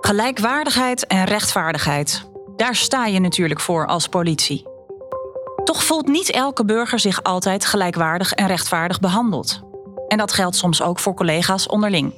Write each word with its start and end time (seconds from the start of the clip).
Gelijkwaardigheid 0.00 1.06
en 1.06 1.24
rechtvaardigheid. 1.24 2.30
Daar 2.56 2.74
sta 2.74 3.06
je 3.06 3.20
natuurlijk 3.20 3.60
voor 3.60 3.86
als 3.86 4.08
politie. 4.08 4.66
Toch 5.64 5.84
voelt 5.84 6.08
niet 6.08 6.30
elke 6.30 6.64
burger 6.64 6.98
zich 6.98 7.22
altijd 7.22 7.64
gelijkwaardig 7.64 8.32
en 8.32 8.46
rechtvaardig 8.46 9.00
behandeld. 9.00 9.60
En 10.08 10.18
dat 10.18 10.32
geldt 10.32 10.56
soms 10.56 10.82
ook 10.82 10.98
voor 10.98 11.14
collega's 11.14 11.66
onderling. 11.66 12.14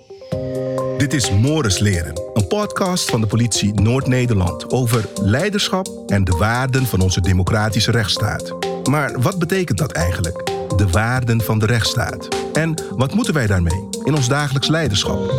Dit 0.99 1.13
is 1.13 1.31
Morris 1.31 1.79
Leren, 1.79 2.21
een 2.35 2.47
podcast 2.47 3.11
van 3.11 3.21
de 3.21 3.27
politie 3.27 3.81
Noord-Nederland 3.81 4.71
over 4.71 5.09
leiderschap 5.21 5.89
en 6.07 6.25
de 6.25 6.37
waarden 6.37 6.87
van 6.87 7.01
onze 7.01 7.21
democratische 7.21 7.91
rechtsstaat. 7.91 8.55
Maar 8.89 9.21
wat 9.21 9.39
betekent 9.39 9.79
dat 9.79 9.93
eigenlijk? 9.93 10.54
De 10.77 10.89
waarden 10.91 11.41
van 11.41 11.59
de 11.59 11.67
rechtsstaat. 11.67 12.29
En 12.53 12.75
wat 12.97 13.15
moeten 13.15 13.35
wij 13.35 13.47
daarmee 13.47 13.89
in 14.05 14.15
ons 14.15 14.29
dagelijks 14.29 14.69
leiderschap? 14.69 15.33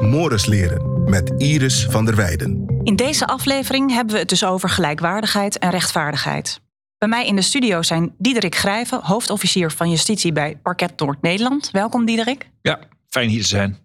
Morris 0.00 0.46
Leren 0.46 1.10
met 1.10 1.32
Iris 1.36 1.86
van 1.90 2.04
der 2.04 2.16
Weijden. 2.16 2.80
In 2.82 2.96
deze 2.96 3.26
aflevering 3.26 3.92
hebben 3.92 4.14
we 4.14 4.20
het 4.20 4.28
dus 4.28 4.44
over 4.44 4.68
gelijkwaardigheid 4.68 5.58
en 5.58 5.70
rechtvaardigheid. 5.70 6.60
Bij 6.98 7.08
mij 7.08 7.26
in 7.26 7.36
de 7.36 7.42
studio 7.42 7.82
zijn 7.82 8.14
Diederik 8.18 8.54
Grijven, 8.54 9.00
hoofdofficier 9.02 9.70
van 9.70 9.90
justitie 9.90 10.32
bij 10.32 10.58
Parket 10.62 11.00
Noord-Nederland. 11.00 11.70
Welkom 11.70 12.04
Diederik. 12.04 12.50
Ja, 12.62 12.78
fijn 13.08 13.28
hier 13.28 13.42
te 13.42 13.48
zijn. 13.48 13.78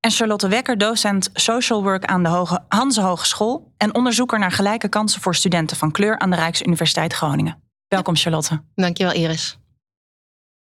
En 0.00 0.10
Charlotte 0.10 0.48
Wekker, 0.48 0.78
docent 0.78 1.30
social 1.32 1.82
work 1.82 2.04
aan 2.04 2.22
de 2.22 2.28
Hoge 2.28 2.60
Hanse 2.68 3.00
Hogeschool 3.00 3.72
en 3.76 3.94
onderzoeker 3.94 4.38
naar 4.38 4.52
gelijke 4.52 4.88
kansen 4.88 5.20
voor 5.20 5.34
studenten 5.34 5.76
van 5.76 5.90
kleur 5.90 6.18
aan 6.18 6.30
de 6.30 6.36
Rijksuniversiteit 6.36 7.12
Groningen. 7.12 7.62
Welkom 7.88 8.16
Charlotte. 8.16 8.62
Dankjewel 8.74 9.12
Iris. 9.12 9.60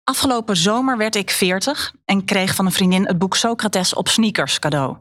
Afgelopen 0.05 0.57
zomer 0.57 0.97
werd 0.97 1.15
ik 1.15 1.31
40 1.31 1.95
en 2.05 2.25
kreeg 2.25 2.55
van 2.55 2.67
een 2.67 2.73
vriendin 2.73 3.07
het 3.07 3.19
boek 3.19 3.37
Socrates 3.37 3.95
op 3.95 4.09
sneakers 4.09 4.59
cadeau. 4.59 4.97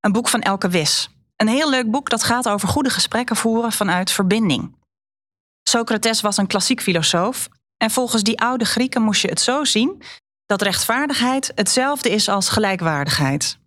Een 0.00 0.12
boek 0.12 0.28
van 0.28 0.40
Elke 0.40 0.68
Wis. 0.68 1.10
Een 1.36 1.48
heel 1.48 1.70
leuk 1.70 1.90
boek 1.90 2.10
dat 2.10 2.22
gaat 2.22 2.48
over 2.48 2.68
goede 2.68 2.90
gesprekken 2.90 3.36
voeren 3.36 3.72
vanuit 3.72 4.10
verbinding. 4.10 4.76
Socrates 5.62 6.20
was 6.20 6.36
een 6.36 6.46
klassiek 6.46 6.80
filosoof 6.80 7.48
en 7.76 7.90
volgens 7.90 8.22
die 8.22 8.40
oude 8.40 8.64
Grieken 8.64 9.02
moest 9.02 9.22
je 9.22 9.28
het 9.28 9.40
zo 9.40 9.64
zien 9.64 10.02
dat 10.46 10.62
rechtvaardigheid 10.62 11.52
hetzelfde 11.54 12.10
is 12.10 12.28
als 12.28 12.48
gelijkwaardigheid. 12.48 13.58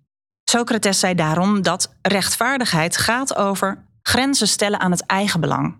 Socrates 0.44 1.00
zei 1.00 1.16
daarom 1.16 1.62
dat 1.62 1.96
rechtvaardigheid 2.02 2.98
gaat 2.98 3.36
over 3.36 3.86
grenzen 4.02 4.48
stellen 4.48 4.80
aan 4.80 4.92
het 4.92 5.06
eigen 5.06 5.40
belang. 5.40 5.80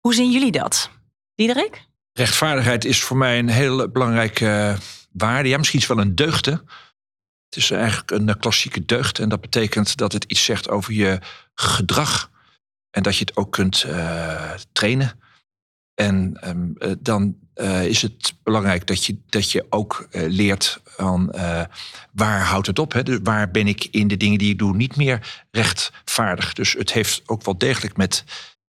Hoe 0.00 0.14
zien 0.14 0.30
jullie 0.30 0.52
dat? 0.52 0.90
Diederik? 1.34 1.86
Rechtvaardigheid 2.18 2.84
is 2.84 3.02
voor 3.02 3.16
mij 3.16 3.38
een 3.38 3.48
heel 3.48 3.88
belangrijke 3.88 4.76
waarde. 5.12 5.48
Ja, 5.48 5.56
misschien 5.56 5.80
is 5.80 5.86
wel 5.86 5.98
een 5.98 6.14
deugde. 6.14 6.50
Het 7.48 7.56
is 7.56 7.70
eigenlijk 7.70 8.10
een 8.10 8.38
klassieke 8.38 8.84
deugd. 8.84 9.18
En 9.18 9.28
dat 9.28 9.40
betekent 9.40 9.96
dat 9.96 10.12
het 10.12 10.24
iets 10.24 10.44
zegt 10.44 10.68
over 10.68 10.92
je 10.92 11.18
gedrag. 11.54 12.30
En 12.90 13.02
dat 13.02 13.16
je 13.16 13.24
het 13.24 13.36
ook 13.36 13.52
kunt 13.52 13.84
uh, 13.86 14.52
trainen. 14.72 15.20
En 15.94 16.48
um, 16.48 16.98
dan 17.00 17.36
is 17.82 18.02
het 18.02 18.34
belangrijk 18.42 18.86
dat 18.86 19.04
je, 19.04 19.18
dat 19.26 19.50
je 19.50 19.66
ook 19.70 20.08
leert 20.10 20.80
van 20.84 21.34
waar 22.12 22.44
houdt 22.44 22.66
het 22.66 22.78
op? 22.78 22.92
Hè? 22.92 23.02
Dus 23.02 23.18
waar 23.22 23.50
ben 23.50 23.66
ik 23.66 23.84
in 23.84 24.08
de 24.08 24.16
dingen 24.16 24.38
die 24.38 24.50
ik 24.50 24.58
doe 24.58 24.76
niet 24.76 24.96
meer 24.96 25.46
rechtvaardig? 25.50 26.52
Dus 26.52 26.72
het 26.72 26.92
heeft 26.92 27.22
ook 27.26 27.44
wel 27.44 27.58
degelijk 27.58 27.96
met 27.96 28.24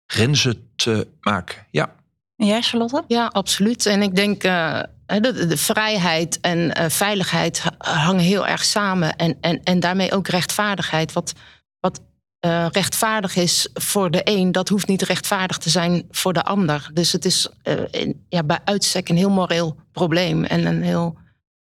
grenzen 0.06 0.70
te 0.76 1.08
maken. 1.22 1.68
Ja. 1.72 1.96
En 2.38 2.46
jij, 2.46 2.62
Charlotte? 2.62 3.04
Ja, 3.08 3.26
absoluut. 3.26 3.86
En 3.86 4.02
ik 4.02 4.16
denk 4.16 4.44
uh, 4.44 4.82
de, 5.06 5.46
de, 5.48 5.58
vrijheid 5.58 6.40
en 6.42 6.58
uh, 6.58 6.90
veiligheid 6.90 7.64
hangen 7.78 8.24
heel 8.24 8.48
erg 8.48 8.64
samen. 8.64 9.16
En, 9.16 9.38
en, 9.42 9.64
en 9.64 9.80
daarmee 9.80 10.12
ook 10.12 10.28
rechtvaardigheid. 10.28 11.14
Wat, 11.14 11.34
wat 11.80 12.02
uh, 12.46 12.66
rechtvaardig 12.72 13.36
is 13.36 13.70
voor 13.74 14.12
de 14.12 14.22
een, 14.24 14.52
dat 14.52 14.70
hoeft 14.70 14.88
niet 14.88 15.02
rechtvaardig 15.02 15.58
te 15.58 15.70
zijn 15.70 16.08
voor 16.12 16.34
de 16.34 16.44
ander. 16.44 16.90
Dus 16.94 17.12
het 17.12 17.26
is 17.26 17.50
in, 17.92 18.26
ja, 18.30 18.44
bij 18.44 18.60
uitstek 18.64 19.10
een 19.10 19.18
heel 19.18 19.30
moreel 19.30 19.76
probleem 19.92 20.44
en 20.44 20.66
een 20.66 20.84
heel 20.84 21.18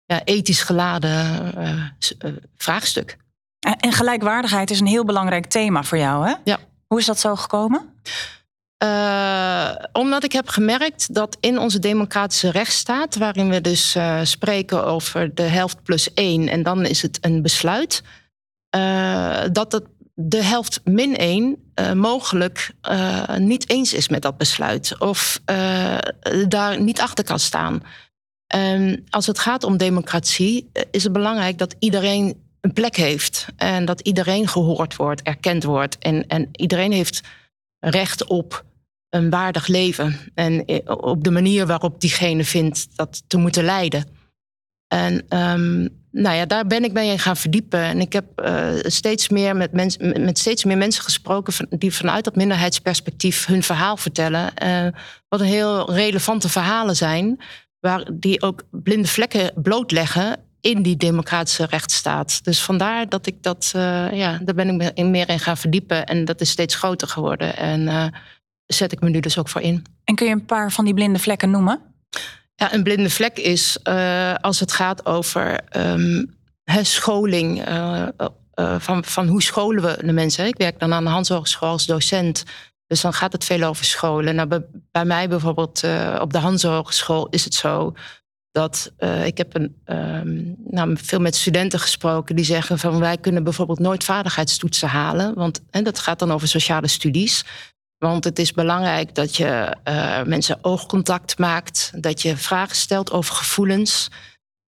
ja, 0.06 0.24
ethisch 0.24 0.62
geladen 0.62 1.54
vraagstuk. 2.58 3.18
En 3.80 3.92
gelijkwaardigheid 3.92 4.72
is 4.72 4.80
een 4.80 4.88
heel 4.88 5.06
belangrijk 5.06 5.46
thema 5.46 5.84
voor 5.84 5.98
jou, 5.98 6.28
hè? 6.28 6.34
Ja. 6.44 6.60
Hoe 6.88 7.00
is 7.00 7.06
dat 7.06 7.20
zo 7.20 7.36
gekomen? 7.36 7.94
Uh, 8.84 9.72
omdat 9.92 10.24
ik 10.24 10.32
heb 10.32 10.48
gemerkt 10.48 11.14
dat 11.14 11.38
in 11.40 11.60
onze 11.60 11.80
democratische 11.80 12.52
rechtsstaat, 12.52 13.16
waarin 13.16 13.50
we 13.50 13.62
dus 13.62 13.96
uh, 13.96 14.20
spreken 14.24 14.86
over 14.86 15.36
de 15.36 15.42
helft 15.42 15.84
plus 15.84 16.14
één 16.14 16.48
en 16.48 16.64
dan 16.64 16.86
is 16.86 17.02
het 17.02 17.18
een 17.22 17.42
besluit, 17.42 18.04
uh, 18.76 19.44
dat 19.52 19.82
de 20.14 20.44
helft 20.44 20.82
min 20.84 21.18
één 21.18 21.74
mogelijk 21.94 22.72
niet 23.38 23.70
eens 23.70 23.94
is 23.94 24.10
met 24.10 24.22
dat 24.22 24.38
besluit 24.38 25.00
of 25.00 25.42
daar 26.48 26.82
niet 26.82 27.02
achter 27.02 27.24
kan 27.24 27.40
staan. 27.40 27.84
Als 29.10 29.28
het 29.28 29.40
gaat 29.40 29.64
om 29.64 29.78
democratie, 29.78 30.70
is 30.92 31.04
het 31.04 31.14
belangrijk 31.14 31.58
dat 31.58 31.76
iedereen 31.80 32.44
een 32.62 32.74
plek 32.74 32.96
heeft 32.96 33.46
en 33.56 33.86
dat 33.86 34.02
iedereen 34.02 34.48
gehoord 34.48 34.96
wordt, 34.96 35.22
erkend 35.22 35.64
wordt 35.64 35.98
en, 35.98 36.28
en 36.28 36.50
iedereen 36.52 36.92
heeft 36.92 37.22
recht 37.80 38.26
op 38.26 38.64
een 39.14 39.30
waardig 39.30 39.68
leven. 39.68 40.16
En 40.34 40.66
op 40.86 41.24
de 41.24 41.32
manier 41.32 41.66
waarop 41.66 42.02
diegene 42.02 42.44
vindt 42.44 42.88
dat 42.96 43.24
te 43.28 43.38
moeten 43.38 43.64
leiden. 43.64 44.06
En 44.88 45.14
um, 45.14 45.90
nou 46.12 46.36
ja, 46.36 46.46
daar 46.46 46.68
ben 46.68 46.84
ik 46.84 46.92
mee 46.92 47.18
gaan 47.18 47.38
verdiepen. 47.38 47.80
En 47.80 48.02
ik 48.02 48.14
heb 48.14 48.26
uh, 48.36 48.70
steeds 48.82 49.30
meer 49.30 49.56
met, 49.56 49.72
mens, 49.72 49.98
met 49.98 50.38
steeds 50.40 50.64
meer 50.64 50.78
mensen 50.78 51.04
gesproken 51.04 51.68
die 51.70 51.94
vanuit 51.94 52.24
dat 52.24 52.36
minderheidsperspectief 52.36 53.46
hun 53.46 53.64
verhaal 53.64 53.98
vertellen. 53.98 54.52
Uh, 54.64 54.88
wat 55.30 55.40
een 55.40 55.46
heel 55.46 55.94
relevante 55.94 56.50
verhalen 56.50 56.96
zijn, 56.96 57.42
waar 57.80 58.08
die 58.14 58.42
ook 58.42 58.64
blinde 58.72 59.08
vlekken 59.08 59.52
blootleggen 59.56 60.40
in 60.62 60.82
die 60.82 60.98
democratische 60.98 61.66
rechtsstaat. 61.66 62.44
Dus 62.44 62.62
vandaar 62.62 63.10
dat 63.10 63.26
ik 63.26 63.44
dat, 63.44 63.70
ja, 64.12 64.40
daar 64.44 64.56
ben 64.56 64.82
ik 64.96 65.06
meer 65.06 65.30
in 65.30 65.40
gaan 65.40 65.58
verdiepen. 65.58 66.06
En 66.06 66.26
dat 66.26 66.42
is 66.42 66.50
steeds 66.50 66.76
groter 66.76 67.08
geworden. 67.08 67.58
En 67.58 68.12
zet 68.74 68.92
ik 68.92 69.02
me 69.02 69.10
nu 69.10 69.20
dus 69.20 69.38
ook 69.38 69.50
voor 69.50 69.62
in. 69.62 69.86
En 70.04 70.16
kun 70.16 70.28
je 70.28 70.34
een 70.34 70.46
paar 70.46 70.72
van 70.72 70.86
die 70.86 70.94
blinde 70.94 71.20
vlekken 71.20 71.50
noemen? 71.50 71.82
Ja, 72.56 72.74
een 72.74 72.84
blinde 72.84 73.10
vlek 73.10 73.38
is 73.38 73.78
uh, 73.84 74.34
als 74.34 74.60
het 74.60 74.72
gaat 74.72 75.06
over 75.06 75.60
um, 75.78 76.36
scholing. 76.82 77.70
Uh, 77.70 78.08
uh, 78.56 78.80
van, 78.80 79.04
van 79.04 79.28
hoe 79.28 79.42
scholen 79.42 79.84
we 79.84 80.06
de 80.06 80.12
mensen? 80.12 80.46
Ik 80.46 80.58
werk 80.58 80.80
dan 80.80 80.94
aan 80.94 81.04
de 81.04 81.10
Hans 81.10 81.30
Hogeschool 81.30 81.70
als 81.70 81.86
docent. 81.86 82.44
Dus 82.88 83.02
dan 83.02 83.14
gaat 83.14 83.32
het 83.32 83.44
veel 83.44 83.64
over 83.64 83.86
scholen. 83.86 84.36
Nou, 84.36 84.48
bij, 84.48 84.66
bij 84.92 85.06
mij 85.06 85.30
bijvoorbeeld 85.30 85.84
op 86.20 86.34
de 86.34 86.38
Hans 86.38 86.64
Hogeschool 86.64 87.28
is 87.30 87.44
het 87.44 87.54
zo 87.54 87.94
dat 88.52 88.92
ik 89.24 89.38
heb 89.38 89.56
een, 89.56 89.82
um, 89.86 90.56
nou, 90.66 90.98
veel 91.02 91.20
met 91.20 91.36
studenten 91.36 91.80
gesproken 91.80 92.36
die 92.36 92.46
zeggen 92.46 92.80
van 92.80 93.00
wij 93.00 93.18
kunnen 93.18 93.44
bijvoorbeeld 93.44 93.80
nooit 93.80 94.04
vaardigheidstoetsen 94.04 94.88
halen, 94.88 95.34
want 95.34 95.62
en 95.70 95.84
dat 95.84 96.00
gaat 96.00 96.20
dan 96.20 96.32
over 96.32 96.48
sociale 96.48 96.88
studies. 96.88 97.46
Want 98.04 98.24
het 98.24 98.40
is 98.40 98.52
belangrijk 98.52 99.16
dat 99.16 99.36
je 99.36 99.76
uh, 99.88 100.24
mensen 100.24 100.58
oogcontact 100.62 101.38
maakt, 101.38 101.92
dat 101.96 102.22
je 102.22 102.38
vragen 102.38 102.76
stelt 102.76 103.12
over 103.12 103.36
gevoelens, 103.36 104.10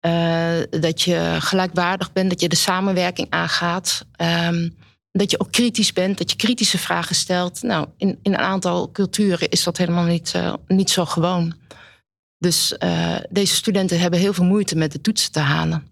uh, 0.05 0.59
dat 0.69 1.01
je 1.01 1.37
gelijkwaardig 1.39 2.11
bent, 2.11 2.29
dat 2.29 2.41
je 2.41 2.49
de 2.49 2.55
samenwerking 2.55 3.27
aangaat, 3.29 4.05
um, 4.47 4.77
dat 5.11 5.31
je 5.31 5.39
ook 5.39 5.51
kritisch 5.51 5.93
bent, 5.93 6.17
dat 6.17 6.31
je 6.31 6.37
kritische 6.37 6.77
vragen 6.77 7.15
stelt. 7.15 7.61
Nou, 7.61 7.87
in, 7.97 8.19
in 8.21 8.33
een 8.33 8.39
aantal 8.39 8.91
culturen 8.91 9.49
is 9.49 9.63
dat 9.63 9.77
helemaal 9.77 10.05
niet, 10.05 10.33
uh, 10.35 10.53
niet 10.67 10.89
zo 10.89 11.05
gewoon. 11.05 11.53
Dus 12.37 12.75
deze 13.29 13.55
studenten 13.55 13.99
hebben 13.99 14.19
heel 14.19 14.33
veel 14.33 14.45
moeite 14.45 14.75
met 14.75 14.91
de 14.91 15.01
toetsen 15.01 15.31
te 15.31 15.39
halen. 15.39 15.87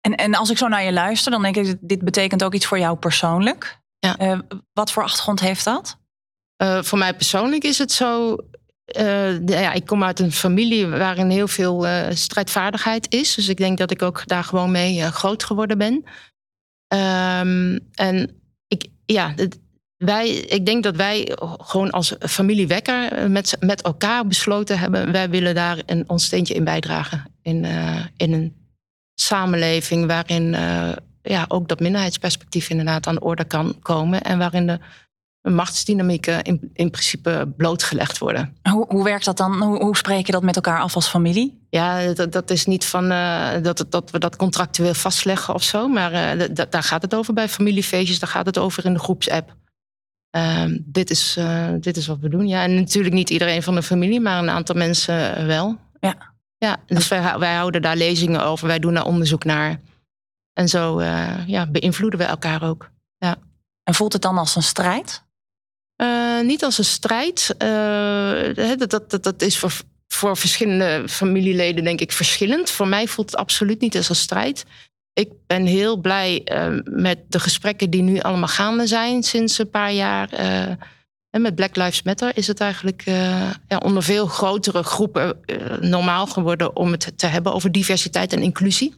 En, 0.00 0.14
en 0.14 0.34
als 0.34 0.50
ik 0.50 0.58
zo 0.58 0.68
naar 0.68 0.84
je 0.84 0.92
luister, 0.92 1.30
dan 1.32 1.42
denk 1.42 1.56
ik, 1.56 1.76
dit 1.80 2.02
betekent 2.04 2.44
ook 2.44 2.54
iets 2.54 2.66
voor 2.66 2.78
jou 2.78 2.96
persoonlijk. 2.96 3.80
Ja. 3.98 4.42
wat 4.72 4.92
voor 4.92 5.02
achtergrond 5.02 5.40
heeft 5.40 5.64
dat? 5.64 6.00
Uh, 6.62 6.82
voor 6.82 6.98
mij 6.98 7.14
persoonlijk 7.14 7.64
is 7.64 7.78
het 7.78 7.92
zo. 7.92 8.36
Uh, 8.98 9.46
ja, 9.46 9.72
ik 9.72 9.86
kom 9.86 10.04
uit 10.04 10.20
een 10.20 10.32
familie 10.32 10.86
waarin 10.86 11.30
heel 11.30 11.48
veel 11.48 11.86
uh, 11.86 12.06
strijdvaardigheid 12.10 13.14
is. 13.14 13.34
Dus 13.34 13.48
ik 13.48 13.56
denk 13.56 13.78
dat 13.78 13.90
ik 13.90 14.02
ook 14.02 14.26
daar 14.26 14.44
gewoon 14.44 14.70
mee 14.70 15.02
groot 15.10 15.44
geworden 15.44 15.78
ben. 15.78 16.04
Um, 16.94 17.80
en 17.94 18.42
ik, 18.68 18.86
ja, 19.04 19.34
wij, 19.96 20.28
ik 20.28 20.66
denk 20.66 20.82
dat 20.82 20.96
wij 20.96 21.32
gewoon 21.58 21.90
als 21.90 22.14
familie 22.18 22.66
Wekker 22.66 23.30
met, 23.30 23.56
met 23.60 23.82
elkaar 23.82 24.26
besloten 24.26 24.78
hebben. 24.78 25.12
Wij 25.12 25.30
willen 25.30 25.54
daar 25.54 25.82
een, 25.86 26.08
ons 26.08 26.24
steentje 26.24 26.54
in 26.54 26.64
bijdragen. 26.64 27.24
In, 27.42 27.64
in 28.16 28.32
een 28.32 28.54
samenleving 29.14 30.06
waarin 30.06 30.50
ja, 31.22 31.44
ook 31.48 31.68
dat 31.68 31.80
minderheidsperspectief 31.80 32.70
inderdaad 32.70 33.06
aan 33.06 33.14
de 33.14 33.20
orde 33.20 33.44
kan 33.44 33.78
komen. 33.82 34.22
En 34.22 34.38
waarin 34.38 34.66
de 34.66 34.78
machtsdynamieken 35.42 36.42
in, 36.42 36.70
in 36.72 36.90
principe 36.90 37.52
blootgelegd 37.56 38.18
worden. 38.18 38.56
Hoe, 38.70 38.86
hoe 38.88 39.04
werkt 39.04 39.24
dat 39.24 39.36
dan? 39.36 39.62
Hoe, 39.62 39.82
hoe 39.82 39.96
spreek 39.96 40.26
je 40.26 40.32
dat 40.32 40.42
met 40.42 40.56
elkaar 40.56 40.80
af 40.80 40.94
als 40.94 41.08
familie? 41.08 41.66
Ja, 41.70 42.12
dat, 42.12 42.32
dat 42.32 42.50
is 42.50 42.66
niet 42.66 42.84
van 42.84 43.12
uh, 43.12 43.50
dat, 43.62 43.86
dat 43.88 44.10
we 44.10 44.18
dat 44.18 44.36
contractueel 44.36 44.94
vastleggen 44.94 45.54
of 45.54 45.62
zo. 45.62 45.88
Maar 45.88 46.38
uh, 46.38 46.48
daar 46.70 46.82
gaat 46.82 47.02
het 47.02 47.14
over 47.14 47.34
bij 47.34 47.48
familiefeestjes. 47.48 48.18
Daar 48.18 48.28
gaat 48.28 48.46
het 48.46 48.58
over 48.58 48.84
in 48.84 48.92
de 48.92 48.98
groepsapp. 48.98 49.56
Uh, 50.36 50.64
dit, 50.80 51.10
is, 51.10 51.36
uh, 51.38 51.68
dit 51.80 51.96
is 51.96 52.06
wat 52.06 52.18
we 52.18 52.28
doen. 52.28 52.48
Ja, 52.48 52.62
en 52.62 52.74
natuurlijk 52.74 53.14
niet 53.14 53.30
iedereen 53.30 53.62
van 53.62 53.74
de 53.74 53.82
familie, 53.82 54.20
maar 54.20 54.38
een 54.38 54.50
aantal 54.50 54.74
mensen 54.74 55.46
wel. 55.46 55.78
Ja. 56.00 56.30
Ja, 56.58 56.76
dus 56.86 57.08
wij, 57.08 57.38
wij 57.38 57.54
houden 57.54 57.82
daar 57.82 57.96
lezingen 57.96 58.44
over. 58.44 58.66
Wij 58.66 58.78
doen 58.78 58.94
daar 58.94 59.04
onderzoek 59.04 59.44
naar. 59.44 59.80
En 60.52 60.68
zo 60.68 61.02
ja, 61.46 61.66
beïnvloeden 61.66 62.18
we 62.18 62.24
elkaar 62.24 62.62
ook. 62.62 62.90
Ja. 63.18 63.36
En 63.82 63.94
voelt 63.94 64.12
het 64.12 64.22
dan 64.22 64.38
als 64.38 64.56
een 64.56 64.62
strijd? 64.62 65.24
Uh, 66.42 66.48
niet 66.48 66.64
als 66.64 66.78
een 66.78 66.84
strijd. 66.84 67.54
Uh, 67.58 68.76
dat, 68.78 69.10
dat, 69.10 69.22
dat 69.22 69.42
is 69.42 69.58
voor, 69.58 69.72
voor 70.08 70.36
verschillende 70.36 71.04
familieleden, 71.08 71.84
denk 71.84 72.00
ik, 72.00 72.12
verschillend. 72.12 72.70
Voor 72.70 72.88
mij 72.88 73.06
voelt 73.06 73.30
het 73.30 73.40
absoluut 73.40 73.80
niet 73.80 73.96
als 73.96 74.08
een 74.08 74.14
strijd. 74.14 74.64
Ik 75.12 75.28
ben 75.46 75.66
heel 75.66 75.96
blij 75.96 76.42
uh, 76.44 76.78
met 76.84 77.18
de 77.28 77.40
gesprekken 77.40 77.90
die 77.90 78.02
nu 78.02 78.20
allemaal 78.20 78.48
gaande 78.48 78.86
zijn 78.86 79.22
sinds 79.22 79.58
een 79.58 79.70
paar 79.70 79.92
jaar. 79.92 80.28
en 81.30 81.42
met 81.42 81.54
Black 81.54 81.76
Lives 81.76 82.02
Matter 82.02 82.36
is 82.36 82.46
het 82.46 82.60
eigenlijk 82.60 83.02
ja, 83.68 83.78
onder 83.84 84.02
veel 84.02 84.26
grotere 84.26 84.82
groepen 84.82 85.40
normaal 85.80 86.26
geworden 86.26 86.76
om 86.76 86.90
het 86.90 87.12
te 87.16 87.26
hebben 87.26 87.52
over 87.52 87.72
diversiteit 87.72 88.32
en 88.32 88.42
inclusie. 88.42 88.94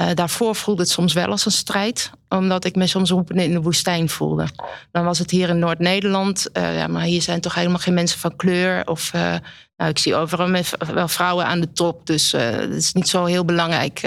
Uh, 0.00 0.10
daarvoor 0.14 0.54
voelde 0.54 0.82
het 0.82 0.90
soms 0.90 1.12
wel 1.12 1.26
als 1.26 1.46
een 1.46 1.52
strijd, 1.52 2.10
omdat 2.28 2.64
ik 2.64 2.76
me 2.76 2.86
soms 2.86 3.10
roepen 3.10 3.36
in 3.36 3.52
de 3.52 3.60
woestijn 3.60 4.08
voelde. 4.08 4.46
Dan 4.92 5.04
was 5.04 5.18
het 5.18 5.30
hier 5.30 5.48
in 5.48 5.58
Noord-Nederland, 5.58 6.48
uh, 6.52 6.76
ja, 6.76 6.86
maar 6.86 7.02
hier 7.02 7.22
zijn 7.22 7.40
toch 7.40 7.54
helemaal 7.54 7.78
geen 7.78 7.94
mensen 7.94 8.18
van 8.18 8.36
kleur. 8.36 8.86
Of 8.86 9.12
uh, 9.14 9.36
nou, 9.76 9.90
ik 9.90 9.98
zie 9.98 10.14
overal 10.14 10.62
wel 10.94 11.08
vrouwen 11.08 11.46
aan 11.46 11.60
de 11.60 11.72
top, 11.72 12.06
dus 12.06 12.30
dat 12.30 12.68
is 12.70 12.92
niet 12.92 13.08
zo 13.08 13.24
heel 13.24 13.44
belangrijk. 13.44 14.00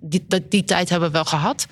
die, 0.00 0.26
die, 0.26 0.48
die, 0.48 0.64
tijd 0.64 0.88
hebben 0.88 1.08
we 1.08 1.14
wel 1.14 1.24
gehad. 1.24 1.66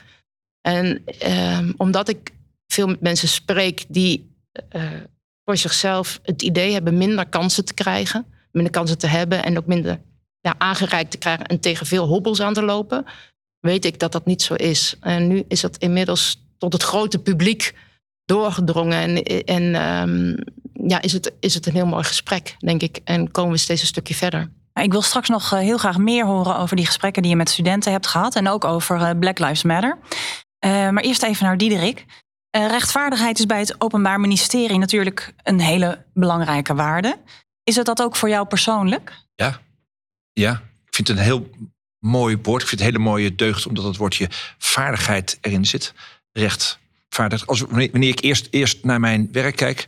En 0.61 1.03
ehm, 1.19 1.73
omdat 1.77 2.09
ik 2.09 2.31
veel 2.67 2.87
met 2.87 3.01
mensen 3.01 3.29
spreek 3.29 3.85
die 3.89 4.33
voor 5.45 5.57
zichzelf 5.57 6.21
het 6.23 6.43
idee 6.43 6.73
hebben 6.73 6.99
minder 6.99 7.27
kansen 7.27 7.65
te 7.65 7.75
krijgen, 7.75 8.27
minder 8.53 8.73
kansen 8.73 8.99
te 8.99 9.07
hebben 9.07 9.45
en 9.45 9.59
ook 9.59 9.67
minder 9.67 10.01
ja, 10.41 10.55
aangereikt 10.59 11.11
te 11.11 11.19
krijgen 11.19 11.47
en 11.47 11.61
tegen 11.61 11.87
veel 11.87 12.07
hobbels 12.07 12.41
aan 12.41 12.55
te 12.55 12.63
lopen 12.63 13.05
weet 13.65 13.85
ik 13.85 13.99
dat 13.99 14.13
dat 14.13 14.27
niet 14.27 14.43
zo 14.43 14.55
is. 14.55 14.97
En 15.01 15.29
nu 15.29 15.45
is 15.49 15.61
dat 15.61 15.77
inmiddels 15.77 16.43
tot 16.59 16.73
het 16.73 16.83
grote 16.83 17.19
publiek 17.19 17.75
doorgedrongen. 18.25 18.99
En, 18.99 19.45
en 19.45 19.89
um, 19.89 20.37
ja, 20.73 21.03
is, 21.03 21.13
het, 21.13 21.33
is 21.41 21.55
het 21.55 21.67
een 21.67 21.73
heel 21.73 21.87
mooi 21.87 22.05
gesprek, 22.05 22.57
denk 22.59 22.83
ik. 22.83 23.01
En 23.05 23.31
komen 23.31 23.53
we 23.53 23.59
steeds 23.59 23.81
een 23.81 23.87
stukje 23.87 24.15
verder. 24.15 24.51
Ik 24.73 24.93
wil 24.93 25.03
straks 25.03 25.29
nog 25.29 25.53
eh, 25.53 25.59
heel 25.59 25.79
graag 25.79 25.99
meer 25.99 26.27
horen 26.27 26.59
over 26.59 26.77
die 26.77 26.87
gesprekken 26.87 27.23
die 27.23 27.31
je 27.31 27.37
met 27.37 27.51
studenten 27.51 27.93
hebt 27.93 28.07
gehad. 28.07 28.37
En 28.37 28.49
ook 28.49 28.65
over 28.65 29.01
eh, 29.01 29.19
Black 29.19 29.39
Lives 29.39 29.63
Matter. 29.63 29.99
Uh, 30.65 30.71
maar 30.91 31.03
eerst 31.03 31.23
even 31.23 31.45
naar 31.45 31.59
Diederik. 31.59 32.05
Uh, 32.57 32.69
rechtvaardigheid 32.69 33.39
is 33.39 33.47
bij 33.47 33.59
het 33.59 33.81
Openbaar 33.81 34.21
Ministerie 34.21 34.79
natuurlijk 34.79 35.35
een 35.43 35.61
hele 35.61 36.05
belangrijke 36.13 36.75
waarde. 36.75 37.17
Is 37.65 37.77
het 37.77 37.87
dat 37.87 38.03
ook 38.03 38.17
voor 38.17 38.29
jou 38.29 38.47
persoonlijk? 38.47 39.13
Ja, 39.35 39.61
ja. 40.33 40.53
ik 40.87 40.95
vind 40.95 41.09
het 41.09 41.17
een 41.17 41.25
heel 41.25 41.51
mooi 42.05 42.39
woord. 42.43 42.63
Ik 42.63 42.69
vind 42.69 42.81
het 42.81 42.89
een 42.89 42.97
hele 42.97 43.11
mooie 43.11 43.35
deugd, 43.35 43.67
omdat 43.67 43.85
het 43.85 43.97
woordje 43.97 44.29
vaardigheid 44.59 45.39
erin 45.41 45.65
zit. 45.65 45.95
Rechtvaardig. 46.33 47.47
Als, 47.47 47.61
wanneer 47.61 48.09
ik 48.09 48.21
eerst, 48.21 48.49
eerst 48.51 48.85
naar 48.85 49.01
mijn 49.01 49.29
werk 49.33 49.57
kijk, 49.57 49.87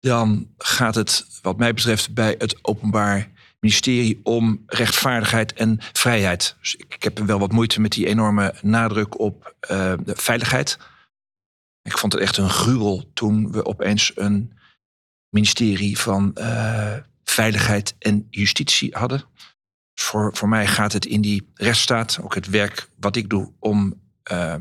dan 0.00 0.48
gaat 0.58 0.94
het, 0.94 1.26
wat 1.42 1.58
mij 1.58 1.74
betreft, 1.74 2.14
bij 2.14 2.34
het 2.38 2.58
Openbaar 2.64 3.30
Ministerie 3.60 4.20
om 4.22 4.62
rechtvaardigheid 4.66 5.52
en 5.52 5.78
vrijheid. 5.92 6.56
Dus 6.60 6.74
ik, 6.74 7.02
heb 7.02 7.18
wel 7.18 7.38
wat 7.38 7.52
moeite 7.52 7.80
met 7.80 7.92
die 7.92 8.06
enorme 8.06 8.54
nadruk 8.62 9.20
op 9.20 9.54
uh, 9.70 9.94
de 10.04 10.16
veiligheid. 10.16 10.78
Ik 11.82 11.98
vond 11.98 12.12
het 12.12 12.22
echt 12.22 12.36
een 12.36 12.50
gruwel 12.50 13.10
toen 13.14 13.52
we 13.52 13.64
opeens 13.64 14.12
een 14.14 14.52
ministerie 15.28 15.98
van 15.98 16.30
uh, 16.34 16.96
Veiligheid 17.24 17.94
en 17.98 18.26
Justitie 18.30 18.96
hadden. 18.96 19.24
Voor, 19.94 20.36
voor 20.36 20.48
mij 20.48 20.66
gaat 20.66 20.92
het 20.92 21.04
in 21.04 21.20
die 21.20 21.50
rechtsstaat, 21.54 22.18
ook 22.22 22.34
het 22.34 22.46
werk 22.46 22.88
wat 22.98 23.16
ik 23.16 23.28
doe, 23.28 23.52
om 23.58 24.00
uh, 24.32 24.54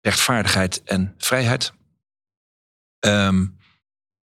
rechtvaardigheid 0.00 0.82
en 0.82 1.14
vrijheid. 1.18 1.72
Um, 3.00 3.56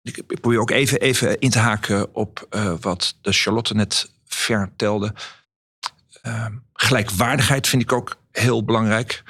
ik 0.03 0.41
probeer 0.41 0.61
ook 0.61 0.71
even, 0.71 1.01
even 1.01 1.39
in 1.39 1.51
te 1.51 1.59
haken 1.59 2.15
op 2.15 2.47
uh, 2.51 2.75
wat 2.81 3.17
de 3.21 3.33
Charlotte 3.33 3.75
net 3.75 4.11
vertelde. 4.25 5.15
Uh, 6.23 6.47
gelijkwaardigheid 6.73 7.69
vind 7.69 7.83
ik 7.83 7.93
ook 7.93 8.17
heel 8.31 8.65
belangrijk. 8.65 9.23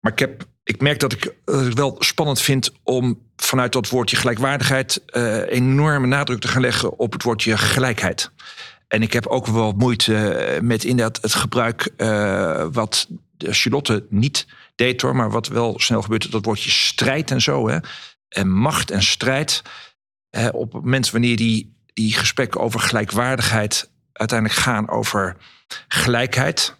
Maar 0.00 0.12
ik, 0.12 0.18
heb, 0.18 0.46
ik 0.62 0.80
merk 0.80 1.00
dat 1.00 1.12
ik 1.12 1.34
het 1.44 1.74
wel 1.74 1.96
spannend 1.98 2.40
vind 2.40 2.72
om 2.82 3.30
vanuit 3.36 3.72
dat 3.72 3.88
woordje 3.88 4.16
gelijkwaardigheid 4.16 5.02
uh, 5.06 5.50
enorme 5.50 6.06
nadruk 6.06 6.40
te 6.40 6.48
gaan 6.48 6.60
leggen 6.60 6.98
op 6.98 7.12
het 7.12 7.22
woordje 7.22 7.56
gelijkheid. 7.58 8.30
En 8.88 9.02
ik 9.02 9.12
heb 9.12 9.26
ook 9.26 9.46
wel 9.46 9.72
moeite 9.72 10.28
eh, 10.28 10.60
met 10.60 10.84
inderdaad 10.84 11.22
het 11.22 11.34
gebruik 11.34 11.92
uh, 11.96 12.66
wat 12.72 13.08
Charlotte 13.38 14.06
niet 14.10 14.46
deed 14.74 15.00
hoor, 15.00 15.16
maar 15.16 15.30
wat 15.30 15.48
wel 15.48 15.74
snel 15.78 16.02
gebeurt, 16.02 16.32
dat 16.32 16.44
woordje 16.44 16.70
strijd 16.70 17.30
en 17.30 17.40
zo. 17.40 17.68
Hè? 17.68 17.78
En 18.28 18.50
macht 18.50 18.90
en 18.90 19.02
strijd. 19.02 19.62
Op 20.52 20.72
het 20.72 20.82
moment 20.82 21.10
wanneer 21.10 21.36
die, 21.36 21.76
die 21.92 22.14
gesprekken 22.14 22.60
over 22.60 22.80
gelijkwaardigheid 22.80 23.90
uiteindelijk 24.12 24.60
gaan 24.60 24.88
over 24.88 25.36
gelijkheid 25.88 26.76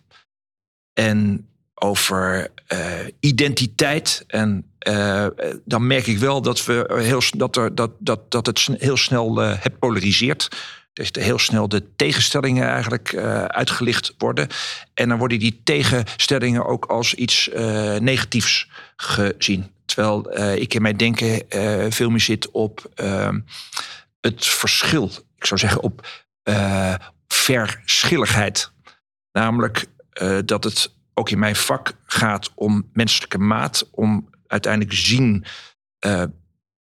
en 0.92 1.48
over 1.74 2.50
uh, 2.72 2.78
identiteit. 3.20 4.24
En 4.26 4.70
dan 5.64 5.86
merk 5.86 6.06
ik 6.06 6.18
wel 6.18 6.42
dat, 6.42 6.64
we 6.64 7.00
heel, 7.02 7.22
dat, 7.36 7.56
er, 7.56 7.74
dat, 7.74 7.90
dat, 7.98 8.30
dat 8.30 8.46
het 8.46 8.68
heel 8.78 8.96
snel 8.96 9.36
het 9.36 9.78
polariseert 9.78 10.48
dat 10.94 11.14
heel 11.14 11.38
snel 11.38 11.68
de 11.68 11.82
tegenstellingen 11.96 12.68
eigenlijk 12.68 13.12
uh, 13.12 13.44
uitgelicht 13.44 14.14
worden. 14.18 14.48
En 14.94 15.08
dan 15.08 15.18
worden 15.18 15.38
die 15.38 15.60
tegenstellingen 15.64 16.66
ook 16.66 16.84
als 16.84 17.14
iets 17.14 17.48
uh, 17.48 17.96
negatiefs 17.96 18.68
gezien. 18.96 19.72
Terwijl 19.84 20.38
uh, 20.38 20.56
ik 20.56 20.74
in 20.74 20.82
mijn 20.82 20.96
denken 20.96 21.42
veel 21.92 22.10
meer 22.10 22.20
zit 22.20 22.50
op 22.50 22.90
ehm, 22.94 23.40
het 24.20 24.46
verschil. 24.46 25.10
Ik 25.36 25.46
zou 25.46 25.60
zeggen 25.60 25.82
op 25.82 26.06
verschilligheid. 27.28 28.72
Namelijk 29.32 29.86
dat 30.44 30.64
het 30.64 30.92
ook 31.14 31.30
in 31.30 31.38
mijn 31.38 31.56
vak 31.56 31.92
gaat 32.06 32.50
om 32.54 32.90
menselijke 32.92 33.38
maat. 33.38 33.88
Om 33.90 34.28
uiteindelijk 34.46 34.92
zien 34.92 35.44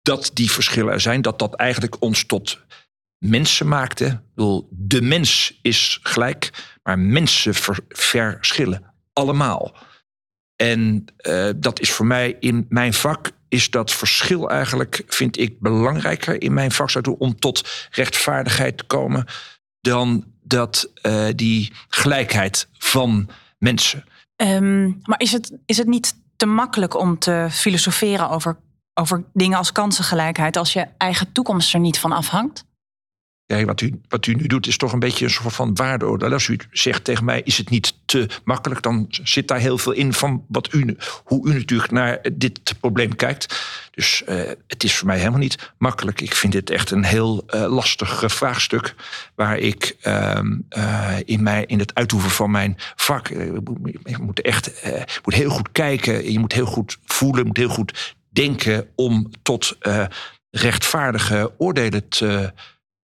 dat 0.02 0.30
die 0.34 0.50
verschillen 0.50 0.92
er 0.92 1.00
zijn. 1.00 1.22
Dat 1.22 1.38
dat 1.38 1.54
eigenlijk 1.54 2.02
ons 2.02 2.26
tot 2.26 2.58
mensen 3.18 3.68
maakte. 3.68 4.04
Ik 4.06 4.34
bedoel, 4.34 4.68
de 4.70 5.02
mens 5.02 5.58
is 5.62 5.98
gelijk, 6.02 6.50
maar 6.82 6.98
mensen 6.98 7.54
verschillen 7.88 8.94
allemaal. 9.12 9.76
En 10.56 11.04
uh, 11.26 11.50
dat 11.56 11.80
is 11.80 11.90
voor 11.90 12.06
mij 12.06 12.36
in 12.40 12.66
mijn 12.68 12.94
vak, 12.94 13.30
is 13.48 13.70
dat 13.70 13.92
verschil 13.92 14.50
eigenlijk, 14.50 15.02
vind 15.06 15.38
ik, 15.38 15.60
belangrijker 15.60 16.42
in 16.42 16.54
mijn 16.54 16.72
vak 16.72 17.20
om 17.20 17.38
tot 17.38 17.88
rechtvaardigheid 17.90 18.78
te 18.78 18.84
komen, 18.84 19.26
dan 19.80 20.24
dat 20.42 20.90
uh, 21.02 21.26
die 21.34 21.72
gelijkheid 21.88 22.68
van 22.72 23.28
mensen. 23.58 24.04
Um, 24.36 25.00
maar 25.02 25.20
is 25.20 25.32
het, 25.32 25.52
is 25.66 25.76
het 25.76 25.86
niet 25.86 26.14
te 26.36 26.46
makkelijk 26.46 26.98
om 26.98 27.18
te 27.18 27.46
filosoferen 27.50 28.30
over, 28.30 28.56
over 28.94 29.24
dingen 29.32 29.58
als 29.58 29.72
kansengelijkheid 29.72 30.56
als 30.56 30.72
je 30.72 30.86
eigen 30.96 31.32
toekomst 31.32 31.74
er 31.74 31.80
niet 31.80 31.98
van 31.98 32.12
afhangt? 32.12 32.64
Ja, 33.56 33.64
wat, 33.64 33.80
u, 33.80 34.00
wat 34.08 34.26
u 34.26 34.34
nu 34.34 34.46
doet 34.46 34.66
is 34.66 34.76
toch 34.76 34.92
een 34.92 34.98
beetje 34.98 35.24
een 35.24 35.30
soort 35.30 35.54
van 35.54 35.74
waardeoordeel. 35.74 36.32
Als 36.32 36.48
u 36.48 36.58
zegt 36.70 37.04
tegen 37.04 37.24
mij, 37.24 37.40
is 37.44 37.58
het 37.58 37.70
niet 37.70 37.94
te 38.04 38.28
makkelijk... 38.44 38.82
dan 38.82 39.06
zit 39.08 39.48
daar 39.48 39.58
heel 39.58 39.78
veel 39.78 39.92
in 39.92 40.12
van 40.12 40.44
wat 40.48 40.72
u, 40.72 40.96
hoe 41.24 41.48
u 41.48 41.54
natuurlijk 41.54 41.90
naar 41.90 42.18
dit 42.32 42.74
probleem 42.80 43.16
kijkt. 43.16 43.60
Dus 43.90 44.22
uh, 44.28 44.40
het 44.66 44.84
is 44.84 44.96
voor 44.96 45.06
mij 45.06 45.18
helemaal 45.18 45.38
niet 45.38 45.72
makkelijk. 45.78 46.20
Ik 46.20 46.34
vind 46.34 46.52
dit 46.52 46.70
echt 46.70 46.90
een 46.90 47.04
heel 47.04 47.44
uh, 47.54 47.66
lastig 47.66 48.22
vraagstuk... 48.26 48.94
waar 49.34 49.58
ik 49.58 49.96
uh, 50.02 50.40
in, 51.24 51.42
mij, 51.42 51.64
in 51.66 51.78
het 51.78 51.94
uitoefenen 51.94 52.34
van 52.34 52.50
mijn 52.50 52.74
vak... 52.96 53.28
je 53.28 54.16
moet 54.20 54.40
echt 54.40 54.70
moet 55.24 55.34
heel 55.34 55.50
goed 55.50 55.72
kijken, 55.72 56.32
je 56.32 56.38
moet 56.38 56.52
heel 56.52 56.66
goed 56.66 56.98
voelen... 57.04 57.40
je 57.40 57.46
moet 57.46 57.56
heel 57.56 57.68
goed 57.68 58.16
denken 58.30 58.88
om 58.94 59.30
tot 59.42 59.76
rechtvaardige 60.50 61.52
oordelen 61.58 62.08
te 62.08 62.52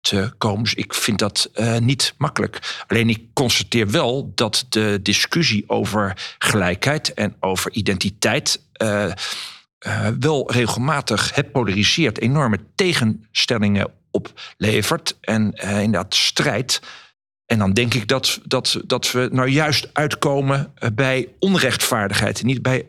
te 0.04 0.32
komen. 0.38 0.62
Dus 0.62 0.74
ik 0.74 0.94
vind 0.94 1.18
dat 1.18 1.50
uh, 1.54 1.78
niet 1.78 2.14
makkelijk. 2.18 2.84
Alleen 2.86 3.08
ik 3.08 3.22
constateer 3.32 3.90
wel 3.90 4.32
dat 4.34 4.66
de 4.68 5.00
discussie 5.02 5.64
over 5.66 6.34
gelijkheid 6.38 7.14
en 7.14 7.36
over 7.40 7.72
identiteit 7.72 8.60
uh, 8.82 9.12
uh, 9.86 10.08
wel 10.20 10.52
regelmatig 10.52 11.34
het 11.34 11.52
polariseert, 11.52 12.20
enorme 12.20 12.58
tegenstellingen 12.74 13.92
oplevert 14.10 15.16
en 15.20 15.52
inderdaad 15.52 16.14
strijd. 16.14 16.80
En 17.46 17.58
dan 17.58 17.72
denk 17.72 17.94
ik 17.94 18.08
dat, 18.08 18.40
dat, 18.44 18.80
dat 18.84 19.12
we 19.12 19.28
nou 19.32 19.48
juist 19.48 19.88
uitkomen 19.92 20.74
bij 20.94 21.28
onrechtvaardigheid, 21.38 22.42
niet 22.42 22.62
bij 22.62 22.88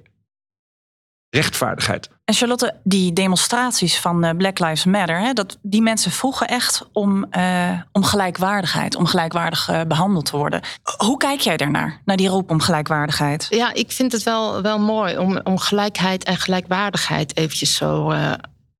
rechtvaardigheid. 1.30 2.10
En 2.26 2.34
Charlotte, 2.34 2.74
die 2.84 3.14
demonstraties 3.14 4.00
van 4.00 4.24
eh, 4.24 4.36
Black 4.38 4.60
Lives 4.60 4.86
Matter, 4.86 5.20
hè, 5.20 5.34
dat, 5.34 5.58
die 5.62 5.82
mensen 5.82 6.12
vroegen 6.12 6.48
echt 6.48 6.88
om, 6.92 7.26
uh, 7.32 7.80
om 7.92 8.04
gelijkwaardigheid, 8.04 8.96
om 8.96 9.06
gelijkwaardig 9.06 9.70
uh, 9.70 9.82
behandeld 9.88 10.26
te 10.26 10.38
worden. 10.38 10.62
Hoe 10.98 11.18
kijk 11.18 11.40
jij 11.40 11.58
daarnaar, 11.58 12.02
naar 12.06 12.18
die 12.18 12.28
roep 12.28 12.50
om 12.50 12.60
gelijkwaardigheid? 12.60 13.48
Ja, 13.50 13.74
ik 13.74 13.92
vind 13.92 14.12
het 14.12 14.24
wel, 14.24 14.62
wel 14.62 14.80
mooi 14.80 15.18
om, 15.18 15.40
om 15.44 15.58
gelijkheid 15.58 16.24
en 16.24 16.38
gelijkwaardigheid 16.38 17.38
eventjes 17.38 17.76
zo 17.76 18.12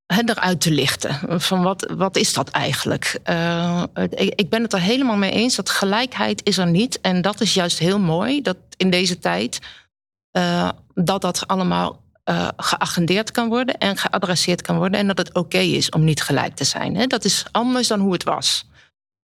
eruit 0.06 0.60
te 0.60 0.70
lichten. 0.70 1.40
Van 1.40 1.62
wat, 1.62 1.92
wat 1.96 2.16
is 2.16 2.32
dat 2.32 2.48
eigenlijk? 2.48 3.20
ik 4.10 4.50
ben 4.50 4.62
het 4.62 4.72
er 4.72 4.80
helemaal 4.80 5.16
mee 5.16 5.30
eens 5.30 5.54
dat 5.54 5.70
gelijkheid 5.70 6.40
is 6.44 6.58
er 6.58 6.66
niet. 6.66 7.00
En 7.00 7.22
dat 7.22 7.40
is 7.40 7.54
juist 7.54 7.78
heel 7.78 7.98
mooi, 7.98 8.42
dat 8.42 8.56
in 8.76 8.90
deze 8.90 9.18
tijd... 9.18 9.58
dat 10.94 11.20
dat 11.20 11.46
allemaal 11.46 12.04
uh, 12.30 12.48
geagendeerd 12.56 13.30
kan 13.30 13.48
worden 13.48 13.78
en 13.78 13.96
geadresseerd 13.96 14.62
kan 14.62 14.76
worden. 14.76 15.00
En 15.00 15.06
dat 15.06 15.18
het 15.18 15.34
oké 15.34 15.58
is 15.58 15.90
om 15.90 16.04
niet 16.04 16.22
gelijk 16.22 16.56
te 16.56 16.64
zijn. 16.64 16.96
Hè? 16.96 17.06
Dat 17.06 17.24
is 17.24 17.44
anders 17.50 17.88
dan 17.88 18.00
hoe 18.00 18.12
het 18.12 18.24
was. 18.24 18.68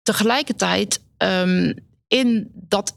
Tegelijkertijd, 0.03 1.01
um, 1.19 1.75
in 2.09 2.51
dat 2.55 2.95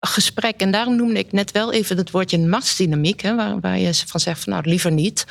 gesprek, 0.00 0.60
en 0.60 0.70
daarom 0.70 0.96
noemde 0.96 1.18
ik 1.18 1.32
net 1.32 1.50
wel 1.50 1.72
even 1.72 1.96
het 1.96 2.10
woordje 2.10 2.38
machtsdynamiek, 2.38 3.20
hè, 3.20 3.34
waar, 3.34 3.60
waar 3.60 3.78
je 3.78 3.94
van 3.94 4.20
zegt 4.20 4.44
van 4.44 4.52
nou 4.52 4.68
liever 4.68 4.92
niet. 4.92 5.26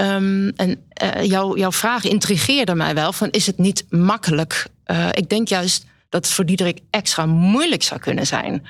Um, 0.00 0.48
en 0.48 0.86
uh, 1.02 1.24
jou, 1.24 1.58
jouw 1.58 1.72
vraag 1.72 2.04
intrigeerde 2.04 2.74
mij 2.74 2.94
wel: 2.94 3.12
van 3.12 3.30
is 3.30 3.46
het 3.46 3.58
niet 3.58 3.84
makkelijk? 3.88 4.66
Uh, 4.86 5.08
ik 5.10 5.28
denk 5.28 5.48
juist 5.48 5.86
dat 6.08 6.24
het 6.24 6.34
voor 6.34 6.46
Diederik 6.46 6.80
extra 6.90 7.26
moeilijk 7.26 7.82
zou 7.82 8.00
kunnen 8.00 8.26
zijn. 8.26 8.66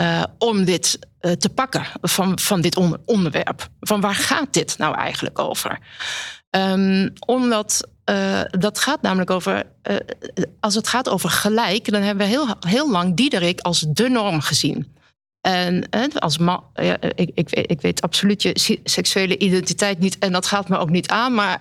Uh, 0.00 0.22
om 0.38 0.64
dit 0.64 0.98
uh, 1.20 1.32
te 1.32 1.48
pakken 1.48 1.86
van, 2.00 2.38
van 2.38 2.60
dit 2.60 2.76
onder, 2.76 3.00
onderwerp. 3.04 3.68
Van 3.80 4.00
waar 4.00 4.14
gaat 4.14 4.52
dit 4.52 4.78
nou 4.78 4.94
eigenlijk 4.94 5.38
over? 5.38 5.78
Um, 6.50 7.12
omdat 7.26 7.88
uh, 8.10 8.40
dat 8.50 8.78
gaat 8.78 9.02
namelijk 9.02 9.30
over. 9.30 9.64
als 10.60 10.74
het 10.74 10.88
gaat 10.88 11.08
over 11.08 11.30
gelijk, 11.30 11.90
dan 11.90 12.02
hebben 12.02 12.26
we 12.26 12.32
heel, 12.32 12.46
heel 12.60 12.90
lang 12.90 13.16
Diederik 13.16 13.60
als 13.60 13.80
de 13.88 14.08
norm 14.08 14.40
gezien. 14.40 14.94
En 15.40 15.88
als 16.18 16.38
man, 16.38 16.64
ja, 16.74 17.00
ik, 17.00 17.30
ik, 17.34 17.50
ik, 17.50 17.80
weet 17.80 18.00
absoluut 18.00 18.42
je 18.42 18.78
seksuele 18.84 19.38
identiteit 19.38 19.98
niet 19.98 20.18
en 20.18 20.32
dat 20.32 20.46
gaat 20.46 20.68
me 20.68 20.76
ook 20.76 20.90
niet 20.90 21.08
aan. 21.08 21.34
Maar 21.34 21.58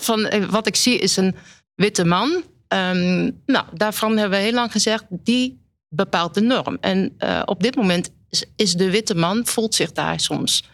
van, 0.00 0.30
wat 0.50 0.66
ik 0.66 0.76
zie 0.76 0.98
is 0.98 1.16
een 1.16 1.36
witte 1.74 2.04
man. 2.04 2.42
Um, 2.68 3.42
nou, 3.46 3.64
daarvan 3.72 4.16
hebben 4.16 4.38
we 4.38 4.44
heel 4.44 4.54
lang 4.54 4.72
gezegd, 4.72 5.04
die 5.08 5.63
bepaalt 5.94 6.34
de 6.34 6.40
norm. 6.40 6.76
En 6.80 7.14
uh, 7.18 7.42
op 7.44 7.62
dit 7.62 7.76
moment 7.76 8.10
is, 8.56 8.72
de 8.72 8.90
witte 8.90 9.14
man, 9.14 9.46
voelt 9.46 9.74
zich 9.74 9.92
daar 9.92 10.20
soms 10.20 10.64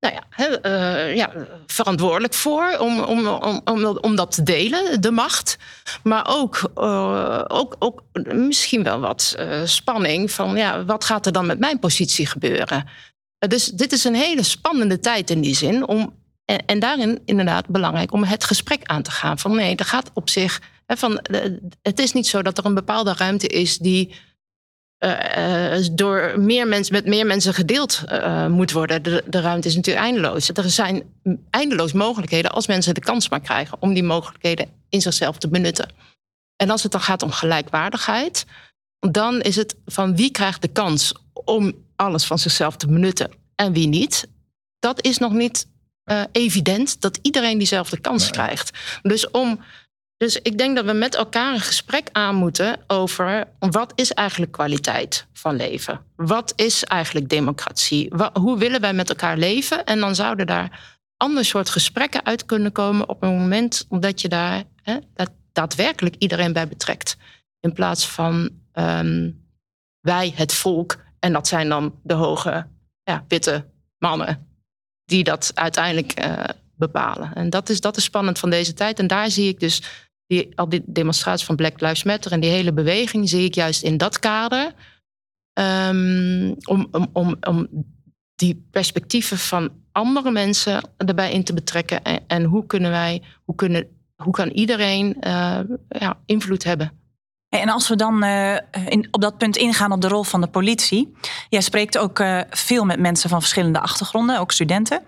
nou 0.00 0.14
ja, 0.14 0.22
he, 0.30 0.66
uh, 0.66 1.16
ja, 1.16 1.32
verantwoordelijk 1.66 2.34
voor 2.34 2.76
om, 2.78 3.00
om, 3.00 3.26
om, 3.26 3.60
om, 3.64 3.84
om 3.84 4.16
dat 4.16 4.32
te 4.32 4.42
delen, 4.42 5.00
de 5.00 5.10
macht. 5.10 5.56
Maar 6.02 6.26
ook, 6.28 6.70
uh, 6.76 7.44
ook, 7.48 7.76
ook 7.78 8.02
misschien 8.32 8.82
wel 8.82 9.00
wat 9.00 9.36
spanning 9.64 10.30
van 10.30 10.56
ja, 10.56 10.84
wat 10.84 11.04
gaat 11.04 11.26
er 11.26 11.32
dan 11.32 11.46
met 11.46 11.58
mijn 11.58 11.78
positie 11.78 12.26
gebeuren? 12.26 12.84
dus 13.38 13.64
dit 13.66 13.92
is 13.92 14.04
een 14.04 14.14
hele 14.14 14.42
spannende 14.42 14.98
tijd 14.98 15.30
in 15.30 15.40
die 15.40 15.54
zin. 15.54 15.86
Om, 15.86 16.14
en, 16.66 16.78
daarin 16.78 17.20
inderdaad 17.24 17.66
belangrijk 17.66 18.12
om 18.12 18.24
het 18.24 18.44
gesprek 18.44 18.80
aan 18.84 19.02
te 19.02 19.10
gaan. 19.10 19.38
Van 19.38 19.56
nee, 19.56 19.76
er 19.76 19.84
gaat 19.84 20.10
op 20.14 20.30
zich. 20.30 20.60
van, 20.86 21.20
het 21.82 21.98
is 21.98 22.12
niet 22.12 22.26
zo 22.26 22.42
dat 22.42 22.58
er 22.58 22.66
een 22.66 22.74
bepaalde 22.74 23.14
ruimte 23.14 23.46
is 23.46 23.78
die 23.78 24.14
uh, 24.98 25.86
door 25.92 26.34
meer 26.36 26.68
mensen, 26.68 26.94
met 26.94 27.06
meer 27.06 27.26
mensen 27.26 27.54
gedeeld 27.54 28.02
uh, 28.08 28.46
moet 28.46 28.72
worden. 28.72 29.02
De, 29.02 29.24
de, 29.26 29.40
ruimte 29.40 29.68
is 29.68 29.74
natuurlijk 29.74 30.04
eindeloos. 30.04 30.48
Er 30.48 30.70
zijn 30.70 31.02
eindeloos 31.50 31.92
mogelijkheden 31.92 32.50
als 32.50 32.66
mensen 32.66 32.94
de 32.94 33.00
kans 33.00 33.28
maar 33.28 33.40
krijgen 33.40 33.76
om 33.80 33.94
die 33.94 34.02
mogelijkheden 34.02 34.68
in 34.88 35.00
zichzelf 35.00 35.38
te 35.38 35.48
benutten. 35.48 35.90
En 36.56 36.70
als 36.70 36.82
het 36.82 36.92
dan 36.92 37.00
gaat 37.00 37.22
om 37.22 37.30
gelijkwaardigheid, 37.30 38.46
dan 38.98 39.40
is 39.40 39.56
het 39.56 39.76
van 39.86 40.16
wie 40.16 40.30
krijgt 40.30 40.62
de 40.62 40.68
kans 40.68 41.14
om 41.32 41.74
alles 41.96 42.24
van 42.24 42.38
zichzelf 42.38 42.76
te 42.76 42.86
benutten 42.86 43.30
en 43.54 43.72
wie 43.72 43.88
niet. 43.88 44.28
Dat 44.78 45.04
is 45.04 45.18
nog 45.18 45.32
niet 45.32 45.66
uh, 46.04 46.22
evident 46.32 47.00
dat 47.00 47.18
iedereen 47.22 47.58
diezelfde 47.58 48.00
kans 48.00 48.22
nee. 48.22 48.30
krijgt. 48.30 48.78
Dus 49.02 49.30
om 49.30 49.60
dus 50.16 50.36
ik 50.36 50.58
denk 50.58 50.76
dat 50.76 50.84
we 50.84 50.92
met 50.92 51.14
elkaar 51.14 51.54
een 51.54 51.60
gesprek 51.60 52.08
aan 52.12 52.34
moeten 52.34 52.78
over 52.86 53.48
wat 53.58 53.92
is 53.94 54.12
eigenlijk 54.12 54.52
kwaliteit 54.52 55.26
van 55.32 55.56
leven? 55.56 56.00
Wat 56.16 56.52
is 56.56 56.84
eigenlijk 56.84 57.28
democratie? 57.28 58.12
hoe 58.32 58.58
willen 58.58 58.80
wij 58.80 58.92
met 58.92 59.08
elkaar 59.08 59.36
leven? 59.36 59.84
En 59.84 60.00
dan 60.00 60.14
zouden 60.14 60.46
daar 60.46 60.96
ander 61.16 61.44
soort 61.44 61.70
gesprekken 61.70 62.24
uit 62.24 62.44
kunnen 62.44 62.72
komen 62.72 63.08
op 63.08 63.22
een 63.22 63.38
moment 63.38 63.86
dat 63.88 64.20
je 64.20 64.28
daar 64.28 64.62
hè, 64.82 64.96
dat 65.14 65.30
daadwerkelijk 65.52 66.14
iedereen 66.18 66.52
bij 66.52 66.68
betrekt. 66.68 67.16
In 67.60 67.72
plaats 67.72 68.08
van 68.08 68.50
um, 68.72 69.44
wij, 70.00 70.32
het 70.34 70.54
volk, 70.54 70.96
en 71.18 71.32
dat 71.32 71.48
zijn 71.48 71.68
dan 71.68 71.94
de 72.02 72.14
hoge, 72.14 72.66
ja, 73.02 73.24
witte 73.28 73.64
mannen, 73.98 74.48
die 75.04 75.24
dat 75.24 75.50
uiteindelijk 75.54 76.24
uh, 76.24 76.44
bepalen. 76.74 77.34
En 77.34 77.50
dat 77.50 77.68
is, 77.68 77.80
dat 77.80 77.96
is 77.96 78.04
spannend 78.04 78.38
van 78.38 78.50
deze 78.50 78.74
tijd. 78.74 78.98
En 78.98 79.06
daar 79.06 79.30
zie 79.30 79.48
ik 79.48 79.60
dus 79.60 79.82
die, 80.26 80.58
al 80.58 80.68
die 80.68 80.82
demonstraties 80.86 81.46
van 81.46 81.56
Black 81.56 81.80
Lives 81.80 82.02
Matter 82.02 82.32
en 82.32 82.40
die 82.40 82.50
hele 82.50 82.72
beweging 82.72 83.28
zie 83.28 83.44
ik 83.44 83.54
juist 83.54 83.82
in 83.82 83.96
dat 83.96 84.18
kader. 84.18 84.72
Um, 85.58 86.56
om, 86.64 86.88
om, 86.90 87.08
om, 87.12 87.36
om 87.40 87.68
die 88.34 88.66
perspectieven 88.70 89.38
van 89.38 89.70
andere 89.92 90.30
mensen 90.30 90.90
erbij 90.96 91.32
in 91.32 91.44
te 91.44 91.54
betrekken. 91.54 92.02
En, 92.02 92.24
en 92.26 92.44
hoe 92.44 92.66
kunnen 92.66 92.90
wij, 92.90 93.22
hoe, 93.44 93.54
kunnen, 93.54 93.88
hoe 94.22 94.32
kan 94.32 94.48
iedereen 94.48 95.16
uh, 95.20 95.58
ja, 95.88 96.18
invloed 96.26 96.64
hebben? 96.64 96.92
En 97.48 97.68
als 97.68 97.88
we 97.88 97.96
dan 97.96 98.24
uh, 98.24 98.56
in, 98.86 99.08
op 99.10 99.20
dat 99.20 99.38
punt 99.38 99.56
ingaan 99.56 99.92
op 99.92 100.00
de 100.00 100.08
rol 100.08 100.22
van 100.22 100.40
de 100.40 100.46
politie. 100.46 101.12
Jij 101.48 101.60
spreekt 101.60 101.98
ook 101.98 102.18
uh, 102.18 102.40
veel 102.50 102.84
met 102.84 102.98
mensen 102.98 103.30
van 103.30 103.40
verschillende 103.40 103.80
achtergronden, 103.80 104.40
ook 104.40 104.52
studenten. 104.52 105.02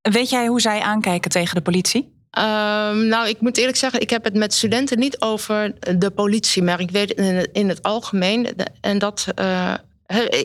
Weet 0.00 0.30
jij 0.30 0.46
hoe 0.46 0.60
zij 0.60 0.80
aankijken 0.80 1.30
tegen 1.30 1.54
de 1.54 1.62
politie? 1.62 2.19
Um, 2.38 3.06
nou, 3.06 3.28
ik 3.28 3.40
moet 3.40 3.56
eerlijk 3.56 3.76
zeggen, 3.76 4.00
ik 4.00 4.10
heb 4.10 4.24
het 4.24 4.34
met 4.34 4.54
studenten 4.54 4.98
niet 4.98 5.20
over 5.20 5.74
de 5.98 6.10
politie, 6.10 6.62
maar 6.62 6.80
ik 6.80 6.90
weet 6.90 7.12
in 7.52 7.68
het, 7.68 7.82
algemeen. 7.82 8.46
En 8.80 8.98
dat. 8.98 9.26
Uh, 9.40 9.74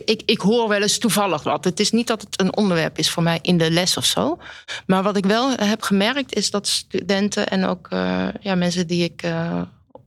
ik, 0.04 0.22
ik 0.24 0.40
hoor 0.40 0.68
wel 0.68 0.82
eens 0.82 0.98
toevallig 0.98 1.42
wat. 1.42 1.64
Het 1.64 1.80
is 1.80 1.90
niet 1.90 2.06
dat 2.06 2.20
het 2.20 2.40
een 2.40 2.56
onderwerp 2.56 2.98
is 2.98 3.10
voor 3.10 3.22
mij 3.22 3.38
in 3.42 3.58
de 3.58 3.70
les 3.70 3.96
of 3.96 4.04
zo. 4.04 4.38
Maar 4.86 5.02
wat 5.02 5.16
ik 5.16 5.26
wel 5.26 5.50
heb 5.50 5.82
gemerkt 5.82 6.34
is 6.34 6.50
dat 6.50 6.68
studenten 6.68 7.48
en 7.48 7.64
ook 7.64 7.88
uh, 7.92 8.28
ja, 8.40 8.54
mensen 8.54 8.86
die 8.86 9.04
ik 9.04 9.22
uh, 9.22 9.62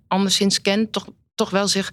anderszins 0.08 0.62
ken, 0.62 0.90
toch, 0.92 1.08
toch 1.36 1.50
wel 1.50 1.68
zich. 1.68 1.92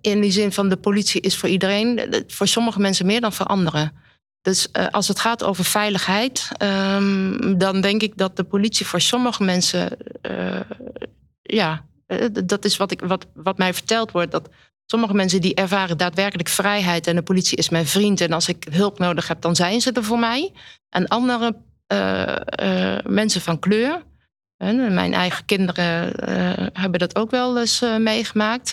in 0.00 0.20
die 0.20 0.32
zin 0.32 0.52
van 0.52 0.68
de 0.68 0.76
politie 0.76 1.20
is 1.20 1.36
voor 1.36 1.48
iedereen, 1.48 2.24
voor 2.26 2.46
sommige 2.46 2.80
mensen 2.80 3.06
meer 3.06 3.20
dan 3.20 3.32
voor 3.32 3.46
anderen. 3.46 3.92
Dus 4.44 4.68
uh, 4.72 4.86
als 4.90 5.08
het 5.08 5.20
gaat 5.20 5.44
over 5.44 5.64
veiligheid, 5.64 6.48
um, 6.62 7.58
dan 7.58 7.80
denk 7.80 8.02
ik 8.02 8.16
dat 8.16 8.36
de 8.36 8.44
politie 8.44 8.86
voor 8.86 9.00
sommige 9.00 9.44
mensen, 9.44 9.96
uh, 10.22 10.60
ja, 11.42 11.84
uh, 12.06 12.26
dat 12.44 12.64
is 12.64 12.76
wat, 12.76 12.90
ik, 12.90 13.00
wat, 13.00 13.26
wat 13.34 13.58
mij 13.58 13.74
verteld 13.74 14.10
wordt. 14.10 14.30
Dat 14.30 14.48
sommige 14.86 15.14
mensen 15.14 15.40
die 15.40 15.54
ervaren 15.54 15.96
daadwerkelijk 15.96 16.48
vrijheid 16.48 17.06
en 17.06 17.14
de 17.16 17.22
politie 17.22 17.56
is 17.58 17.68
mijn 17.68 17.86
vriend 17.86 18.20
en 18.20 18.32
als 18.32 18.48
ik 18.48 18.66
hulp 18.70 18.98
nodig 18.98 19.28
heb, 19.28 19.40
dan 19.40 19.56
zijn 19.56 19.80
ze 19.80 19.92
er 19.92 20.04
voor 20.04 20.18
mij. 20.18 20.52
En 20.88 21.08
andere 21.08 21.56
mensen 23.06 23.40
van 23.40 23.58
kleur, 23.58 24.02
mijn 24.90 25.14
eigen 25.14 25.44
kinderen 25.44 26.12
hebben 26.72 27.00
dat 27.00 27.16
ook 27.16 27.30
wel 27.30 27.58
eens 27.58 27.80
meegemaakt. 27.98 28.72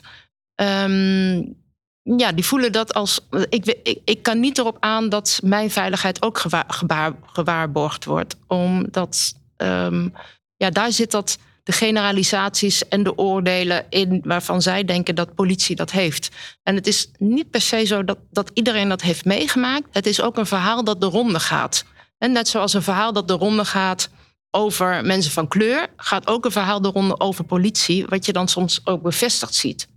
Um, 0.56 1.61
ja, 2.04 2.32
die 2.32 2.46
voelen 2.46 2.72
dat 2.72 2.94
als. 2.94 3.20
Ik, 3.50 3.66
ik, 3.66 4.00
ik 4.06 4.24
kan 4.24 4.40
niet 4.40 4.58
erop 4.58 4.78
aan 4.80 5.10
dat 5.10 5.40
mijn 5.44 5.72
veiligheid 5.72 6.22
ook 6.22 6.38
gewaar, 6.38 6.66
gewaar, 6.68 7.14
gewaarborgd 7.26 8.06
wordt. 8.06 8.36
Omdat 8.48 9.34
um, 9.58 10.14
ja, 10.56 10.70
daar 10.70 10.92
zit 10.92 11.12
dat 11.12 11.38
de 11.64 11.72
generalisaties 11.72 12.88
en 12.88 13.04
de 13.04 13.18
oordelen 13.18 13.86
in 13.90 14.22
waarvan 14.24 14.62
zij 14.62 14.84
denken 14.84 15.16
dat 15.16 15.36
politie 15.36 15.76
dat 15.76 15.92
heeft. 15.92 16.30
En 16.64 16.76
het 16.76 16.88
is 16.88 17.12
niet 17.18 17.50
per 17.50 17.62
se 17.62 17.86
zo 17.86 18.04
dat, 18.04 18.18
dat 18.32 18.52
iedereen 18.54 18.90
dat 18.90 19.02
heeft 19.02 19.26
meegemaakt. 19.26 19.88
Het 19.92 20.06
is 20.06 20.22
ook 20.22 20.38
een 20.38 20.46
verhaal 20.46 20.84
dat 20.84 21.02
de 21.02 21.06
ronde 21.08 21.40
gaat. 21.40 21.86
En 22.18 22.32
net 22.32 22.48
zoals 22.48 22.74
een 22.74 22.82
verhaal 22.82 23.14
dat 23.14 23.28
de 23.28 23.34
ronde 23.34 23.66
gaat 23.66 24.10
over 24.52 25.06
mensen 25.06 25.32
van 25.32 25.48
kleur, 25.48 25.88
gaat 25.96 26.28
ook 26.28 26.46
een 26.46 26.52
verhaal 26.52 26.82
de 26.82 26.88
ronde 26.88 27.20
over 27.20 27.44
politie, 27.44 28.06
wat 28.06 28.26
je 28.26 28.34
dan 28.34 28.48
soms 28.48 28.82
ook 28.84 29.02
bevestigd 29.02 29.56
ziet. 29.56 29.88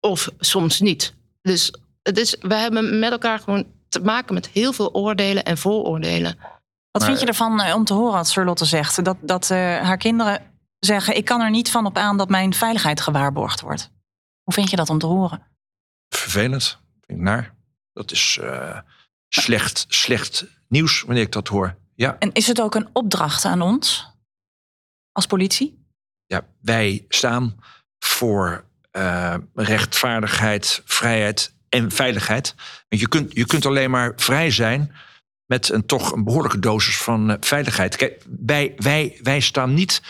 Of 0.00 0.28
soms 0.38 0.80
niet. 0.80 1.14
Dus 1.48 1.72
het 2.02 2.18
is, 2.18 2.36
we 2.40 2.54
hebben 2.54 2.98
met 2.98 3.10
elkaar 3.10 3.38
gewoon 3.38 3.66
te 3.88 4.00
maken 4.00 4.34
met 4.34 4.48
heel 4.48 4.72
veel 4.72 4.94
oordelen 4.94 5.44
en 5.44 5.58
vooroordelen. 5.58 6.36
Wat 6.90 7.02
Maar- 7.02 7.04
vind 7.04 7.20
je 7.20 7.26
ervan 7.26 7.60
eh, 7.60 7.74
om 7.74 7.84
te 7.84 7.94
horen 7.94 8.12
wat 8.12 8.30
Charlotte 8.32 8.64
zegt? 8.64 9.04
Dat, 9.04 9.16
dat 9.20 9.50
eh, 9.50 9.58
haar 9.58 9.96
kinderen 9.96 10.42
zeggen: 10.78 11.16
Ik 11.16 11.24
kan 11.24 11.40
er 11.40 11.50
niet 11.50 11.70
van 11.70 11.86
op 11.86 11.96
aan 11.96 12.16
dat 12.16 12.28
mijn 12.28 12.54
veiligheid 12.54 13.00
gewaarborgd 13.00 13.60
wordt. 13.60 13.90
Hoe 14.42 14.54
vind 14.54 14.70
je 14.70 14.76
dat 14.76 14.90
om 14.90 14.98
te 14.98 15.06
horen? 15.06 15.42
Vervelend. 16.08 16.78
Vind 17.06 17.18
ik 17.18 17.24
naar. 17.24 17.54
Dat 17.92 18.10
is 18.10 18.38
eh, 18.40 18.78
slecht, 19.28 19.84
slecht 19.88 20.44
nieuws 20.68 21.02
wanneer 21.02 21.22
ik 21.22 21.32
dat 21.32 21.48
hoor. 21.48 21.76
Ja, 21.94 22.16
En 22.18 22.32
is 22.32 22.46
het 22.46 22.60
ook 22.60 22.74
een 22.74 22.88
opdracht 22.92 23.44
aan 23.44 23.62
ons 23.62 24.06
als 25.12 25.26
politie? 25.26 25.86
ja 26.26 26.46
wij 26.60 27.04
staan 27.08 27.56
voor 27.98 28.64
eh, 28.98 29.34
rechtvaardigheid, 29.54 30.82
vrijheid 30.84 31.54
en 31.68 31.90
veiligheid. 31.90 32.54
Want 32.88 33.02
je 33.02 33.08
kunt, 33.08 33.32
je 33.32 33.46
kunt 33.46 33.66
alleen 33.66 33.90
maar 33.90 34.12
vrij 34.16 34.50
zijn 34.50 34.92
met 35.46 35.68
een 35.68 35.86
toch 35.86 36.12
een 36.12 36.24
behoorlijke 36.24 36.58
dosis 36.58 36.96
van 36.96 37.30
eh, 37.30 37.36
veiligheid. 37.40 37.96
Kijk, 37.96 38.24
wij, 38.46 38.72
wij, 38.76 39.18
wij 39.22 39.40
staan 39.40 39.74
niet 39.74 40.02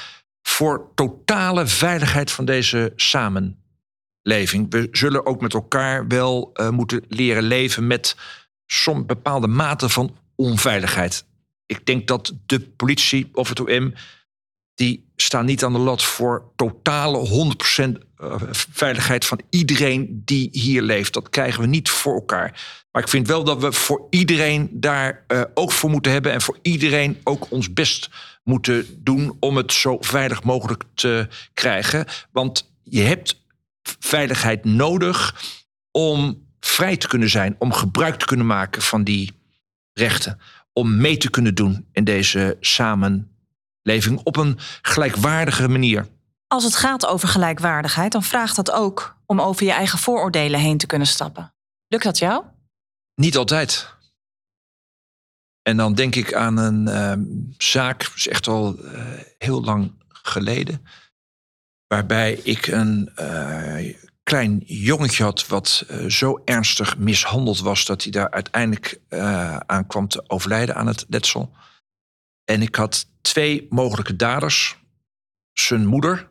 voor 0.43 0.91
totale 0.95 1.67
veiligheid 1.67 2.31
van 2.31 2.45
deze 2.45 2.93
samenleving. 2.97 4.67
We 4.71 4.89
zullen 4.93 5.27
ook 5.27 5.41
met 5.41 5.55
elkaar 5.55 6.07
wel 6.07 6.51
eh, 6.53 6.69
moeten 6.69 7.05
leren 7.09 7.43
leven 7.43 7.87
met 7.87 8.17
soms 8.67 9.07
bepaalde 9.07 9.49
mate 9.49 9.89
van 9.89 10.17
onveiligheid. 10.37 11.25
Ik 11.67 11.87
denk 11.87 12.07
dat 12.07 12.35
de 12.47 12.61
politie 12.61 13.29
of 13.33 13.49
het 13.49 13.61
OM 13.61 13.95
die 14.79 15.11
staan 15.17 15.45
niet 15.45 15.65
aan 15.65 15.73
de 15.73 15.79
lat 15.79 16.03
voor 16.03 16.53
totale 16.57 17.29
100% 17.79 18.07
eh, 18.17 18.35
veiligheid 18.73 19.27
van 19.27 19.41
iedereen 19.51 20.23
die 20.25 20.49
hier 20.53 20.83
leeft. 20.83 21.13
Dat 21.13 21.29
krijgen 21.29 21.61
we 21.61 21.67
niet 21.67 21.91
voor 21.91 22.15
elkaar. 22.15 22.51
Maar 22.93 23.03
ik 23.03 23.09
vind 23.09 23.27
wel 23.27 23.45
dat 23.45 23.61
we 23.61 23.73
voor 23.73 24.07
iedereen 24.11 24.69
daar 24.73 25.25
eh, 25.27 25.43
oog 25.55 25.75
voor 25.75 25.91
moeten 25.91 26.13
hebben 26.13 26.33
en 26.33 26.41
voor 26.41 26.59
iedereen 26.63 27.21
ook 27.25 27.51
ons 27.51 27.73
best 27.73 28.11
moeten 28.45 28.87
doen 28.99 29.37
om 29.41 29.57
het 29.57 29.73
zo 29.73 29.97
veilig 30.01 30.43
mogelijk 30.43 30.85
te 30.95 31.29
krijgen. 31.55 32.07
Want 32.33 32.73
je 32.83 33.03
hebt 33.03 33.43
veiligheid 33.99 34.65
nodig 34.65 35.45
om 35.91 36.47
vrij 36.61 36.97
te 36.97 37.09
kunnen 37.09 37.31
zijn, 37.31 37.57
om 37.59 37.73
gebruik 37.73 38.15
te 38.15 38.27
kunnen 38.27 38.47
maken 38.47 38.83
van 38.83 39.05
die 39.05 39.33
rechten, 39.93 40.41
om 40.73 40.97
mee 40.97 41.17
te 41.17 41.31
kunnen 41.31 41.55
doen 41.55 41.87
in 41.93 42.05
deze 42.05 42.57
samenleving 43.89 44.21
op 44.25 44.37
een 44.37 44.59
gelijkwaardige 44.83 45.69
manier. 45.69 46.07
Als 46.47 46.65
het 46.65 46.77
gaat 46.77 47.07
over 47.07 47.29
gelijkwaardigheid, 47.29 48.13
dan 48.13 48.23
vraagt 48.23 48.57
dat 48.57 48.71
ook 48.71 49.17
om 49.27 49.41
over 49.41 49.67
je 49.67 49.73
eigen 49.73 49.99
vooroordelen 49.99 50.61
heen 50.61 50.79
te 50.79 50.87
kunnen 50.87 51.07
stappen. 51.07 51.55
Lukt 51.89 52.05
dat 52.05 52.19
jou? 52.19 52.45
Niet 53.15 53.37
altijd. 53.37 53.97
En 55.63 55.77
dan 55.77 55.95
denk 55.95 56.15
ik 56.15 56.35
aan 56.35 56.57
een 56.57 56.89
ehm, 56.89 57.23
zaak, 57.59 58.03
dat 58.03 58.13
is 58.17 58.29
echt 58.29 58.47
al 58.47 58.79
eh, 58.79 59.03
heel 59.39 59.65
lang 59.65 59.93
geleden, 60.09 60.87
waarbij 61.87 62.33
ik 62.33 62.67
een 62.67 63.11
eh, 63.15 63.95
klein 64.23 64.63
jongetje 64.67 65.25
had 65.25 65.47
wat 65.47 65.85
eh, 65.89 66.05
zo 66.07 66.41
ernstig 66.45 66.99
mishandeld 66.99 67.61
was 67.61 67.85
dat 67.85 68.03
hij 68.03 68.13
daar 68.13 68.31
uiteindelijk 68.31 69.01
aan 69.67 69.87
kwam 69.87 70.09
te 70.09 70.25
overlijden 70.27 70.75
aan 70.75 70.87
het 70.87 71.05
letsel. 71.09 71.53
En 72.51 72.63
ik 72.63 72.75
had 72.75 73.07
twee 73.21 73.67
mogelijke 73.71 74.17
daders, 74.17 74.77
zijn 75.53 75.87
moeder 75.87 76.31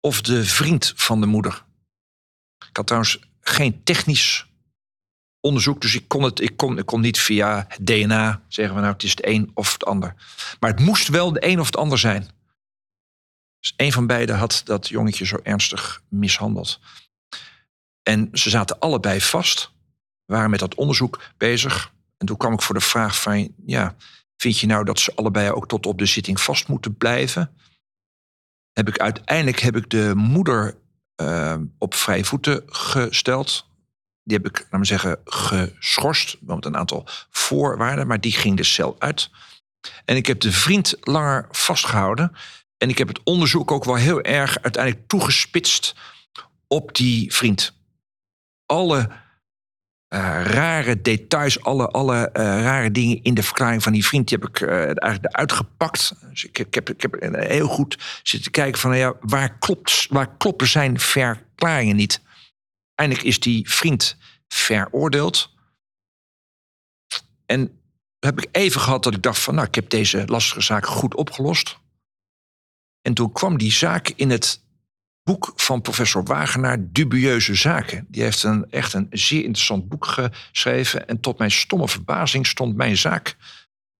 of 0.00 0.20
de 0.20 0.44
vriend 0.44 0.92
van 0.96 1.20
de 1.20 1.26
moeder. 1.26 1.64
Ik 2.68 2.76
had 2.76 2.86
trouwens 2.86 3.18
geen 3.40 3.82
technisch 3.82 4.46
onderzoek. 5.40 5.80
Dus 5.80 5.94
ik 5.94 6.08
kon, 6.08 6.22
het, 6.22 6.40
ik, 6.40 6.56
kon, 6.56 6.78
ik 6.78 6.86
kon 6.86 7.00
niet 7.00 7.18
via 7.18 7.66
DNA 7.80 8.42
zeggen 8.48 8.74
we 8.74 8.80
nou 8.80 8.92
het 8.92 9.02
is 9.02 9.10
het 9.10 9.26
een 9.26 9.50
of 9.54 9.72
het 9.72 9.84
ander. 9.84 10.14
Maar 10.60 10.70
het 10.70 10.80
moest 10.80 11.08
wel 11.08 11.32
de 11.32 11.46
een 11.46 11.60
of 11.60 11.66
het 11.66 11.76
ander 11.76 11.98
zijn. 11.98 12.28
Dus 13.60 13.74
een 13.76 13.92
van 13.92 14.06
beiden 14.06 14.36
had 14.36 14.60
dat 14.64 14.88
jongetje 14.88 15.26
zo 15.26 15.38
ernstig 15.42 16.02
mishandeld. 16.08 16.80
En 18.02 18.28
ze 18.32 18.50
zaten 18.50 18.78
allebei 18.78 19.20
vast, 19.20 19.72
waren 20.24 20.50
met 20.50 20.60
dat 20.60 20.74
onderzoek 20.74 21.22
bezig. 21.36 21.92
En 22.16 22.26
toen 22.26 22.36
kwam 22.36 22.52
ik 22.52 22.62
voor 22.62 22.74
de 22.74 22.80
vraag 22.80 23.20
van, 23.20 23.54
ja, 23.66 23.96
vind 24.44 24.58
je 24.58 24.66
nou 24.66 24.84
dat 24.84 24.98
ze 24.98 25.14
allebei 25.14 25.50
ook 25.50 25.68
tot 25.68 25.86
op 25.86 25.98
de 25.98 26.06
zitting 26.06 26.40
vast 26.40 26.68
moeten 26.68 26.96
blijven? 26.96 27.56
Heb 28.72 28.88
ik 28.88 28.98
uiteindelijk 28.98 29.60
heb 29.60 29.76
ik 29.76 29.90
de 29.90 30.12
moeder 30.14 30.78
eh, 31.14 31.56
op 31.78 31.94
vrije 31.94 32.24
voeten 32.24 32.62
gesteld. 32.66 33.66
Die 34.22 34.36
heb 34.36 34.46
ik, 34.46 34.58
laat 34.58 34.70
maar 34.70 34.86
zeggen, 34.86 35.20
geschorst. 35.24 36.36
Want 36.40 36.64
een 36.64 36.76
aantal 36.76 37.06
voorwaarden, 37.30 38.06
maar 38.06 38.20
die 38.20 38.32
ging 38.32 38.56
de 38.56 38.64
cel 38.64 38.96
uit. 38.98 39.30
En 40.04 40.16
ik 40.16 40.26
heb 40.26 40.40
de 40.40 40.52
vriend 40.52 40.94
langer 41.00 41.48
vastgehouden. 41.50 42.32
En 42.76 42.88
ik 42.88 42.98
heb 42.98 43.08
het 43.08 43.22
onderzoek 43.22 43.70
ook 43.70 43.84
wel 43.84 43.96
heel 43.96 44.22
erg 44.22 44.62
uiteindelijk 44.62 45.08
toegespitst 45.08 45.94
op 46.66 46.94
die 46.94 47.34
vriend. 47.34 47.72
Alle 48.66 49.10
eh, 50.14 50.44
rare 50.44 51.00
details, 51.00 51.60
alle, 51.62 51.88
alle 51.88 52.30
eh, 52.30 52.42
rare 52.42 52.90
dingen 52.90 53.22
in 53.22 53.34
de 53.34 53.42
verklaring 53.42 53.82
van 53.82 53.92
die 53.92 54.06
vriend, 54.06 54.28
die 54.28 54.38
heb 54.38 54.48
ik 54.48 54.60
eh, 54.60 54.76
eigenlijk 54.76 55.24
eruit 55.24 55.52
gepakt. 55.52 56.14
Dus 56.30 56.44
ik, 56.44 56.58
ik, 56.58 56.74
heb, 56.74 56.90
ik 56.90 57.02
heb 57.02 57.16
heel 57.20 57.66
goed 57.66 58.20
zitten 58.22 58.50
kijken 58.50 58.80
van, 58.80 58.90
nou 58.90 59.02
ja, 59.02 59.14
waar, 59.20 59.58
klopt, 59.58 60.06
waar 60.10 60.36
kloppen 60.36 60.66
zijn 60.66 61.00
verklaringen 61.00 61.96
niet? 61.96 62.20
Eindelijk 62.94 63.26
is 63.26 63.40
die 63.40 63.70
vriend 63.70 64.16
veroordeeld. 64.48 65.50
En 67.46 67.80
heb 68.18 68.38
ik 68.38 68.48
even 68.52 68.80
gehad 68.80 69.02
dat 69.02 69.14
ik 69.14 69.22
dacht 69.22 69.38
van, 69.38 69.54
nou, 69.54 69.66
ik 69.66 69.74
heb 69.74 69.90
deze 69.90 70.22
lastige 70.26 70.60
zaak 70.60 70.86
goed 70.86 71.14
opgelost. 71.14 71.78
En 73.02 73.14
toen 73.14 73.32
kwam 73.32 73.58
die 73.58 73.72
zaak 73.72 74.08
in 74.08 74.30
het 74.30 74.62
boek 75.24 75.52
van 75.56 75.80
professor 75.80 76.24
Wagenaar, 76.24 76.78
Dubieuze 76.80 77.54
Zaken. 77.54 78.06
Die 78.08 78.22
heeft 78.22 78.42
een, 78.42 78.70
echt 78.70 78.92
een 78.92 79.06
zeer 79.10 79.44
interessant 79.44 79.88
boek 79.88 80.06
geschreven. 80.06 81.08
En 81.08 81.20
tot 81.20 81.38
mijn 81.38 81.50
stomme 81.50 81.88
verbazing 81.88 82.46
stond 82.46 82.76
mijn 82.76 82.96
zaak 82.96 83.36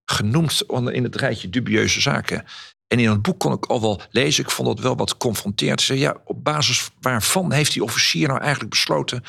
genoemd 0.04 0.62
in 0.68 1.02
het 1.02 1.16
rijtje 1.16 1.48
Dubieuze 1.48 2.00
Zaken. 2.00 2.44
En 2.86 2.98
in 2.98 3.10
het 3.10 3.22
boek 3.22 3.38
kon 3.38 3.52
ik 3.52 3.66
al 3.66 3.80
wel 3.80 4.00
lezen. 4.10 4.44
Ik 4.44 4.50
vond 4.50 4.68
het 4.68 4.80
wel 4.80 4.96
wat 4.96 5.16
confronterend. 5.16 5.80
Zei, 5.80 5.98
ja, 5.98 6.16
op 6.24 6.44
basis 6.44 6.90
waarvan 7.00 7.52
heeft 7.52 7.72
die 7.72 7.82
officier 7.82 8.28
nou 8.28 8.40
eigenlijk 8.40 8.70
besloten 8.70 9.24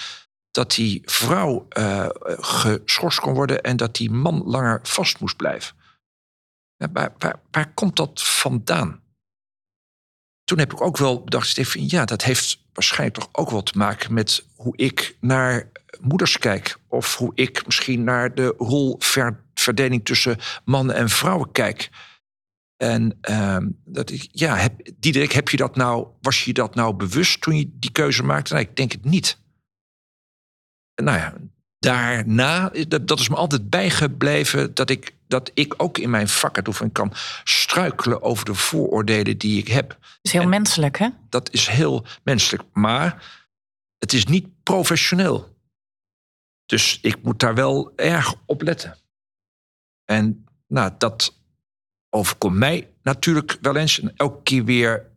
dat 0.51 0.71
die 0.71 1.01
vrouw 1.05 1.65
eh, 1.69 2.07
geschorst 2.39 3.19
kon 3.19 3.33
worden 3.33 3.61
en 3.61 3.77
dat 3.77 3.95
die 3.95 4.11
man 4.11 4.43
langer 4.45 4.79
vast 4.83 5.19
moest 5.19 5.35
blijven? 5.35 5.75
Waar, 6.93 7.39
waar 7.51 7.73
komt 7.73 7.95
dat 7.95 8.23
vandaan? 8.23 9.03
Toen 10.45 10.59
heb 10.59 10.73
ik 10.73 10.81
ook 10.81 10.97
wel 10.97 11.23
bedacht, 11.23 11.47
Stefan, 11.47 11.89
ja, 11.89 12.05
dat 12.05 12.23
heeft 12.23 12.59
waarschijnlijk 12.73 13.19
toch 13.19 13.29
ook 13.31 13.49
wel 13.49 13.63
te 13.63 13.77
maken 13.77 14.13
met 14.13 14.45
hoe 14.55 14.77
ik 14.77 15.17
naar 15.19 15.69
moeders 16.01 16.37
kijk. 16.37 16.77
Of 16.87 17.15
hoe 17.15 17.31
ik 17.35 17.65
misschien 17.65 18.03
naar 18.03 18.35
de 18.35 18.53
rolverdeling 18.57 20.05
tussen 20.05 20.37
mannen 20.65 20.95
en 20.95 21.09
vrouwen 21.09 21.51
kijk. 21.51 21.89
En 22.77 23.17
uh, 23.29 23.57
dat 23.85 24.11
ik, 24.11 24.27
ja, 24.31 24.55
heb, 24.55 24.89
Diederik, 24.99 25.31
heb 25.31 25.49
je 25.49 25.57
dat 25.57 25.75
nou, 25.75 26.07
was 26.21 26.45
je 26.45 26.53
dat 26.53 26.75
nou 26.75 26.93
bewust 26.93 27.41
toen 27.41 27.57
je 27.57 27.69
die 27.73 27.91
keuze 27.91 28.23
maakte? 28.23 28.53
Nou, 28.53 28.65
ik 28.65 28.75
denk 28.75 28.91
het 28.91 29.05
niet. 29.05 29.37
Nou 30.95 31.17
ja, 31.17 31.33
daarna, 31.79 32.71
dat, 32.87 33.07
dat 33.07 33.19
is 33.19 33.29
me 33.29 33.35
altijd 33.35 33.69
bijgebleven 33.69 34.73
dat 34.73 34.89
ik, 34.89 35.14
dat 35.27 35.51
ik 35.53 35.73
ook 35.77 35.97
in 35.97 36.09
mijn 36.09 36.27
vakuitoefening 36.27 36.93
kan 36.93 37.11
struikelen 37.43 38.21
over 38.21 38.45
de 38.45 38.53
vooroordelen 38.53 39.37
die 39.37 39.59
ik 39.59 39.67
heb. 39.67 39.89
Dat 39.89 39.99
is 40.21 40.31
heel 40.31 40.41
En 40.41 40.49
menselijk, 40.49 40.97
hè? 40.97 41.09
Dat 41.29 41.53
is 41.53 41.67
heel 41.67 42.05
menselijk, 42.23 42.63
maar 42.73 43.37
het 43.97 44.13
is 44.13 44.25
niet 44.25 44.63
professioneel. 44.63 45.53
Dus 46.65 46.99
ik 47.01 47.23
moet 47.23 47.39
daar 47.39 47.55
wel 47.55 47.93
erg 47.95 48.35
op 48.45 48.61
letten. 48.61 48.97
En 50.05 50.45
nou, 50.67 50.91
dat 50.97 51.39
overkomt 52.09 52.55
mij 52.55 52.93
natuurlijk 53.01 53.57
wel 53.61 53.75
eens. 53.75 53.99
En 53.99 54.15
elke 54.15 54.43
keer 54.43 54.65
weer 54.65 55.11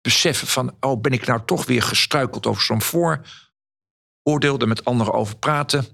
beseffen 0.00 0.46
van... 0.46 0.76
oh, 0.80 1.00
ben 1.00 1.12
ik 1.12 1.26
nou 1.26 1.44
toch 1.44 1.66
weer 1.66 1.82
gestruikeld 1.82 2.46
over 2.46 2.62
zo'n 2.62 2.82
vooroordeel... 2.82 4.58
er 4.58 4.68
met 4.68 4.84
anderen 4.84 5.12
over 5.12 5.36
praten. 5.36 5.86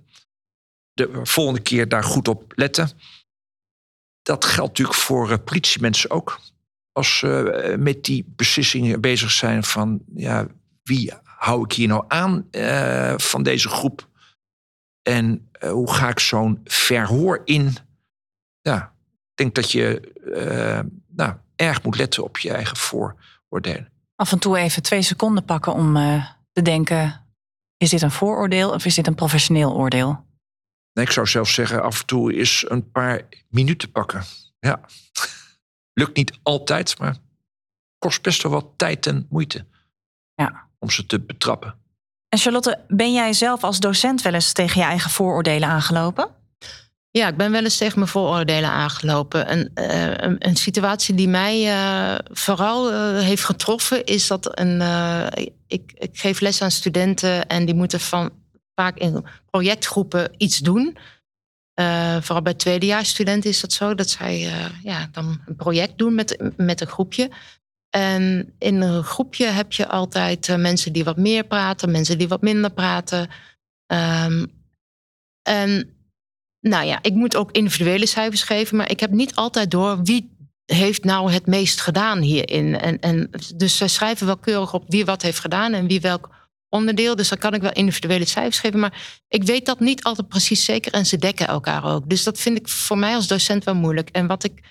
De 0.92 1.20
volgende 1.22 1.60
keer 1.60 1.88
daar 1.88 2.04
goed 2.04 2.28
op 2.28 2.52
letten. 2.56 2.90
Dat 4.30 4.44
geldt 4.44 4.68
natuurlijk 4.68 4.98
voor 4.98 5.30
uh, 5.30 5.36
politiemensen 5.44 6.10
ook. 6.10 6.40
Als 6.92 7.18
ze 7.18 7.64
uh, 7.70 7.78
met 7.78 8.04
die 8.04 8.32
beslissingen 8.36 9.00
bezig 9.00 9.30
zijn 9.30 9.64
van... 9.64 10.00
ja, 10.14 10.46
wie 10.82 11.12
hou 11.24 11.64
ik 11.64 11.72
hier 11.72 11.88
nou 11.88 12.04
aan 12.08 12.46
uh, 12.50 13.14
van 13.16 13.42
deze 13.42 13.68
groep... 13.68 14.08
En 15.02 15.50
hoe 15.60 15.92
ga 15.92 16.08
ik 16.08 16.18
zo'n 16.18 16.60
verhoor 16.64 17.40
in? 17.44 17.76
Ja, 18.60 18.92
ik 19.30 19.34
denk 19.34 19.54
dat 19.54 19.70
je 19.70 20.12
nou, 21.08 21.34
erg 21.56 21.82
moet 21.82 21.96
letten 21.96 22.24
op 22.24 22.38
je 22.38 22.52
eigen 22.52 22.76
vooroordelen. 22.76 23.92
Af 24.16 24.32
en 24.32 24.38
toe 24.38 24.58
even 24.58 24.82
twee 24.82 25.02
seconden 25.02 25.44
pakken 25.44 25.72
om 25.72 25.94
te 26.52 26.62
denken: 26.62 27.26
is 27.76 27.90
dit 27.90 28.02
een 28.02 28.10
vooroordeel 28.10 28.70
of 28.70 28.84
is 28.84 28.94
dit 28.94 29.06
een 29.06 29.14
professioneel 29.14 29.74
oordeel? 29.74 30.24
Nee, 31.00 31.08
ik 31.08 31.14
zou 31.14 31.26
zelfs 31.26 31.54
zeggen, 31.54 31.82
af 31.82 32.00
en 32.00 32.06
toe 32.06 32.34
is 32.34 32.64
een 32.68 32.90
paar 32.90 33.22
minuten 33.48 33.90
pakken. 33.90 34.24
Ja. 34.58 34.80
Lukt 35.92 36.16
niet 36.16 36.38
altijd, 36.42 36.98
maar 36.98 37.16
kost 37.98 38.22
best 38.22 38.42
wel 38.42 38.52
wat 38.52 38.66
tijd 38.76 39.06
en 39.06 39.26
moeite. 39.30 39.66
Ja. 40.34 40.68
Om 40.78 40.90
ze 40.90 41.06
te 41.06 41.20
betrappen. 41.20 41.74
En 42.28 42.38
Charlotte, 42.38 42.84
ben 42.88 43.12
jij 43.12 43.32
zelf 43.32 43.62
als 43.64 43.80
docent 43.80 44.22
wel 44.22 44.34
eens 44.34 44.52
tegen 44.52 44.80
je 44.80 44.86
eigen 44.86 45.10
vooroordelen 45.10 45.68
aangelopen? 45.68 46.28
Ja, 47.10 47.28
ik 47.28 47.36
ben 47.36 47.52
wel 47.52 47.62
eens 47.62 47.76
tegen 47.76 47.98
mijn 47.98 48.10
vooroordelen 48.10 48.70
aangelopen. 48.70 49.52
Een, 49.52 49.70
uh, 49.74 50.06
een, 50.16 50.36
een, 50.38 50.56
situatie 50.56 51.14
die 51.14 51.28
mij 51.28 51.66
uh, 51.66 52.18
vooral 52.32 52.92
uh, 52.92 53.20
heeft 53.20 53.44
getroffen 53.44 54.04
is 54.04 54.26
dat 54.26 54.58
een. 54.58 54.80
Ik, 55.66 55.92
ik, 55.94 56.18
geef 56.18 56.40
les 56.40 56.62
aan 56.62 56.70
studenten 56.70 57.46
en 57.46 57.64
die 57.64 57.74
moeten 57.74 58.00
van, 58.00 58.30
vaak 58.80 58.98
in 58.98 59.24
projectgroepen 59.50 60.34
iets 60.36 60.58
doen. 60.58 60.96
vooral 62.20 62.42
bij 62.42 62.54
tweedejaarsstudenten 62.54 63.50
is 63.50 63.60
dat 63.60 63.72
zo, 63.72 63.94
dat 63.94 64.10
zij 64.10 64.50
ja, 64.82 65.08
dan 65.12 65.40
een 65.46 65.56
project 65.56 65.98
doen 65.98 66.14
met, 66.14 66.52
met 66.56 66.80
een 66.80 66.86
groepje. 66.86 67.30
En 67.90 68.52
in 68.58 68.80
een 68.80 69.02
groepje 69.02 69.46
heb 69.46 69.72
je 69.72 69.88
altijd 69.88 70.56
mensen 70.56 70.92
die 70.92 71.04
wat 71.04 71.16
meer 71.16 71.44
praten, 71.44 71.90
mensen 71.90 72.18
die 72.18 72.28
wat 72.28 72.42
minder 72.42 72.70
praten. 72.70 73.28
Um, 73.86 74.52
en 75.42 75.94
nou 76.60 76.86
ja, 76.86 76.98
ik 77.02 77.14
moet 77.14 77.36
ook 77.36 77.52
individuele 77.52 78.06
cijfers 78.06 78.42
geven, 78.42 78.76
maar 78.76 78.90
ik 78.90 79.00
heb 79.00 79.10
niet 79.10 79.34
altijd 79.34 79.70
door 79.70 80.02
wie 80.02 80.38
heeft 80.64 81.04
nou 81.04 81.32
het 81.32 81.46
meest 81.46 81.80
gedaan 81.80 82.20
hierin. 82.20 82.78
En, 82.78 83.00
en 83.00 83.30
dus 83.54 83.76
ze 83.76 83.88
schrijven 83.88 84.26
wel 84.26 84.36
keurig 84.36 84.74
op 84.74 84.84
wie 84.88 85.04
wat 85.04 85.22
heeft 85.22 85.38
gedaan 85.38 85.72
en 85.72 85.86
wie 85.86 86.00
welk 86.00 86.39
onderdeel. 86.70 87.16
Dus 87.16 87.28
dan 87.28 87.38
kan 87.38 87.54
ik 87.54 87.62
wel 87.62 87.72
individuele 87.72 88.24
cijfers 88.24 88.58
geven. 88.58 88.80
Maar 88.80 89.22
ik 89.28 89.42
weet 89.42 89.66
dat 89.66 89.80
niet 89.80 90.02
altijd 90.02 90.28
precies 90.28 90.64
zeker 90.64 90.92
en 90.92 91.06
ze 91.06 91.16
dekken 91.16 91.46
elkaar 91.46 91.84
ook. 91.84 92.08
Dus 92.08 92.22
dat 92.24 92.38
vind 92.38 92.58
ik 92.58 92.68
voor 92.68 92.98
mij 92.98 93.14
als 93.14 93.26
docent 93.26 93.64
wel 93.64 93.74
moeilijk. 93.74 94.08
En 94.08 94.26
wat 94.26 94.44
ik 94.44 94.62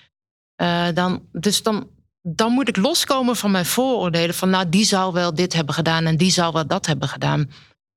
uh, 0.62 0.86
dan. 0.94 1.22
Dus 1.32 1.62
dan, 1.62 1.88
dan 2.22 2.52
moet 2.52 2.68
ik 2.68 2.76
loskomen 2.76 3.36
van 3.36 3.50
mijn 3.50 3.66
vooroordelen. 3.66 4.34
Van 4.34 4.50
nou, 4.50 4.68
die 4.68 4.84
zou 4.84 5.12
wel 5.12 5.34
dit 5.34 5.52
hebben 5.52 5.74
gedaan 5.74 6.06
en 6.06 6.16
die 6.16 6.30
zou 6.30 6.52
wel 6.52 6.66
dat 6.66 6.86
hebben 6.86 7.08
gedaan. 7.08 7.50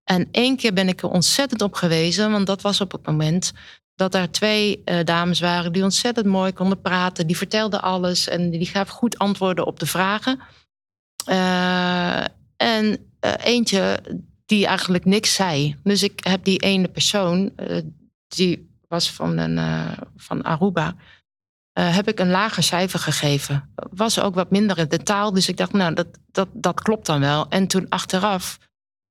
En 0.03 0.27
één 0.31 0.57
keer 0.57 0.73
ben 0.73 0.87
ik 0.87 1.01
er 1.01 1.09
ontzettend 1.09 1.61
op 1.61 1.73
gewezen, 1.73 2.31
want 2.31 2.47
dat 2.47 2.61
was 2.61 2.81
op 2.81 2.91
het 2.91 3.05
moment 3.05 3.51
dat 3.95 4.15
er 4.15 4.31
twee 4.31 4.81
uh, 4.85 5.03
dames 5.03 5.39
waren 5.39 5.71
die 5.71 5.83
ontzettend 5.83 6.25
mooi 6.25 6.53
konden 6.53 6.81
praten. 6.81 7.27
Die 7.27 7.37
vertelden 7.37 7.81
alles 7.81 8.27
en 8.27 8.49
die 8.49 8.65
gaven 8.65 8.93
goed 8.93 9.17
antwoorden 9.17 9.65
op 9.65 9.79
de 9.79 9.85
vragen. 9.85 10.39
Uh, 11.29 12.23
en 12.57 13.12
uh, 13.25 13.33
eentje 13.37 14.03
die 14.45 14.65
eigenlijk 14.65 15.05
niks 15.05 15.33
zei. 15.33 15.75
Dus 15.83 16.03
ik 16.03 16.23
heb 16.23 16.43
die 16.43 16.59
ene 16.59 16.87
persoon, 16.87 17.51
die 18.27 18.77
was 18.87 19.11
van, 19.11 19.37
een, 19.37 19.87
van 20.15 20.43
Aruba, 20.43 20.95
heb 21.79 22.07
ik 22.07 22.19
een 22.19 22.29
lager 22.29 22.63
cijfer 22.63 22.99
gegeven. 22.99 23.73
Was 23.75 24.19
ook 24.19 24.35
wat 24.35 24.51
minder 24.51 24.77
in 24.77 24.87
de 24.87 25.03
taal, 25.03 25.33
dus 25.33 25.49
ik 25.49 25.57
dacht, 25.57 25.73
nou, 25.73 25.93
dat, 25.93 26.07
dat, 26.31 26.47
dat 26.53 26.81
klopt 26.81 27.05
dan 27.05 27.19
wel. 27.19 27.45
En 27.49 27.67
toen 27.67 27.89
achteraf, 27.89 28.59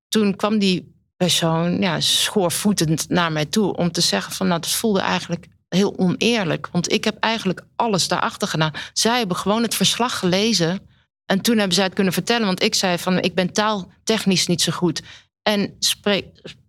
toen 0.08 0.36
kwam 0.36 0.58
die 0.58 0.92
persoon 1.16 1.80
ja, 1.80 2.00
schoorvoetend 2.00 3.08
naar 3.08 3.32
mij 3.32 3.46
toe 3.46 3.76
om 3.76 3.92
te 3.92 4.00
zeggen 4.00 4.32
van 4.32 4.46
nou, 4.46 4.60
dat 4.60 4.70
voelde 4.70 5.00
eigenlijk 5.00 5.46
heel 5.68 5.98
oneerlijk. 5.98 6.68
Want 6.72 6.92
ik 6.92 7.04
heb 7.04 7.16
eigenlijk 7.18 7.64
alles 7.76 8.08
daarachter 8.08 8.48
gedaan. 8.48 8.72
Zij 8.92 9.18
hebben 9.18 9.36
gewoon 9.36 9.62
het 9.62 9.74
verslag 9.74 10.18
gelezen. 10.18 10.90
En 11.26 11.40
toen 11.40 11.56
hebben 11.58 11.74
zij 11.74 11.84
het 11.84 11.94
kunnen 11.94 12.12
vertellen. 12.12 12.46
Want 12.46 12.62
ik 12.62 12.74
zei 12.74 12.98
van 12.98 13.18
ik 13.18 13.34
ben 13.34 13.52
taaltechnisch 13.52 14.46
niet 14.46 14.62
zo 14.62 14.72
goed. 14.72 15.02
En 15.42 15.76
spreek, 15.78 16.26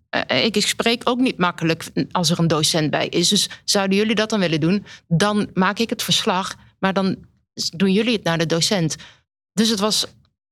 eh, 0.09 0.45
ik 0.45 0.67
spreek 0.67 1.01
ook 1.03 1.19
niet 1.19 1.37
makkelijk 1.37 1.85
als 2.11 2.29
er 2.29 2.39
een 2.39 2.47
docent 2.47 2.89
bij 2.89 3.07
is. 3.07 3.29
Dus 3.29 3.49
zouden 3.63 3.97
jullie 3.97 4.15
dat 4.15 4.29
dan 4.29 4.39
willen 4.39 4.59
doen? 4.59 4.85
Dan 5.07 5.49
maak 5.53 5.79
ik 5.79 5.89
het 5.89 6.03
verslag. 6.03 6.55
Maar 6.79 6.93
dan 6.93 7.17
doen 7.75 7.91
jullie 7.91 8.13
het 8.13 8.23
naar 8.23 8.37
de 8.37 8.45
docent. 8.45 8.95
Dus 9.53 9.69
het 9.69 9.79
was 9.79 10.05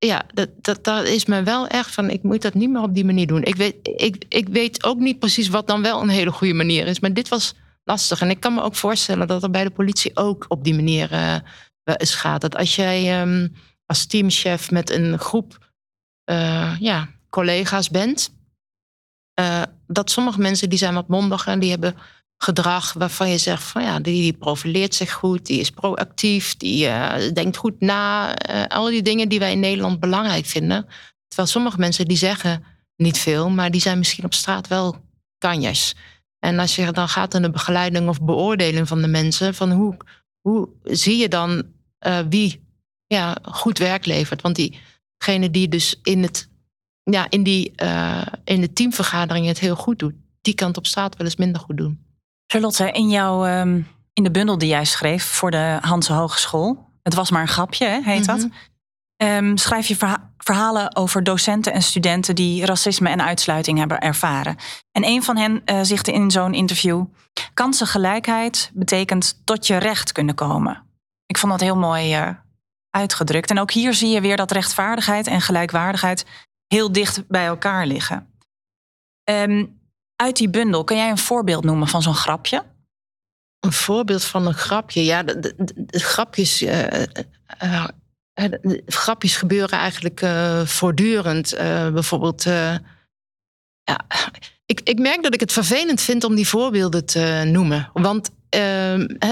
ja, 0.06 0.26
dat, 0.34 0.84
dat, 0.84 1.08
is 1.08 1.26
me 1.26 1.44
wel 1.44 1.68
echt 1.68 1.92
van, 1.92 2.10
ik 2.10 2.24
moet 2.24 2.42
dat 2.42 2.54
niet 2.54 2.70
meer 2.70 2.82
op 2.82 2.96
die 2.96 3.06
manier 3.06 3.28
doen. 3.28 3.44
Ik 3.44 3.56
weet, 3.56 3.76
ik, 3.84 4.26
ik 4.28 4.48
weet 4.48 4.84
ook 4.84 5.00
niet 5.00 5.20
precies 5.20 5.48
wat 5.48 5.68
dan 5.68 5.82
wel 5.82 6.02
een 6.02 6.10
hele 6.10 6.32
goede 6.32 6.54
manier 6.54 6.88
is. 6.88 7.00
Maar 7.00 7.14
dit 7.14 7.28
was 7.28 7.54
lastig. 7.84 8.22
En 8.22 8.30
ik 8.30 8.40
kan 8.40 8.54
me 8.54 8.62
ook 8.62 8.76
voorstellen 8.76 9.28
dat 9.28 9.44
er 9.44 9.52
bij 9.52 9.64
de 9.64 9.70
politie 9.70 10.12
ook 10.14 10.46
op 10.48 10.64
die 10.64 10.76
manier 10.76 11.12
uh, 11.12 11.36
eens 11.84 12.16
gaat. 12.16 12.42
Dat 12.42 12.56
als 12.56 12.76
jij 12.76 13.22
um, 13.22 13.56
als 13.92 14.06
teamchef 14.06 14.72
met 14.72 14.90
een 14.90 15.20
groep 15.20 15.72
uh, 16.32 16.76
ja, 16.80 17.10
collega's 17.30 17.90
bent, 17.90 18.34
uh, 19.40 19.62
dat 19.88 20.12
sommige 20.12 20.40
mensen 20.40 20.70
die 20.70 20.78
zijn 20.78 20.94
wat 20.94 21.08
mondiger 21.08 21.52
en 21.52 21.60
die 21.60 21.70
hebben 21.70 21.96
gedrag 22.38 22.94
waarvan 22.94 23.30
je 23.30 23.38
zegt 23.38 23.64
van 23.64 23.84
ja, 23.84 24.00
die, 24.00 24.22
die 24.22 24.34
profileert 24.34 24.96
zich 24.96 25.12
goed, 25.12 25.46
die 25.46 25.60
is 25.60 25.70
proactief, 25.70 26.58
die 26.58 26.86
uh, 26.86 27.34
denkt 27.34 27.58
goed 27.58 27.80
na. 27.80 28.34
Al 28.68 28.86
die 28.86 29.02
dingen 29.02 29.30
die 29.30 29.40
wij 29.40 29.52
in 29.52 29.60
Nederland 29.60 30.00
belangrijk 30.00 30.46
vinden. 30.46 30.88
Terwijl 31.28 31.48
sommige 31.48 31.78
mensen 31.78 32.06
die 32.06 32.18
zeggen 32.18 32.64
niet 32.96 33.18
veel, 33.18 33.50
maar 33.50 33.72
die 33.72 33.82
zijn 33.82 33.98
misschien 33.98 34.26
op 34.26 34.34
straat 34.34 34.68
wel 34.68 34.96
kanjes. 35.38 35.96
En 36.40 36.60
als 36.60 36.76
je 36.76 36.92
dan 36.92 37.08
gaat 37.08 37.36
aan 37.36 37.42
de 37.42 37.52
begeleiding 37.52 38.10
of 38.10 38.22
beoordeling 38.22 38.88
van 38.88 39.02
de 39.02 39.08
mensen, 39.08 39.54
van 39.54 39.72
hoe, 39.72 39.98
hoe 40.42 40.70
zie 40.84 41.18
je 41.18 41.28
dan 41.28 41.64
wie 42.30 42.71
ja, 43.15 43.38
goed 43.41 43.78
werk 43.78 44.06
levert? 44.06 44.41
Want 44.41 44.56
diegene 44.56 45.52
die 45.52 45.67
dus 45.67 46.00
in, 46.04 46.24
het, 46.24 46.50
ja, 47.04 47.26
in, 47.30 47.43
die, 47.43 47.71
in 48.43 48.62
de 48.62 48.74
teamvergadering 48.74 49.45
het 49.45 49.60
heel 49.60 49.76
goed 49.76 50.00
doet, 50.00 50.13
die 50.41 50.54
kan 50.54 50.67
het 50.67 50.78
op 50.78 50.88
straat 50.88 51.17
wel 51.17 51.28
eens 51.28 51.36
minder 51.36 51.62
goed 51.62 51.78
doen. 51.78 52.06
Charlotte, 52.47 52.91
in, 52.91 53.10
jouw, 53.10 53.60
um, 53.60 53.88
in 54.13 54.24
de 54.24 54.32
bundel 54.32 54.58
die 54.58 54.69
jij 54.69 54.86
schreef 54.86 55.24
voor 55.24 55.52
de 55.52 55.78
Hanse 55.82 56.13
Hogeschool, 56.13 56.89
het 57.04 57.13
was 57.13 57.32
maar 57.32 57.41
een 57.41 57.47
grapje, 57.47 57.86
hè, 57.86 58.02
heet 58.04 58.26
dat. 58.26 58.47
Um, 59.24 59.58
schrijf 59.58 59.88
je 59.88 59.95
verha 59.95 60.30
verhalen 60.38 60.95
over 60.95 61.24
docenten 61.24 61.74
en 61.74 61.82
studenten 61.82 62.36
die 62.36 62.65
racisme 62.65 63.10
en 63.10 63.21
uitsluiting 63.21 63.78
hebben 63.78 64.00
ervaren. 64.00 64.56
En 64.91 65.06
een 65.06 65.24
van 65.24 65.38
hen 65.38 65.62
uh, 65.65 65.80
zegt 65.82 66.08
in 66.08 66.32
zo'n 66.32 66.54
interview: 66.54 67.06
kansengelijkheid 67.54 68.71
betekent 68.74 69.41
tot 69.43 69.67
je 69.67 69.78
recht 69.78 70.12
kunnen 70.12 70.36
komen. 70.36 70.84
Ik 71.26 71.38
vond 71.38 71.52
dat 71.52 71.62
heel 71.62 71.78
mooi 71.78 72.17
uh, 72.17 72.30
uitgedrukt. 72.92 73.50
En 73.50 73.60
ook 73.60 73.72
hier 73.72 73.94
zie 73.94 74.10
je 74.10 74.22
weer 74.22 74.38
dat 74.38 74.52
rechtvaardigheid 74.52 75.28
en 75.28 75.42
gelijkwaardigheid 75.42 76.26
heel 76.68 76.92
dicht 76.92 77.28
bij 77.28 77.46
elkaar 77.46 77.86
liggen. 77.86 78.28
Um, 79.30 79.80
uit 80.16 80.36
die 80.36 80.50
bundel, 80.50 80.84
kun 80.84 80.98
jij 80.98 81.10
een 81.10 81.18
voorbeeld 81.18 81.64
noemen 81.64 81.88
van 81.88 82.02
zo'n 82.02 82.16
grapje? 82.16 82.64
Een 83.60 83.72
voorbeeld 83.72 84.24
van 84.24 84.48
een 84.48 84.54
grapje. 84.54 85.04
Ja, 85.04 85.24
de, 85.24 85.54
grapjes. 85.88 86.62
Uh, 86.62 87.02
uh, 87.64 87.88
de 88.34 88.84
grapjes 88.86 89.36
gebeuren 89.36 89.80
eigenlijk 89.80 90.20
voortdurend. 90.70 91.54
bijvoorbeeld. 91.94 92.44
ja, 92.44 94.06
ik, 94.72 94.82
ik 94.84 95.00
merk 95.00 95.24
dat 95.24 95.34
ik 95.34 95.40
het 95.40 95.52
vervelend 95.52 96.02
vind 96.02 96.24
om 96.24 96.36
die 96.36 96.48
voorbeelden 96.48 97.06
te 97.06 97.44
noemen. 97.46 97.90
Want 97.94 98.30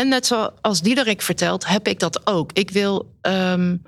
net 0.04 0.25
zoals 0.25 0.82
Diederik 0.82 1.21
vertelt, 1.21 1.67
heb 1.67 1.88
ik 1.88 1.99
dat 1.99 2.28
ook. 2.28 2.52
Ik 2.54 2.69
wil. 2.69 3.13
Um, 3.21 3.82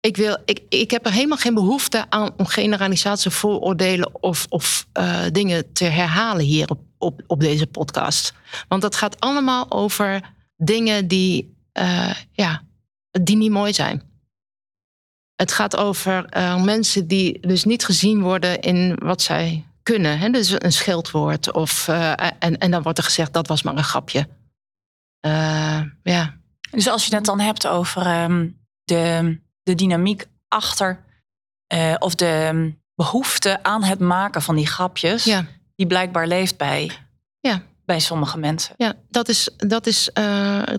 ik, 0.00 0.16
wil, 0.16 0.36
ik, 0.44 0.62
ik 0.68 0.90
heb 0.90 1.06
er 1.06 1.12
helemaal 1.12 1.38
geen 1.38 1.54
behoefte 1.54 2.04
aan 2.08 2.30
om 2.36 2.46
generalisatie, 2.46 3.30
vooroordelen 3.30 4.22
of, 4.22 4.46
of 4.48 4.86
uh, 4.98 5.20
dingen 5.32 5.72
te 5.72 5.84
herhalen 5.84 6.44
hier 6.44 6.70
op, 6.70 6.80
op, 6.98 7.22
op 7.26 7.40
deze 7.40 7.66
podcast. 7.66 8.32
Want 8.68 8.82
dat 8.82 8.96
gaat 8.96 9.20
allemaal 9.20 9.70
over 9.70 10.34
dingen 10.56 11.08
die, 11.08 11.56
uh, 11.78 12.14
ja, 12.32 12.62
die 13.10 13.36
niet 13.36 13.50
mooi 13.50 13.72
zijn. 13.72 14.02
Het 15.36 15.52
gaat 15.52 15.76
over 15.76 16.36
uh, 16.36 16.64
mensen 16.64 17.06
die 17.06 17.40
dus 17.40 17.64
niet 17.64 17.84
gezien 17.84 18.22
worden 18.22 18.60
in 18.60 18.94
wat 19.02 19.22
zij 19.22 19.67
kunnen. 19.90 20.18
Hè? 20.18 20.30
Dus 20.30 20.54
een 20.58 20.72
scheldwoord. 20.72 21.52
Of, 21.52 21.88
en, 21.88 22.58
en 22.58 22.70
dan 22.70 22.82
wordt 22.82 22.98
er 22.98 23.04
gezegd 23.04 23.32
dat 23.32 23.48
was 23.48 23.62
maar 23.62 23.76
een 23.76 23.84
grapje. 23.84 24.28
ja. 26.02 26.36
Dus 26.70 26.88
als 26.88 27.06
je 27.06 27.14
het 27.14 27.24
dan 27.24 27.40
hebt 27.40 27.66
over 27.66 28.22
um, 28.22 28.58
de 28.84 29.38
de 29.68 29.74
dynamiek 29.74 30.26
achter 30.48 31.04
uh, 31.74 31.94
of 31.98 32.14
de 32.14 32.48
um, 32.52 32.82
behoefte 32.94 33.62
aan 33.62 33.82
het 33.82 33.98
maken 33.98 34.42
van 34.42 34.56
die 34.56 34.66
grapjes, 34.66 35.24
ja. 35.24 35.46
die 35.74 35.86
blijkbaar 35.86 36.26
leeft 36.26 36.56
bij, 36.56 36.90
ja. 37.40 37.62
bij 37.84 38.00
sommige 38.00 38.38
mensen. 38.38 38.74
Ja, 38.76 38.94
dat 39.08 39.28
is, 39.28 39.50
dat 39.56 39.86
is 39.86 40.10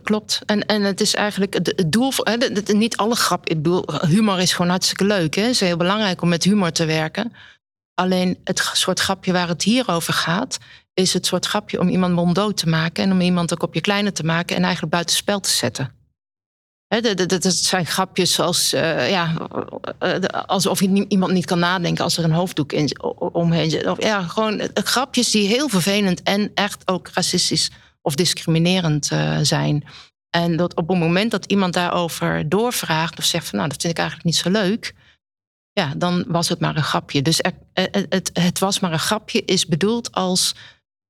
klopt. 0.04 0.42
En, 0.46 0.66
en 0.66 0.82
het 0.82 1.02
is 1.02 1.16
eigenlijk 1.16 1.54
het, 1.54 1.74
het 1.76 1.92
doel 1.92 2.12
van 2.12 2.28
hè, 2.30 2.38
niet 2.74 2.98
alle 2.98 3.16
grap. 3.16 3.50
Ik 3.50 3.56
bedoel, 3.56 3.86
humor 4.08 4.40
is 4.40 4.54
gewoon 4.54 4.72
hartstikke 4.72 5.06
leuk. 5.06 5.36
Hè? 5.36 5.42
Het 5.42 5.52
is 5.52 5.60
heel 5.60 5.78
belangrijk 5.78 6.22
om 6.22 6.30
met 6.30 6.44
humor 6.44 6.72
te 6.72 6.86
werken. 6.86 7.34
Alleen 8.00 8.38
het 8.44 8.70
soort 8.74 9.00
grapje 9.00 9.32
waar 9.32 9.48
het 9.48 9.64
hier 9.64 9.88
over 9.88 10.14
gaat, 10.14 10.58
is 10.94 11.14
het 11.14 11.26
soort 11.26 11.46
grapje 11.46 11.80
om 11.80 11.88
iemand 11.88 12.14
monddood 12.14 12.58
te 12.58 12.70
maken 12.70 13.04
en 13.04 13.12
om 13.12 13.22
iemand 13.22 13.52
een 13.52 13.58
kopje 13.58 13.82
kleiner 13.82 14.14
te 14.14 14.24
maken 14.24 14.56
en 14.56 14.64
eigenlijk 14.64 14.94
buitenspel 14.94 15.40
te 15.40 15.50
zetten. 15.50 15.92
dat 17.28 17.54
zijn 17.54 17.86
grapjes 17.86 18.34
zoals, 18.34 18.74
uh, 18.74 19.10
ja, 19.10 19.34
alsof 20.46 20.82
iemand 20.82 21.32
niet 21.32 21.46
kan 21.46 21.60
nadenken 21.60 22.04
als 22.04 22.18
er 22.18 22.24
een 22.24 22.32
hoofddoek 22.32 22.72
in, 22.72 23.02
omheen 23.18 23.70
zit. 23.70 23.88
Of, 23.88 24.04
ja, 24.04 24.22
gewoon 24.22 24.62
grapjes 24.74 25.32
die 25.32 25.48
heel 25.48 25.70
vervelend 25.70 26.24
en 26.24 26.52
echt 26.54 26.88
ook 26.88 27.10
racistisch 27.14 27.72
of 28.02 28.16
discriminerend 28.16 29.10
zijn. 29.42 29.84
En 30.30 30.56
dat 30.56 30.76
op 30.76 30.88
het 30.88 30.98
moment 30.98 31.32
dat 31.32 31.46
iemand 31.46 31.74
daarover 31.74 32.50
doorvraagt 32.50 33.18
of 33.18 33.26
zegt 33.26 33.48
van 33.48 33.58
nou, 33.58 33.70
dat 33.70 33.82
vind 33.82 33.94
ik 33.94 34.00
eigenlijk 34.00 34.30
niet 34.30 34.38
zo 34.38 34.50
leuk, 34.50 34.94
ja, 35.80 35.94
dan 35.98 36.26
was 36.28 36.50
het 36.50 36.60
maar 36.60 36.76
een 36.76 36.84
grapje. 36.84 37.22
Dus 37.22 37.40
er, 37.42 37.54
het, 38.10 38.30
het, 38.34 38.60
was 38.60 38.80
maar 38.80 38.92
een 38.92 39.00
grapje 39.00 39.46
is 39.46 39.66
bedoeld 39.66 40.12
als 40.12 40.56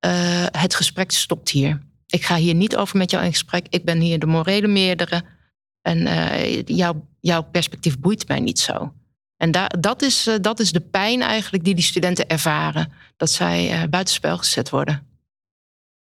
uh, 0.06 0.46
het 0.52 0.76
gesprek 0.76 1.12
stopt 1.12 1.50
hier. 1.50 1.82
Ik 2.08 2.26
ga 2.26 2.36
hier 2.36 2.54
niet 2.54 2.76
over 2.76 2.98
met 2.98 3.12
jou 3.12 3.24
in 3.24 3.32
gesprek. 3.32 3.66
Ik 3.70 3.86
ben 3.86 4.00
hier 4.00 4.20
de 4.20 4.26
morele 4.26 4.68
meerdere. 4.68 5.24
En 5.82 6.00
jouw, 6.66 7.08
jouw 7.20 7.42
perspectief 7.42 8.00
boeit 8.00 8.28
mij 8.28 8.40
niet 8.40 8.60
zo. 8.60 8.94
En 9.38 9.52
da 9.52 9.68
dat, 9.68 10.02
is, 10.02 10.30
dat 10.42 10.60
is 10.60 10.72
de 10.72 10.82
pijn 10.82 11.22
eigenlijk 11.22 11.64
die 11.64 11.76
die 11.76 11.84
studenten 11.84 12.28
ervaren. 12.28 12.94
Dat 13.18 13.30
zij 13.30 13.90
buitenspel 13.90 14.38
gezet 14.38 14.70
worden. 14.70 15.08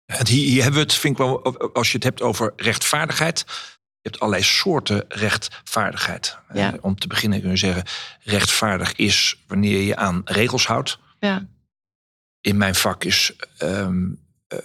Hier, 0.06 0.46
hier 0.46 0.64
hebben 0.64 0.80
we 0.80 0.86
het, 0.86 0.94
vind 0.94 1.20
ik 1.20 1.26
wel, 1.26 1.42
als 1.74 1.88
je 1.88 1.96
het 1.96 2.04
hebt 2.04 2.22
over 2.22 2.54
rechtvaardigheid. 2.56 3.46
Je 4.02 4.10
hebt 4.10 4.20
allerlei 4.20 4.44
soorten 4.44 5.06
rechtvaardigheid. 5.08 6.38
Ja. 6.54 6.74
om 6.82 6.96
te 6.96 7.08
beginnen 7.08 7.42
kun 7.42 7.50
je 7.50 7.58
zeggen, 7.58 7.84
rechtvaardig 8.24 8.96
is 8.96 9.44
wanneer 9.48 9.82
je 9.82 9.96
aan 9.96 10.22
regels 10.26 10.68
houdt. 10.68 11.00
Ja. 11.20 11.48
In 12.42 12.58
mijn 12.58 12.76
vak 12.76 13.04
is 13.04 13.34
um, 13.60 14.22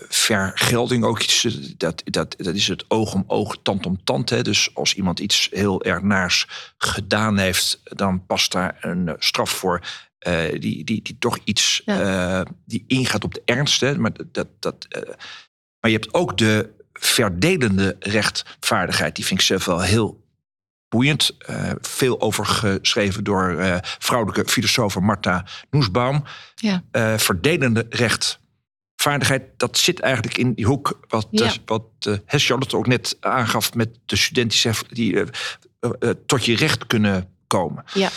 vergelding 0.08 1.04
ook 1.04 1.22
iets, 1.22 1.42
dat, 1.76 2.02
dat, 2.04 2.34
dat 2.38 2.54
is 2.54 2.68
het 2.68 2.84
oog 2.88 3.14
om 3.14 3.24
oog, 3.26 3.56
tand 3.62 3.86
om 3.86 4.04
tand. 4.04 4.30
Hè. 4.30 4.42
Dus 4.42 4.74
als 4.74 4.94
iemand 4.94 5.18
iets 5.18 5.48
heel 5.52 5.84
erg 5.84 6.02
naars 6.02 6.46
gedaan 6.78 7.38
heeft, 7.38 7.80
dan 7.84 8.26
past 8.26 8.52
daar 8.52 8.76
een 8.80 9.14
straf 9.18 9.50
voor. 9.50 9.80
Uh, 10.26 10.60
die, 10.60 10.84
die, 10.84 11.02
die 11.02 11.16
toch 11.18 11.38
iets 11.44 11.82
ja. 11.84 12.40
uh, 12.40 12.46
die 12.64 12.84
ingaat 12.86 13.24
op 13.24 13.34
de 13.34 13.42
ernst. 13.44 13.80
Hè. 13.80 13.98
Maar, 13.98 14.12
dat, 14.32 14.48
dat, 14.58 14.86
uh, 14.88 15.02
maar 15.80 15.90
je 15.90 15.96
hebt 15.96 16.14
ook 16.14 16.38
de 16.38 16.74
verdelende 16.98 17.96
rechtvaardigheid. 18.00 19.16
Die 19.16 19.24
vind 19.24 19.40
ik 19.40 19.46
zelf 19.46 19.64
wel 19.64 19.80
heel 19.80 20.24
boeiend. 20.88 21.36
Uh, 21.50 21.70
veel 21.80 22.20
over 22.20 22.46
geschreven 22.46 23.24
door 23.24 23.52
uh, 23.52 23.76
vrouwelijke 23.80 24.50
filosoof 24.50 24.98
Marta 24.98 25.46
Noesbaum. 25.70 26.24
Ja. 26.54 26.82
Uh, 26.92 27.18
verdelende 27.18 27.86
rechtvaardigheid, 27.90 29.42
dat 29.56 29.78
zit 29.78 30.00
eigenlijk 30.00 30.38
in 30.38 30.54
die 30.54 30.66
hoek 30.66 31.00
wat, 31.08 31.28
ja. 31.30 31.52
wat 31.64 31.84
Charlotte 32.26 32.76
ook 32.76 32.86
net 32.86 33.16
aangaf 33.20 33.74
met 33.74 33.98
de 34.06 34.16
studenten 34.16 34.74
die 34.88 35.24
tot 36.26 36.44
je 36.44 36.56
recht 36.56 36.86
kunnen 36.86 37.28
komen. 37.46 37.84
Ja. 37.94 38.10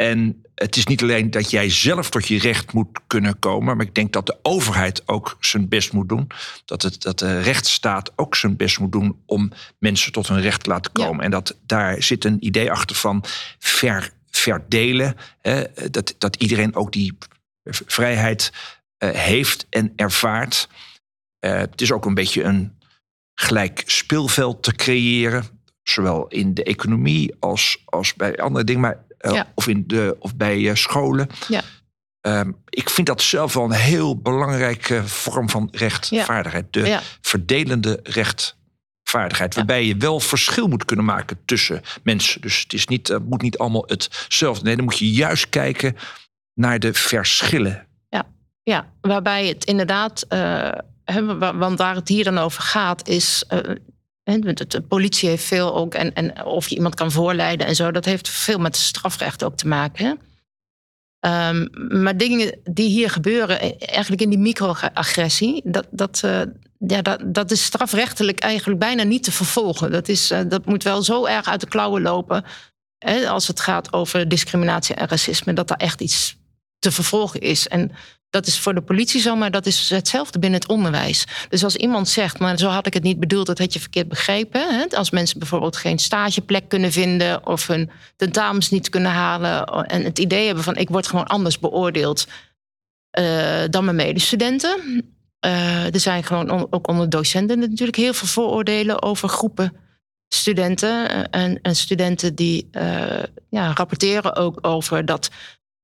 En 0.00 0.42
het 0.54 0.76
is 0.76 0.86
niet 0.86 1.02
alleen 1.02 1.30
dat 1.30 1.50
jij 1.50 1.70
zelf 1.70 2.10
tot 2.10 2.28
je 2.28 2.38
recht 2.38 2.72
moet 2.72 3.00
kunnen 3.06 3.38
komen, 3.38 3.76
maar 3.76 3.86
ik 3.86 3.94
denk 3.94 4.12
dat 4.12 4.26
de 4.26 4.38
overheid 4.42 5.08
ook 5.08 5.36
zijn 5.40 5.68
best 5.68 5.92
moet 5.92 6.08
doen. 6.08 6.26
Dat, 6.64 6.82
het, 6.82 7.02
dat 7.02 7.18
de 7.18 7.40
rechtsstaat 7.40 8.12
ook 8.16 8.34
zijn 8.34 8.56
best 8.56 8.78
moet 8.78 8.92
doen 8.92 9.22
om 9.26 9.52
mensen 9.78 10.12
tot 10.12 10.28
hun 10.28 10.40
recht 10.40 10.62
te 10.62 10.70
laten 10.70 10.92
komen. 10.92 11.16
Ja. 11.16 11.22
En 11.22 11.30
dat 11.30 11.56
daar 11.66 12.02
zit 12.02 12.24
een 12.24 12.46
idee 12.46 12.70
achter 12.70 12.96
van 12.96 13.24
ver, 13.58 14.10
verdelen. 14.30 15.16
Hè, 15.40 15.64
dat, 15.90 16.14
dat 16.18 16.36
iedereen 16.36 16.74
ook 16.74 16.92
die 16.92 17.18
vrijheid 17.64 18.52
uh, 18.98 19.10
heeft 19.10 19.66
en 19.70 19.92
ervaart. 19.96 20.68
Uh, 21.40 21.58
het 21.58 21.80
is 21.80 21.92
ook 21.92 22.04
een 22.04 22.14
beetje 22.14 22.42
een 22.42 22.78
gelijk 23.34 23.82
speelveld 23.86 24.62
te 24.62 24.74
creëren. 24.74 25.44
Zowel 25.82 26.28
in 26.28 26.54
de 26.54 26.64
economie 26.64 27.34
als, 27.38 27.82
als 27.84 28.14
bij 28.14 28.36
andere 28.36 28.64
dingen. 28.64 28.82
Maar 28.82 29.08
uh, 29.20 29.32
ja. 29.32 29.52
of, 29.54 29.66
in 29.66 29.84
de, 29.86 30.16
of 30.18 30.36
bij 30.36 30.58
uh, 30.58 30.74
scholen. 30.74 31.28
Ja. 31.48 31.62
Um, 32.20 32.56
ik 32.68 32.90
vind 32.90 33.06
dat 33.06 33.22
zelf 33.22 33.54
wel 33.54 33.64
een 33.64 33.70
heel 33.70 34.16
belangrijke 34.20 35.08
vorm 35.08 35.50
van 35.50 35.68
rechtvaardigheid. 35.70 36.72
De 36.72 36.98
verdelende 37.20 38.00
rechtvaardigheid. 38.02 39.54
Waarbij 39.54 39.84
je 39.84 39.96
wel 39.96 40.20
verschil 40.20 40.68
moet 40.68 40.84
kunnen 40.84 41.04
maken 41.04 41.38
tussen 41.44 41.82
mensen. 42.02 42.40
Dus 42.40 42.60
het 42.60 42.72
is 42.72 42.86
niet, 42.86 43.18
moet 43.28 43.42
niet 43.42 43.58
allemaal 43.58 43.84
hetzelfde. 43.86 44.64
Nee, 44.64 44.76
dan 44.76 44.84
moet 44.84 44.98
je 44.98 45.10
juist 45.10 45.48
kijken 45.48 45.96
naar 46.54 46.78
de 46.78 46.94
verschillen. 46.94 47.86
Ja, 48.08 48.26
ja. 48.62 48.92
waarbij 49.00 49.46
het 49.46 49.64
inderdaad, 49.64 50.26
want 51.38 51.78
waar 51.78 51.94
het 51.94 52.08
hier 52.08 52.24
dan 52.24 52.38
over 52.38 52.62
gaat, 52.62 53.08
is 53.08 53.44
de 54.22 54.82
politie 54.88 55.28
heeft 55.28 55.44
veel 55.44 55.74
ook, 55.74 55.94
en, 55.94 56.14
en 56.14 56.44
of 56.44 56.68
je 56.68 56.76
iemand 56.76 56.94
kan 56.94 57.12
voorleiden 57.12 57.66
en 57.66 57.74
zo, 57.74 57.90
dat 57.90 58.04
heeft 58.04 58.28
veel 58.28 58.58
met 58.58 58.76
strafrecht 58.76 59.44
ook 59.44 59.56
te 59.56 59.68
maken. 59.68 60.20
Um, 61.26 61.68
maar 62.02 62.16
dingen 62.16 62.58
die 62.64 62.88
hier 62.88 63.10
gebeuren, 63.10 63.78
eigenlijk 63.78 64.22
in 64.22 64.30
die 64.30 64.38
microagressie, 64.38 65.62
dat, 65.64 65.86
dat, 65.90 66.22
uh, 66.24 66.40
ja, 66.78 67.02
dat, 67.02 67.34
dat 67.34 67.50
is 67.50 67.64
strafrechtelijk 67.64 68.40
eigenlijk 68.40 68.80
bijna 68.80 69.02
niet 69.02 69.22
te 69.22 69.32
vervolgen. 69.32 69.90
Dat, 69.90 70.08
is, 70.08 70.30
uh, 70.30 70.40
dat 70.48 70.66
moet 70.66 70.82
wel 70.82 71.02
zo 71.02 71.26
erg 71.26 71.48
uit 71.48 71.60
de 71.60 71.68
klauwen 71.68 72.02
lopen 72.02 72.44
hè, 73.04 73.28
als 73.28 73.46
het 73.46 73.60
gaat 73.60 73.92
over 73.92 74.28
discriminatie 74.28 74.94
en 74.94 75.08
racisme, 75.08 75.52
dat 75.52 75.68
daar 75.68 75.78
echt 75.78 76.00
iets 76.00 76.36
te 76.78 76.92
vervolgen 76.92 77.40
is. 77.40 77.68
En 77.68 77.92
dat 78.30 78.46
is 78.46 78.58
voor 78.58 78.74
de 78.74 78.80
politie 78.80 79.20
zo, 79.20 79.36
maar 79.36 79.50
dat 79.50 79.66
is 79.66 79.90
hetzelfde 79.90 80.38
binnen 80.38 80.60
het 80.60 80.68
onderwijs. 80.68 81.24
Dus 81.48 81.64
als 81.64 81.76
iemand 81.76 82.08
zegt, 82.08 82.38
maar 82.38 82.58
zo 82.58 82.68
had 82.68 82.86
ik 82.86 82.94
het 82.94 83.02
niet 83.02 83.20
bedoeld, 83.20 83.46
dat 83.46 83.58
had 83.58 83.72
je 83.72 83.80
verkeerd 83.80 84.08
begrepen. 84.08 84.74
Hè? 84.74 84.96
Als 84.96 85.10
mensen 85.10 85.38
bijvoorbeeld 85.38 85.76
geen 85.76 85.98
stageplek 85.98 86.68
kunnen 86.68 86.92
vinden 86.92 87.46
of 87.46 87.66
hun 87.66 87.90
tentamens 88.16 88.70
niet 88.70 88.88
kunnen 88.88 89.10
halen 89.10 89.64
en 89.64 90.04
het 90.04 90.18
idee 90.18 90.46
hebben 90.46 90.64
van 90.64 90.76
ik 90.76 90.88
word 90.88 91.06
gewoon 91.06 91.26
anders 91.26 91.58
beoordeeld 91.58 92.26
uh, 93.18 93.62
dan 93.70 93.84
mijn 93.84 93.96
medestudenten. 93.96 95.04
Uh, 95.46 95.94
er 95.94 96.00
zijn 96.00 96.24
gewoon 96.24 96.50
on, 96.50 96.66
ook 96.70 96.88
onder 96.88 97.10
docenten 97.10 97.58
natuurlijk 97.58 97.96
heel 97.96 98.14
veel 98.14 98.28
vooroordelen 98.28 99.02
over 99.02 99.28
groepen 99.28 99.76
studenten. 100.28 101.30
En, 101.30 101.58
en 101.62 101.76
studenten 101.76 102.34
die 102.34 102.68
ja, 103.48 103.72
rapporteren 103.74 104.36
ook 104.36 104.58
over 104.66 105.04
dat, 105.04 105.30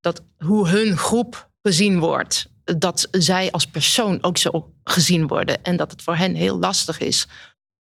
dat 0.01 0.23
hoe 0.39 0.69
hun 0.69 0.97
groep 0.97 1.49
gezien 1.67 1.99
wordt. 1.99 2.49
Dat 2.65 3.09
zij 3.11 3.51
als 3.51 3.67
persoon 3.67 4.23
ook 4.23 4.39
zo 4.39 4.73
gezien 4.85 5.27
worden. 5.27 5.65
En 5.65 5.77
dat 5.77 5.91
het 5.91 6.03
voor 6.03 6.17
hen 6.17 6.35
heel 6.35 6.59
lastig 6.59 6.99
is 6.99 7.27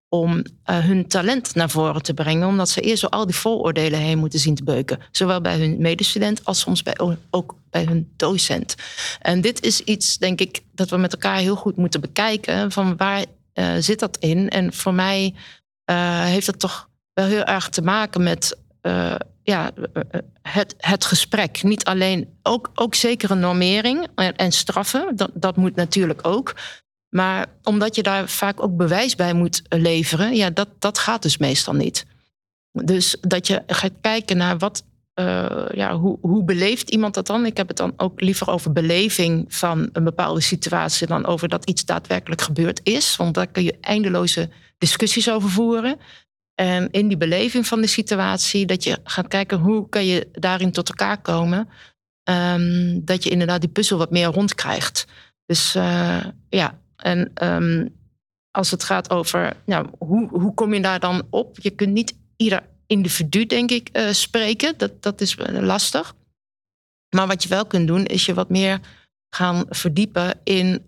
om 0.08 0.30
uh, 0.36 0.42
hun 0.64 1.08
talent 1.08 1.54
naar 1.54 1.70
voren 1.70 2.02
te 2.02 2.14
brengen. 2.14 2.48
Omdat 2.48 2.68
ze 2.68 2.80
eerst 2.80 3.10
al 3.10 3.26
die 3.26 3.34
vooroordelen 3.34 3.98
heen 3.98 4.18
moeten 4.18 4.38
zien 4.38 4.54
te 4.54 4.64
beuken. 4.64 4.98
Zowel 5.10 5.40
bij 5.40 5.58
hun 5.58 5.76
medestudent 5.78 6.44
als 6.44 6.60
soms 6.60 6.82
bij, 6.82 6.96
ook 7.30 7.54
bij 7.70 7.84
hun 7.84 8.12
docent. 8.16 8.74
En 9.20 9.40
dit 9.40 9.62
is 9.62 9.80
iets, 9.80 10.18
denk 10.18 10.40
ik, 10.40 10.60
dat 10.72 10.90
we 10.90 10.96
met 10.96 11.12
elkaar 11.12 11.38
heel 11.38 11.56
goed 11.56 11.76
moeten 11.76 12.00
bekijken. 12.00 12.72
Van 12.72 12.96
waar 12.96 13.24
uh, 13.54 13.74
zit 13.78 13.98
dat 13.98 14.16
in? 14.16 14.48
En 14.48 14.72
voor 14.72 14.94
mij 14.94 15.34
uh, 15.90 16.24
heeft 16.24 16.46
dat 16.46 16.60
toch 16.60 16.88
wel 17.12 17.26
heel 17.26 17.44
erg 17.44 17.68
te 17.68 17.82
maken 17.82 18.22
met 18.22 18.56
ja, 19.46 19.70
het, 20.42 20.74
het 20.78 21.04
gesprek. 21.04 21.62
Niet 21.62 21.84
alleen, 21.84 22.38
ook, 22.42 22.70
ook 22.74 22.94
zeker 22.94 23.30
een 23.30 23.40
normering 23.40 24.06
en, 24.14 24.36
en 24.36 24.52
straffen, 24.52 25.16
dat, 25.16 25.30
dat 25.34 25.56
moet 25.56 25.74
natuurlijk 25.74 26.26
ook. 26.26 26.54
Maar 27.08 27.46
omdat 27.62 27.96
je 27.96 28.02
daar 28.02 28.28
vaak 28.28 28.62
ook 28.62 28.76
bewijs 28.76 29.14
bij 29.14 29.32
moet 29.32 29.62
leveren, 29.68 30.36
ja, 30.36 30.50
dat, 30.50 30.68
dat 30.78 30.98
gaat 30.98 31.22
dus 31.22 31.36
meestal 31.38 31.74
niet. 31.74 32.06
Dus 32.72 33.16
dat 33.20 33.46
je 33.46 33.62
gaat 33.66 33.92
kijken 34.00 34.36
naar 34.36 34.58
wat, 34.58 34.84
ja, 35.72 35.96
hoe, 35.96 36.18
hoe 36.20 36.44
beleeft 36.44 36.90
iemand 36.90 37.14
dat 37.14 37.26
dan? 37.26 37.46
Ik 37.46 37.56
heb 37.56 37.68
het 37.68 37.76
dan 37.76 37.92
ook 37.96 38.20
liever 38.20 38.50
over 38.50 38.72
beleving 38.72 39.44
van 39.48 39.88
een 39.92 40.04
bepaalde 40.04 40.40
situatie 40.40 41.06
dan 41.06 41.26
over 41.26 41.48
dat 41.48 41.68
iets 41.68 41.84
daadwerkelijk 41.84 42.40
gebeurd 42.40 42.80
is. 42.82 43.16
Want 43.16 43.34
daar 43.34 43.46
kun 43.46 43.64
je 43.64 43.78
eindeloze 43.80 44.48
discussies 44.78 45.30
over 45.30 45.50
voeren. 45.50 45.98
En 46.56 46.90
in 46.90 47.08
die 47.08 47.16
beleving 47.16 47.66
van 47.66 47.80
de 47.80 47.86
situatie, 47.86 48.66
dat 48.66 48.84
je 48.84 48.98
gaat 49.04 49.28
kijken 49.28 49.58
hoe 49.58 49.88
kan 49.88 50.06
je 50.06 50.28
daarin 50.32 50.72
tot 50.72 50.88
elkaar 50.88 51.20
komen. 51.20 51.68
Um, 52.28 53.04
dat 53.04 53.24
je 53.24 53.30
inderdaad 53.30 53.60
die 53.60 53.70
puzzel 53.70 53.98
wat 53.98 54.10
meer 54.10 54.26
rondkrijgt. 54.26 55.06
Dus 55.44 55.76
uh, 55.76 56.24
ja, 56.48 56.78
en 56.96 57.32
um, 57.42 57.96
als 58.50 58.70
het 58.70 58.84
gaat 58.84 59.10
over 59.10 59.56
nou, 59.66 59.88
hoe, 59.98 60.28
hoe 60.28 60.54
kom 60.54 60.74
je 60.74 60.80
daar 60.80 61.00
dan 61.00 61.26
op? 61.30 61.58
Je 61.60 61.70
kunt 61.70 61.92
niet 61.92 62.16
ieder 62.36 62.62
individu, 62.86 63.46
denk 63.46 63.70
ik, 63.70 63.88
uh, 63.92 64.10
spreken. 64.10 64.74
Dat, 64.76 65.02
dat 65.02 65.20
is 65.20 65.36
lastig. 65.48 66.14
Maar 67.16 67.26
wat 67.26 67.42
je 67.42 67.48
wel 67.48 67.66
kunt 67.66 67.86
doen, 67.86 68.04
is 68.04 68.26
je 68.26 68.34
wat 68.34 68.48
meer 68.48 68.80
gaan 69.34 69.64
verdiepen 69.68 70.40
in 70.44 70.84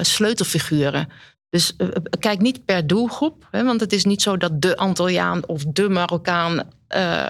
sleutelfiguren. 0.00 1.08
Dus 1.54 1.74
uh, 1.78 1.88
kijk 2.18 2.40
niet 2.40 2.64
per 2.64 2.86
doelgroep, 2.86 3.48
hè, 3.50 3.64
want 3.64 3.80
het 3.80 3.92
is 3.92 4.04
niet 4.04 4.22
zo 4.22 4.36
dat 4.36 4.62
de 4.62 4.76
Antilliaan 4.76 5.46
of 5.46 5.64
de 5.64 5.88
Marokkaan 5.88 6.70
uh, 6.96 7.28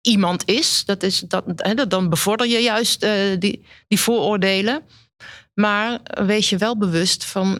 iemand 0.00 0.48
is. 0.48 0.84
Dat 0.84 1.02
is 1.02 1.20
dat, 1.20 1.44
hè, 1.56 1.86
dan 1.86 2.08
bevorder 2.08 2.46
je 2.46 2.58
juist 2.58 3.06
die, 3.38 3.64
die 3.88 4.00
vooroordelen. 4.00 4.82
Maar 5.54 6.00
wees 6.26 6.50
je 6.50 6.56
wel 6.56 6.76
bewust 6.76 7.24
van 7.24 7.58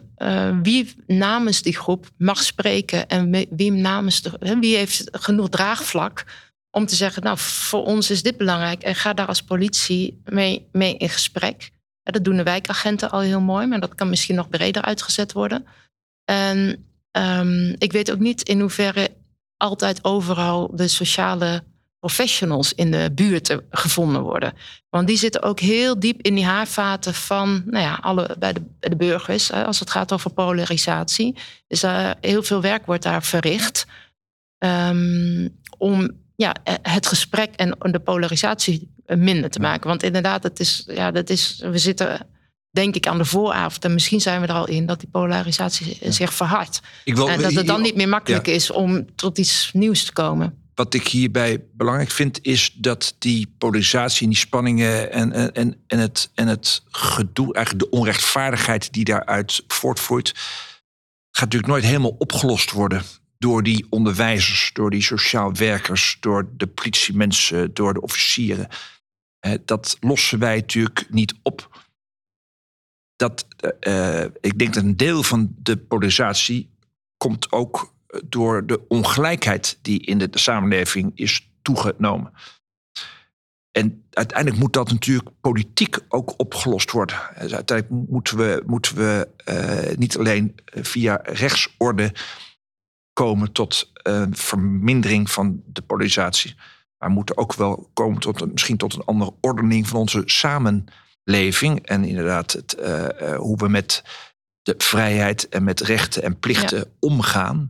wie 0.61 0.95
namens 1.07 1.61
die 1.61 1.77
groep 1.77 2.09
mag 2.17 2.43
spreken 2.43 3.07
en 3.07 3.47
wie 3.49 3.71
namens 3.71 4.21
de, 4.21 4.57
wie 4.59 4.75
heeft 4.75 5.07
genoeg 5.11 5.49
draagvlak 5.49 6.25
om 6.71 6.85
te 6.85 6.95
zeggen, 6.95 7.23
nou, 7.23 7.37
voor 7.37 7.85
ons 7.85 8.09
is 8.09 8.23
dit 8.23 8.37
belangrijk 8.37 8.83
en 8.83 8.95
ga 8.95 9.13
daar 9.13 9.27
als 9.27 9.41
politie 9.41 10.21
mee, 10.25 10.67
mee 10.71 10.97
in 10.97 11.09
gesprek. 11.09 11.71
Dat 12.11 12.23
doen 12.23 12.37
de 12.37 12.43
wijkagenten 12.43 13.11
al 13.11 13.19
heel 13.19 13.41
mooi, 13.41 13.67
maar 13.67 13.79
dat 13.79 13.95
kan 13.95 14.09
misschien 14.09 14.35
nog 14.35 14.49
breder 14.49 14.81
uitgezet 14.81 15.31
worden. 15.33 15.65
En 16.25 16.85
um, 17.11 17.75
ik 17.77 17.91
weet 17.91 18.11
ook 18.11 18.19
niet 18.19 18.41
in 18.41 18.59
hoeverre 18.59 19.09
altijd 19.57 20.03
overal 20.03 20.75
de 20.75 20.87
sociale 20.87 21.63
professionals 21.99 22.73
in 22.73 22.91
de 22.91 23.11
buurt 23.13 23.57
gevonden 23.69 24.21
worden. 24.21 24.53
Want 24.89 25.07
die 25.07 25.17
zitten 25.17 25.41
ook 25.43 25.59
heel 25.59 25.99
diep 25.99 26.21
in 26.21 26.35
die 26.35 26.45
haarvaten 26.45 27.13
van 27.13 27.63
nou 27.65 27.83
ja, 27.83 27.99
alle, 28.01 28.35
bij, 28.39 28.53
de, 28.53 28.61
de 28.79 28.95
burgers. 28.95 29.51
Als 29.51 29.79
het 29.79 29.89
gaat 29.89 30.11
over 30.11 30.33
polarisatie. 30.33 31.35
Dus 31.67 31.83
uh, 31.83 32.11
heel 32.21 32.43
veel 32.43 32.61
werk 32.61 32.85
wordt 32.85 33.03
daar 33.03 33.23
verricht. 33.23 33.85
Um, 34.57 35.57
om 35.77 36.11
ja, 36.35 36.55
het 36.81 37.07
gesprek 37.07 37.53
en 37.55 37.77
de 37.79 37.99
polarisatie 37.99 38.95
minder 39.15 39.49
te 39.49 39.59
maken. 39.59 39.87
Want 39.87 40.03
inderdaad, 40.03 40.43
het 40.43 40.59
is, 40.59 40.83
ja, 40.87 41.11
dat 41.11 41.29
is, 41.29 41.61
we 41.65 41.77
zitten 41.77 42.27
denk 42.71 42.95
ik 42.95 43.07
aan 43.07 43.17
de 43.17 43.25
vooravond. 43.25 43.85
En 43.85 43.93
misschien 43.93 44.21
zijn 44.21 44.41
we 44.41 44.47
er 44.47 44.53
al 44.53 44.67
in 44.67 44.85
dat 44.85 44.99
die 44.99 45.09
polarisatie 45.09 45.97
zich 46.01 46.33
verhardt. 46.33 46.79
en 47.03 47.15
dat 47.15 47.53
het 47.53 47.67
dan 47.67 47.81
niet 47.81 47.95
meer 47.95 48.09
makkelijk 48.09 48.47
is 48.47 48.71
om 48.71 49.15
tot 49.15 49.37
iets 49.37 49.69
nieuws 49.73 50.03
te 50.03 50.13
komen. 50.13 50.65
Wat 50.75 50.93
ik 50.93 51.07
hierbij 51.07 51.63
belangrijk 51.73 52.11
vind, 52.11 52.39
is 52.41 52.73
dat 52.75 53.15
die 53.19 53.55
polarisatie 53.57 54.23
en 54.23 54.29
die 54.29 54.39
spanningen 54.39 55.11
en, 55.11 55.53
en, 55.53 55.75
en, 55.87 55.99
het, 55.99 56.31
en 56.35 56.47
het 56.47 56.83
gedoe, 56.91 57.53
eigenlijk 57.53 57.85
de 57.85 57.97
onrechtvaardigheid 57.97 58.93
die 58.93 59.03
daaruit 59.03 59.63
voortvloeit, 59.67 60.31
gaat 61.31 61.45
natuurlijk 61.45 61.71
nooit 61.71 61.83
helemaal 61.83 62.15
opgelost 62.17 62.71
worden 62.71 63.03
door 63.37 63.63
die 63.63 63.85
onderwijzers, 63.89 64.69
door 64.73 64.89
die 64.89 65.01
sociaal 65.01 65.53
werkers, 65.53 66.17
door 66.19 66.49
de 66.57 66.67
politiemensen, 66.67 67.73
door 67.73 67.93
de 67.93 68.01
officieren. 68.01 68.67
Dat 69.65 69.97
lossen 69.99 70.39
wij 70.39 70.55
natuurlijk 70.55 71.07
niet 71.09 71.35
op. 71.41 71.85
Dat, 73.15 73.47
uh, 73.79 74.23
ik 74.23 74.59
denk 74.59 74.73
dat 74.73 74.83
een 74.83 74.97
deel 74.97 75.23
van 75.23 75.55
de 75.57 75.77
polarisatie 75.77 76.69
komt 77.17 77.51
ook 77.51 77.95
door 78.25 78.65
de 78.65 78.87
ongelijkheid 78.87 79.79
die 79.81 79.99
in 80.05 80.17
de 80.17 80.29
samenleving 80.31 81.11
is 81.15 81.51
toegenomen. 81.61 82.33
En 83.71 84.05
uiteindelijk 84.09 84.59
moet 84.59 84.73
dat 84.73 84.91
natuurlijk 84.91 85.29
politiek 85.41 85.99
ook 86.07 86.33
opgelost 86.37 86.91
worden. 86.91 87.17
Dus 87.39 87.53
uiteindelijk 87.53 88.09
moeten 88.09 88.37
we, 88.37 88.63
moeten 88.65 88.95
we 88.95 89.29
niet 89.97 90.17
alleen 90.17 90.55
via 90.65 91.19
rechtsorde 91.23 92.13
komen 93.13 93.51
tot 93.51 93.91
een 93.93 94.35
vermindering 94.35 95.31
van 95.31 95.63
de 95.65 95.81
polarisatie. 95.81 96.55
Maar 96.97 97.09
moeten 97.09 97.37
ook 97.37 97.53
wel 97.53 97.89
komen 97.93 98.19
tot 98.19 98.51
misschien 98.51 98.77
tot 98.77 98.93
een 98.93 99.05
andere 99.05 99.33
ordening 99.41 99.87
van 99.87 99.99
onze 99.99 100.23
samenleving. 100.25 101.85
En 101.85 102.03
inderdaad, 102.03 102.51
het, 102.51 102.77
uh, 102.79 103.35
hoe 103.35 103.57
we 103.57 103.67
met 103.67 104.03
de 104.61 104.75
vrijheid 104.77 105.49
en 105.49 105.63
met 105.63 105.81
rechten 105.81 106.23
en 106.23 106.39
plichten 106.39 106.91
omgaan. 106.99 107.69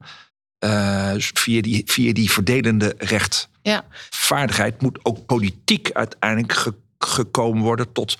Uh, 0.66 1.13
via, 1.18 1.62
die, 1.62 1.84
via 1.86 2.13
die 2.13 2.32
verdelende 2.32 2.96
rechtvaardigheid 2.98 4.74
ja. 4.74 4.88
moet 4.88 5.06
ook 5.06 5.26
politiek 5.26 5.92
uiteindelijk 5.92 6.54
ge 6.54 6.74
gekomen 7.00 7.63
worden 7.63 7.92
tot 7.92 8.18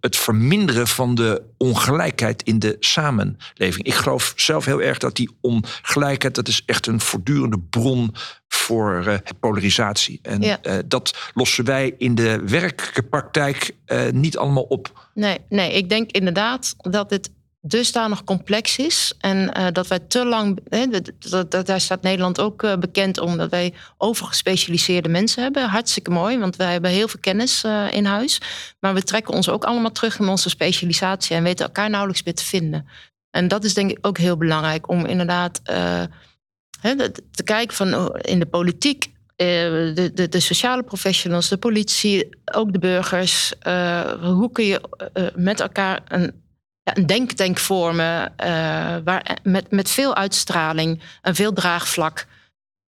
het 0.00 0.16
verminderen 0.16 0.86
van 0.86 1.14
de 1.14 1.42
ongelijkheid 1.56 2.42
in 2.42 2.58
de 2.58 2.76
samenleving. 2.80 3.86
Ik 3.86 3.94
geloof 3.94 4.32
zelf 4.36 4.64
heel 4.64 4.82
erg 4.82 4.98
dat 4.98 5.16
die 5.16 5.30
ongelijkheid, 5.40 6.34
dat 6.34 6.48
is 6.48 6.62
echt 6.66 6.86
een 6.86 7.00
voortdurende 7.00 7.58
bron 7.58 8.14
voor 8.48 9.04
uh, 9.06 9.14
polarisatie. 9.40 10.18
En 10.22 10.42
ja. 10.42 10.58
uh, 10.62 10.78
dat 10.86 11.30
lossen 11.34 11.64
wij 11.64 11.94
in 11.98 12.14
de 12.14 12.42
werkelijke 12.46 13.02
praktijk 13.02 13.74
uh, 13.86 14.10
niet 14.10 14.36
allemaal 14.36 14.62
op. 14.62 15.08
Nee, 15.14 15.38
nee, 15.48 15.72
ik 15.72 15.88
denk 15.88 16.10
inderdaad 16.10 16.74
dat 16.76 17.10
het 17.10 17.30
dusdanig 17.60 18.24
complex 18.24 18.76
is. 18.76 19.12
En 19.18 19.52
uh, 19.56 19.66
dat 19.72 19.86
wij 19.86 19.98
te 19.98 20.24
lang. 20.24 20.58
Dat, 21.20 21.50
dat, 21.50 21.66
daar 21.66 21.80
staat 21.80 22.02
Nederland 22.02 22.40
ook 22.40 22.62
uh, 22.62 22.76
bekend 22.76 23.18
om 23.18 23.36
dat 23.36 23.50
wij 23.50 23.74
overgespecialiseerde 23.96 25.08
mensen 25.08 25.42
hebben. 25.42 25.68
Hartstikke 25.68 26.10
mooi, 26.10 26.38
want 26.38 26.56
wij 26.56 26.72
hebben 26.72 26.90
heel 26.90 27.08
veel 27.08 27.20
kennis 27.20 27.64
uh, 27.64 27.92
in 27.92 28.04
huis. 28.04 28.40
Maar 28.80 28.94
we 28.94 29.02
trekken 29.02 29.34
ons 29.34 29.48
ook 29.48 29.64
allemaal 29.64 29.92
terug 29.92 30.18
in 30.18 30.28
onze 30.28 30.48
specialisatie 30.48 31.36
en 31.36 31.42
weten 31.42 31.66
elkaar 31.66 31.90
nauwelijks 31.90 32.22
meer 32.22 32.34
te 32.34 32.44
vinden. 32.44 32.88
En 33.30 33.48
dat 33.48 33.64
is 33.64 33.74
denk 33.74 33.90
ik 33.90 34.06
ook 34.06 34.18
heel 34.18 34.36
belangrijk 34.36 34.88
om 34.88 35.06
inderdaad 35.06 35.60
te 37.30 37.42
kijken 37.44 37.76
van 37.76 37.94
oh, 37.94 38.16
in 38.20 38.38
de 38.38 38.46
politiek. 38.46 39.12
De, 39.36 40.10
de, 40.14 40.28
de, 40.28 40.40
sociale 40.40 40.82
professionals, 40.82 41.48
de 41.48 41.56
politie, 41.56 42.28
ook 42.44 42.72
de 42.72 42.78
burgers. 42.78 43.52
hoe 44.20 44.50
kun 44.52 44.64
je 44.64 44.80
met 45.34 45.60
elkaar 45.60 46.00
een 46.08 46.39
een 46.82 47.06
denktank 47.06 47.58
vormen 47.58 48.22
uh, 48.22 48.46
waar, 49.04 49.38
met, 49.42 49.70
met 49.70 49.90
veel 49.90 50.14
uitstraling 50.14 51.02
en 51.22 51.34
veel 51.34 51.52
draagvlak. 51.52 52.26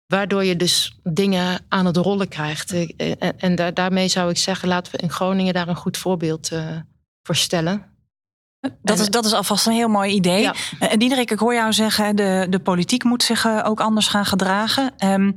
Waardoor 0.05 0.43
je 0.43 0.55
dus 0.55 0.97
dingen 1.03 1.65
aan 1.67 1.85
het 1.85 1.97
rollen 1.97 2.27
krijgt. 2.27 2.71
En, 2.71 3.39
en 3.39 3.55
daar, 3.55 3.73
daarmee 3.73 4.07
zou 4.07 4.29
ik 4.29 4.37
zeggen, 4.37 4.67
laten 4.67 4.91
we 4.91 4.97
in 4.97 5.09
Groningen 5.09 5.53
daar 5.53 5.67
een 5.67 5.75
goed 5.75 5.97
voorbeeld 5.97 6.51
uh, 6.51 6.77
voor 7.23 7.35
stellen. 7.35 7.95
Dat 8.81 8.99
is, 8.99 9.09
dat 9.09 9.25
is 9.25 9.33
alvast 9.33 9.67
een 9.67 9.73
heel 9.73 9.87
mooi 9.87 10.13
idee. 10.13 10.41
Ja. 10.41 10.55
En 10.79 10.99
Diederik, 10.99 11.31
ik 11.31 11.39
hoor 11.39 11.53
jou 11.53 11.73
zeggen, 11.73 12.15
de, 12.15 12.47
de 12.49 12.59
politiek 12.59 13.03
moet 13.03 13.23
zich 13.23 13.63
ook 13.63 13.79
anders 13.79 14.07
gaan 14.07 14.25
gedragen. 14.25 14.93
Um, 15.05 15.35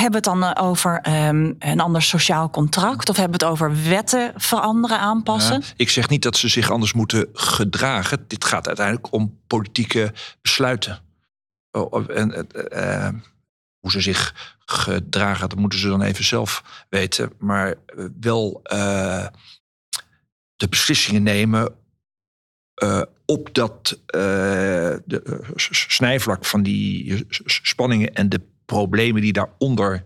hebben 0.00 0.22
we 0.22 0.30
het 0.30 0.40
dan 0.40 0.54
eh, 0.54 0.68
over 0.68 1.08
um, 1.26 1.56
een 1.58 1.80
ander 1.80 2.02
sociaal 2.02 2.50
contract? 2.50 3.08
Of 3.08 3.16
hebben 3.16 3.38
we 3.38 3.44
het 3.44 3.54
over 3.54 3.82
wetten 3.88 4.32
veranderen, 4.36 4.98
aanpassen? 4.98 5.60
Ja, 5.60 5.66
ik 5.76 5.90
zeg 5.90 6.08
niet 6.08 6.22
dat 6.22 6.36
ze 6.36 6.48
zich 6.48 6.70
anders 6.70 6.92
moeten 6.92 7.28
gedragen. 7.32 8.24
Dit 8.26 8.44
gaat 8.44 8.66
uiteindelijk 8.66 9.12
om 9.12 9.38
politieke 9.46 10.12
besluiten. 10.42 11.00
En 12.08 12.46
uh, 12.72 13.08
hoe 13.78 13.90
ze 13.90 14.00
zich 14.00 14.56
gedragen, 14.64 15.48
dat 15.48 15.58
moeten 15.58 15.78
ze 15.78 15.88
dan 15.88 16.02
even 16.02 16.24
zelf 16.24 16.84
weten. 16.88 17.32
Maar 17.38 17.74
wel 18.20 18.60
de 20.56 20.68
beslissingen 20.68 21.22
nemen 21.22 21.74
op 23.24 23.54
dat 23.54 24.00
de, 24.06 25.40
snijvlak 25.70 26.44
van 26.44 26.62
die 26.62 27.26
spanningen 27.44 28.14
en 28.14 28.28
de 28.28 28.40
problemen 28.72 29.22
die 29.22 29.32
daaronder 29.32 30.04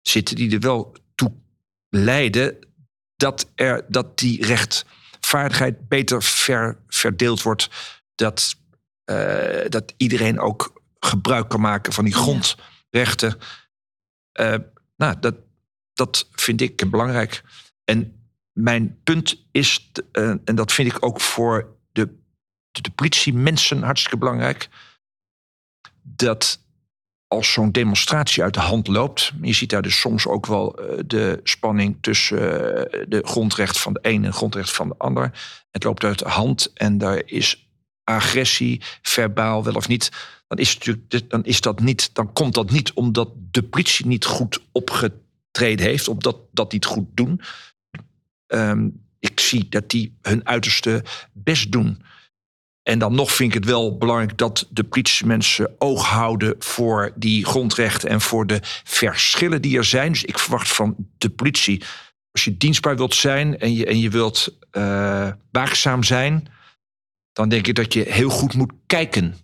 zitten, 0.00 0.36
die 0.36 0.52
er 0.52 0.60
wel 0.60 0.96
toe 1.14 1.32
leiden 1.88 2.58
dat, 3.16 3.50
er, 3.54 3.84
dat 3.88 4.18
die 4.18 4.46
rechtvaardigheid 4.46 5.88
beter 5.88 6.22
ver, 6.22 6.78
verdeeld 6.86 7.42
wordt. 7.42 7.70
Dat, 8.14 8.56
uh, 9.10 9.68
dat 9.68 9.94
iedereen 9.96 10.40
ook 10.40 10.82
gebruik 10.98 11.48
kan 11.48 11.60
maken 11.60 11.92
van 11.92 12.04
die 12.04 12.14
grondrechten. 12.14 13.38
Uh, 14.40 14.54
nou, 14.96 15.18
dat, 15.20 15.34
dat 15.92 16.28
vind 16.32 16.60
ik 16.60 16.90
belangrijk. 16.90 17.42
En 17.84 18.28
mijn 18.52 19.00
punt 19.02 19.44
is, 19.50 19.90
uh, 20.12 20.34
en 20.44 20.54
dat 20.54 20.72
vind 20.72 20.94
ik 20.94 21.04
ook 21.04 21.20
voor 21.20 21.76
de, 21.92 22.06
de, 22.70 22.80
de 22.80 22.90
politie 22.90 23.34
mensen 23.34 23.82
hartstikke 23.82 24.18
belangrijk, 24.18 24.68
dat 26.02 26.60
als 27.32 27.52
zo'n 27.52 27.72
demonstratie 27.72 28.42
uit 28.42 28.54
de 28.54 28.60
hand 28.60 28.86
loopt, 28.86 29.32
je 29.42 29.52
ziet 29.52 29.70
daar 29.70 29.82
dus 29.82 30.00
soms 30.00 30.26
ook 30.26 30.46
wel 30.46 30.80
uh, 30.80 30.98
de 31.06 31.40
spanning 31.42 31.96
tussen 32.00 32.38
uh, 32.38 33.04
de 33.08 33.20
grondrecht 33.24 33.80
van 33.80 33.92
de 33.92 33.98
een 34.02 34.24
en 34.24 34.32
grondrecht 34.32 34.72
van 34.72 34.88
de 34.88 34.94
ander. 34.98 35.30
Het 35.70 35.84
loopt 35.84 36.04
uit 36.04 36.18
de 36.18 36.28
hand 36.28 36.72
en 36.74 36.98
daar 36.98 37.22
is 37.26 37.68
agressie, 38.04 38.80
verbaal 39.02 39.64
wel 39.64 39.74
of 39.74 39.88
niet. 39.88 40.10
Dan 40.48 40.58
is, 40.58 40.74
natuurlijk, 40.74 41.30
dan 41.30 41.44
is 41.44 41.60
dat 41.60 41.80
niet, 41.80 42.14
dan 42.14 42.32
komt 42.32 42.54
dat 42.54 42.70
niet 42.70 42.92
omdat 42.92 43.30
de 43.50 43.62
politie 43.62 44.06
niet 44.06 44.24
goed 44.24 44.60
opgetreden 44.72 45.86
heeft, 45.86 46.08
omdat 46.08 46.36
dat 46.50 46.72
niet 46.72 46.84
goed 46.84 47.06
doen. 47.14 47.40
Um, 48.46 49.06
ik 49.18 49.40
zie 49.40 49.68
dat 49.68 49.90
die 49.90 50.18
hun 50.22 50.46
uiterste 50.46 51.04
best 51.32 51.72
doen. 51.72 52.02
En 52.82 52.98
dan 52.98 53.14
nog 53.14 53.32
vind 53.32 53.48
ik 53.48 53.54
het 53.54 53.70
wel 53.70 53.96
belangrijk 53.96 54.38
dat 54.38 54.66
de 54.70 54.84
politiemensen 54.84 55.74
oog 55.78 56.06
houden 56.08 56.54
voor 56.58 57.12
die 57.14 57.44
grondrechten 57.44 58.08
en 58.08 58.20
voor 58.20 58.46
de 58.46 58.58
verschillen 58.84 59.62
die 59.62 59.78
er 59.78 59.84
zijn. 59.84 60.12
Dus 60.12 60.24
ik 60.24 60.38
verwacht 60.38 60.68
van 60.68 60.96
de 61.18 61.30
politie, 61.30 61.82
als 62.30 62.44
je 62.44 62.56
dienstbaar 62.56 62.96
wilt 62.96 63.14
zijn 63.14 63.58
en 63.58 63.74
je, 63.74 63.86
en 63.86 63.98
je 63.98 64.10
wilt 64.10 64.58
uh, 64.72 65.28
waakzaam 65.50 66.02
zijn, 66.02 66.48
dan 67.32 67.48
denk 67.48 67.66
ik 67.66 67.74
dat 67.74 67.92
je 67.92 68.02
heel 68.08 68.30
goed 68.30 68.54
moet 68.54 68.72
kijken. 68.86 69.36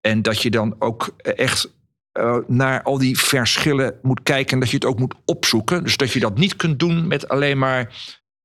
En 0.00 0.22
dat 0.22 0.42
je 0.42 0.50
dan 0.50 0.76
ook 0.78 1.14
echt 1.16 1.68
uh, 2.12 2.36
naar 2.46 2.82
al 2.82 2.98
die 2.98 3.18
verschillen 3.18 3.98
moet 4.02 4.22
kijken 4.22 4.52
en 4.52 4.60
dat 4.60 4.70
je 4.70 4.76
het 4.76 4.84
ook 4.84 4.98
moet 4.98 5.14
opzoeken. 5.24 5.84
Dus 5.84 5.96
dat 5.96 6.12
je 6.12 6.20
dat 6.20 6.38
niet 6.38 6.56
kunt 6.56 6.78
doen 6.78 7.06
met 7.06 7.28
alleen 7.28 7.58
maar 7.58 7.94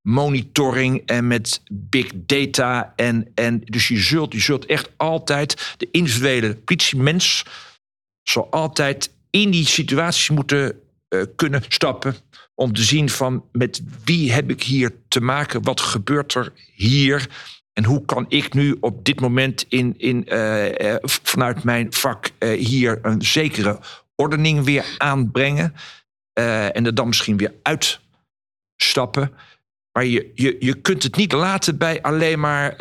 monitoring 0.02 1.02
en 1.06 1.28
met 1.28 1.62
big 1.72 2.12
data. 2.14 2.94
En, 2.96 3.32
en 3.36 3.62
dus 3.66 3.88
je 3.88 3.98
zult, 3.98 4.34
je 4.34 4.40
zult 4.40 4.66
echt 4.66 4.90
altijd 4.98 5.76
de 5.78 5.88
individuele 5.92 6.56
politiemens 6.56 7.46
zal 8.24 8.52
altijd 8.52 9.12
in 9.30 9.52
die 9.52 9.66
situaties 9.66 10.30
moeten 10.30 10.80
uh, 11.10 11.24
kunnen 11.36 11.64
stappen 11.68 12.16
om 12.56 12.74
te 12.74 12.84
zien 12.84 13.10
van 13.10 13.46
met 13.52 13.82
wie 14.04 14.32
heb 14.32 14.50
ik 14.50 14.64
hier 14.64 14.96
te 15.08 15.22
maken, 15.22 15.64
wat 15.64 15.82
gebeurt 15.82 16.34
er 16.34 16.54
hier 16.74 17.30
en 17.74 17.86
hoe 17.86 18.06
kan 18.06 18.26
ik 18.28 18.54
nu 18.54 18.78
op 18.80 19.06
dit 19.06 19.20
moment 19.20 19.66
in, 19.70 19.94
in, 19.98 20.26
uh, 20.28 20.96
vanuit 21.02 21.64
mijn 21.64 21.94
vak 21.94 22.30
hier 22.40 23.00
een 23.02 23.22
zekere 23.22 23.80
ordening 24.16 24.64
weer 24.64 24.86
aanbrengen 24.98 25.74
en 26.34 26.86
er 26.86 26.96
dan 26.96 27.08
misschien 27.08 27.38
weer 27.38 27.54
uitstappen. 27.62 29.34
Maar 29.94 30.06
je, 30.06 30.32
je, 30.36 30.56
je 30.60 30.74
kunt 30.74 31.04
het 31.04 31.16
niet 31.16 31.32
laten 31.32 31.78
bij 31.78 32.02
alleen 32.02 32.40
maar 32.40 32.76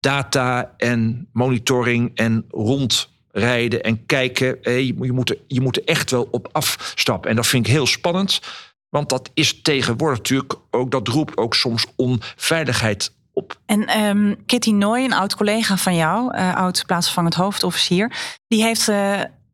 data 0.00 0.74
en 0.76 1.28
monitoring 1.32 2.10
en 2.14 2.44
rond 2.48 3.08
rijden 3.32 3.82
en 3.82 4.06
kijken. 4.06 4.58
Je, 4.62 4.94
je, 5.00 5.12
moet 5.12 5.30
er, 5.30 5.38
je 5.46 5.60
moet 5.60 5.76
er 5.76 5.84
echt 5.84 6.10
wel 6.10 6.28
op 6.30 6.48
afstappen. 6.52 7.30
En 7.30 7.36
dat 7.36 7.46
vind 7.46 7.66
ik 7.66 7.72
heel 7.72 7.86
spannend. 7.86 8.40
Want 8.88 9.08
dat 9.08 9.30
is 9.34 9.62
tegenwoordig 9.62 10.18
natuurlijk 10.18 10.54
ook, 10.70 10.90
dat 10.90 11.08
roept 11.08 11.36
ook 11.36 11.54
soms 11.54 11.86
onveiligheid 11.96 13.12
op. 13.32 13.60
En 13.66 13.98
um, 13.98 14.46
Kitty 14.46 14.70
Nooy, 14.70 15.04
een 15.04 15.12
oud 15.12 15.36
collega 15.36 15.76
van 15.76 15.94
jou, 15.94 16.36
uh, 16.36 16.56
oud 16.56 16.84
plaatsvervangend 16.86 17.34
hoofdofficier, 17.34 18.12
die 18.48 18.62
heeft, 18.62 18.90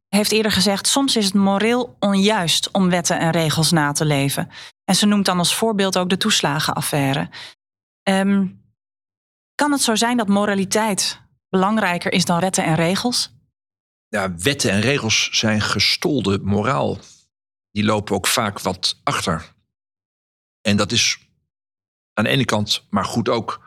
heeft 0.08 0.32
eerder 0.32 0.52
gezegd: 0.52 0.86
soms 0.86 1.16
is 1.16 1.24
het 1.24 1.34
moreel 1.34 1.96
onjuist 2.00 2.70
om 2.70 2.90
wetten 2.90 3.18
en 3.18 3.30
regels 3.30 3.70
na 3.70 3.92
te 3.92 4.04
leven. 4.04 4.50
En 4.86 4.94
ze 4.94 5.06
noemt 5.06 5.24
dan 5.24 5.38
als 5.38 5.54
voorbeeld 5.54 5.98
ook 5.98 6.08
de 6.08 6.16
toeslagenaffaire. 6.16 7.28
Um, 8.02 8.64
kan 9.54 9.72
het 9.72 9.80
zo 9.80 9.94
zijn 9.94 10.16
dat 10.16 10.28
moraliteit 10.28 11.20
belangrijker 11.48 12.12
is 12.12 12.24
dan 12.24 12.40
wetten 12.40 12.64
en 12.64 12.74
regels? 12.74 13.34
ja, 14.08 14.34
wetten 14.34 14.70
en 14.70 14.80
regels 14.80 15.28
zijn 15.32 15.60
gestolde 15.60 16.38
moraal. 16.38 16.98
Die 17.70 17.84
lopen 17.84 18.14
ook 18.14 18.26
vaak 18.26 18.60
wat 18.60 19.00
achter. 19.02 19.54
En 20.60 20.76
dat 20.76 20.92
is 20.92 21.18
aan 22.12 22.24
de 22.24 22.30
ene 22.30 22.44
kant 22.44 22.86
maar 22.90 23.04
goed 23.04 23.28
ook. 23.28 23.64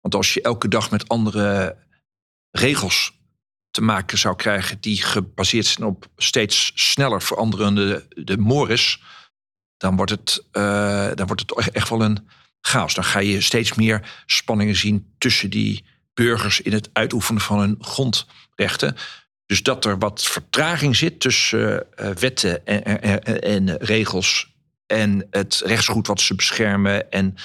Want 0.00 0.14
als 0.14 0.34
je 0.34 0.42
elke 0.42 0.68
dag 0.68 0.90
met 0.90 1.08
andere 1.08 1.76
regels 2.50 3.12
te 3.70 3.80
maken 3.80 4.18
zou 4.18 4.36
krijgen 4.36 4.80
die 4.80 5.02
gebaseerd 5.02 5.66
zijn 5.66 5.88
op 5.88 6.06
steeds 6.16 6.72
sneller 6.74 7.22
veranderende 7.22 8.06
de 8.08 8.36
mores, 8.36 9.02
dan 9.78 9.96
wordt 9.96 10.10
het, 10.10 10.44
uh, 10.52 11.08
dan 11.14 11.26
wordt 11.26 11.40
het 11.40 11.70
echt 11.70 11.88
wel 11.88 12.02
een 12.02 12.28
chaos. 12.60 12.94
Dan 12.94 13.04
ga 13.04 13.18
je 13.18 13.40
steeds 13.40 13.74
meer 13.74 14.22
spanningen 14.26 14.76
zien 14.76 15.14
tussen 15.18 15.50
die 15.50 15.84
burgers 16.14 16.60
in 16.60 16.72
het 16.72 16.90
uitoefenen 16.92 17.42
van 17.42 17.58
hun 17.58 17.76
grondrechten. 17.80 18.96
Dus 19.46 19.62
dat 19.62 19.84
er 19.84 19.98
wat 19.98 20.22
vertraging 20.22 20.96
zit 20.96 21.20
tussen 21.20 21.86
uh, 22.00 22.08
wetten 22.10 22.66
en, 22.66 23.02
en, 23.02 23.42
en, 23.42 23.76
regels 23.76 24.54
en 24.86 25.26
het 25.30 25.62
rechtsgoed 25.64 26.06
wat 26.06 26.20
ze 26.20 26.34
beschermen 26.34 27.10
en 27.10 27.36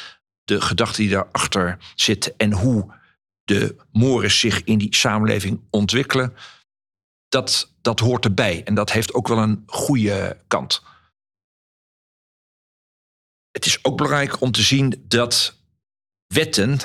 de 0.44 0.62
gedachten 0.62 1.02
die 1.02 1.12
daarachter 1.12 1.78
zitten 1.96 2.34
en 2.38 2.52
hoe 2.52 2.94
de 3.44 3.76
mores 3.92 4.40
zich 4.40 4.64
in 4.64 4.78
die 4.78 4.96
samenleving 4.96 5.62
ontwikkelen, 5.70 6.34
dat, 7.30 7.72
dat 7.82 8.00
hoort 8.00 8.26
erbij. 8.26 8.62
En 8.64 8.74
dat 8.74 8.92
heeft 8.92 9.14
ook 9.14 9.28
wel 9.28 9.38
een 9.38 9.64
goede 9.66 10.38
kant. 10.48 10.82
Het 13.54 13.66
is 13.66 13.80
ook 13.82 13.98
belangrijk 13.98 14.42
om 14.42 14.52
te 14.52 14.62
zien 14.62 15.04
dat 15.08 15.60
wetten, 16.28 16.80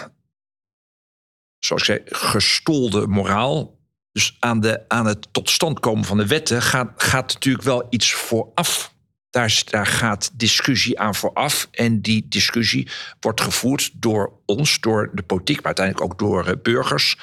zoals 1.59 1.83
ik 1.83 1.87
zei, 1.87 2.01
gestolde 2.05 3.07
moraal, 3.07 3.79
dus 4.13 4.37
aan, 4.39 4.61
de, 4.61 4.89
aan 4.89 5.07
het 5.07 5.29
tot 5.33 5.51
stand 5.51 5.81
komen 5.81 6.05
van 6.05 6.17
de 6.17 6.27
wetten 6.27 6.63
gaat, 6.63 7.03
gaat 7.03 7.33
natuurlijk 7.33 7.65
wel 7.65 7.87
iets 7.91 8.13
vooraf. 8.13 8.97
Daar, 9.31 9.87
gaat 9.87 10.31
discussie 10.39 11.01
aan 11.01 11.15
vooraf. 11.15 11.69
En 11.71 12.01
die 12.01 12.29
discussie 12.29 12.89
wordt 13.21 13.41
gevoerd 13.41 13.91
door 13.95 14.33
ons, 14.45 14.81
door 14.81 15.11
de 15.13 15.23
politiek, 15.23 15.57
maar 15.57 15.67
uiteindelijk 15.67 16.05
ook 16.05 16.19
door 16.19 16.49
uh, 16.49 16.55
burgers. 16.63 17.17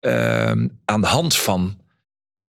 Uh, 0.00 0.50
aan 0.84 1.00
de 1.00 1.06
hand 1.06 1.36
van 1.36 1.80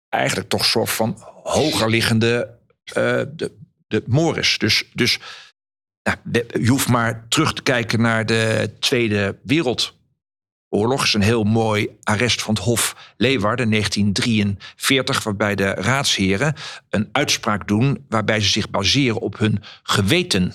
eigenlijk 0.08 0.48
toch 0.48 0.64
soort 0.64 0.90
van 0.90 1.22
hogerliggende 1.42 2.58
uh, 2.88 2.94
de, 3.34 3.52
de 3.86 4.02
mores. 4.06 4.58
Dus, 4.58 4.84
dus 4.92 5.18
je 6.60 6.68
hoeft 6.68 6.88
maar 6.88 7.26
terug 7.28 7.52
te 7.52 7.62
kijken 7.62 8.00
naar 8.00 8.26
de 8.26 8.70
Tweede 8.78 9.38
Wereldoorlog 9.42 9.96
oorlog 10.70 11.02
is 11.02 11.14
een 11.14 11.22
heel 11.22 11.44
mooi 11.44 11.88
arrest 12.02 12.42
van 12.42 12.54
het 12.54 12.62
Hof 12.62 13.12
Leeuwarden 13.16 13.70
1943, 13.70 15.22
waarbij 15.22 15.54
de 15.54 15.70
raadsheren 15.70 16.54
een 16.90 17.08
uitspraak 17.12 17.68
doen 17.68 18.04
waarbij 18.08 18.40
ze 18.40 18.48
zich 18.48 18.70
baseren 18.70 19.20
op 19.20 19.38
hun 19.38 19.62
geweten. 19.82 20.54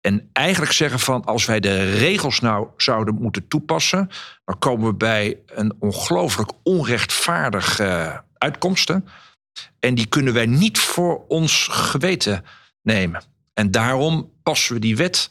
En 0.00 0.30
eigenlijk 0.32 0.72
zeggen 0.72 0.98
van 0.98 1.24
als 1.24 1.44
wij 1.44 1.60
de 1.60 1.92
regels 1.92 2.40
nou 2.40 2.68
zouden 2.76 3.14
moeten 3.14 3.48
toepassen, 3.48 4.10
dan 4.44 4.58
komen 4.58 4.86
we 4.86 4.94
bij 4.94 5.38
een 5.46 5.74
ongelooflijk 5.78 6.52
onrechtvaardige 6.62 8.22
uitkomsten. 8.38 9.08
En 9.78 9.94
die 9.94 10.06
kunnen 10.06 10.34
wij 10.34 10.46
niet 10.46 10.78
voor 10.78 11.24
ons 11.28 11.68
geweten 11.70 12.44
nemen. 12.82 13.22
En 13.60 13.70
daarom 13.70 14.32
passen 14.42 14.74
we 14.74 14.80
die 14.80 14.96
wet 14.96 15.30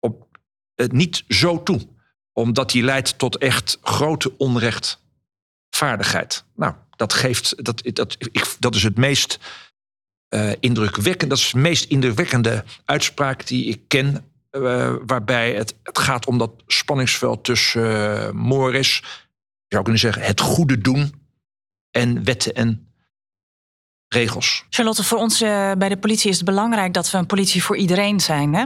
op 0.00 0.38
het 0.74 0.92
niet 0.92 1.24
zo 1.28 1.62
toe 1.62 1.88
omdat 2.32 2.70
die 2.70 2.82
leidt 2.82 3.18
tot 3.18 3.36
echt 3.36 3.78
grote 3.82 4.36
onrechtvaardigheid. 4.36 6.44
Nou, 6.54 6.74
dat 6.96 7.12
geeft. 7.12 7.64
Dat, 7.64 7.82
dat, 7.92 8.16
ik, 8.18 8.56
dat 8.58 8.74
is 8.74 8.82
het 8.82 8.96
meest 8.96 9.38
uh, 10.34 10.52
indrukwekkende. 10.60 11.34
Dat 11.34 11.44
is 11.44 11.50
de 11.50 11.58
meest 11.58 11.84
indrukwekkende 11.84 12.64
uitspraak 12.84 13.46
die 13.46 13.64
ik 13.64 13.80
ken. 13.88 14.30
Uh, 14.50 14.94
waarbij 15.06 15.54
het, 15.54 15.74
het 15.82 15.98
gaat 15.98 16.26
om 16.26 16.38
dat 16.38 16.52
spanningsveld 16.66 17.44
tussen 17.44 17.82
uh, 17.82 18.30
Morris, 18.30 18.96
je 18.96 19.04
zou 19.68 19.82
kunnen 19.82 20.00
zeggen, 20.00 20.22
het 20.22 20.40
goede 20.40 20.78
doen 20.78 21.26
en 21.90 22.24
wetten 22.24 22.54
en 22.54 22.85
regels. 24.08 24.64
Charlotte, 24.70 25.04
voor 25.04 25.18
ons 25.18 25.38
bij 25.38 25.88
de 25.88 25.96
politie 25.96 26.30
is 26.30 26.36
het 26.36 26.44
belangrijk 26.44 26.94
dat 26.94 27.10
we 27.10 27.18
een 27.18 27.26
politie 27.26 27.62
voor 27.62 27.76
iedereen 27.76 28.20
zijn. 28.20 28.54
Hè? 28.54 28.64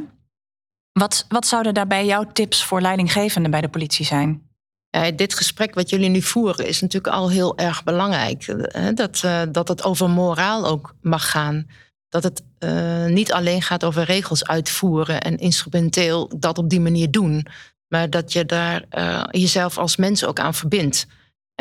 Wat, 0.92 1.24
wat 1.28 1.46
zouden 1.46 1.74
daarbij 1.74 2.06
jouw 2.06 2.24
tips 2.32 2.64
voor 2.64 2.80
leidinggevenden 2.80 3.50
bij 3.50 3.60
de 3.60 3.68
politie 3.68 4.06
zijn? 4.06 4.48
Ja, 4.90 5.10
dit 5.10 5.34
gesprek 5.34 5.74
wat 5.74 5.90
jullie 5.90 6.08
nu 6.08 6.22
voeren 6.22 6.66
is 6.66 6.80
natuurlijk 6.80 7.14
al 7.14 7.30
heel 7.30 7.58
erg 7.58 7.84
belangrijk. 7.84 8.54
Dat, 8.96 9.22
uh, 9.24 9.42
dat 9.52 9.68
het 9.68 9.82
over 9.82 10.10
moraal 10.10 10.66
ook 10.66 10.94
mag 11.00 11.30
gaan. 11.30 11.66
Dat 12.08 12.22
het 12.22 12.42
uh, 12.58 13.06
niet 13.06 13.32
alleen 13.32 13.62
gaat 13.62 13.84
over 13.84 14.02
regels 14.02 14.44
uitvoeren 14.46 15.20
en 15.20 15.36
instrumenteel 15.36 16.32
dat 16.38 16.58
op 16.58 16.70
die 16.70 16.80
manier 16.80 17.10
doen. 17.10 17.46
Maar 17.88 18.10
dat 18.10 18.32
je 18.32 18.46
daar 18.46 18.84
uh, 18.90 19.24
jezelf 19.30 19.78
als 19.78 19.96
mens 19.96 20.24
ook 20.24 20.38
aan 20.38 20.54
verbindt. 20.54 21.06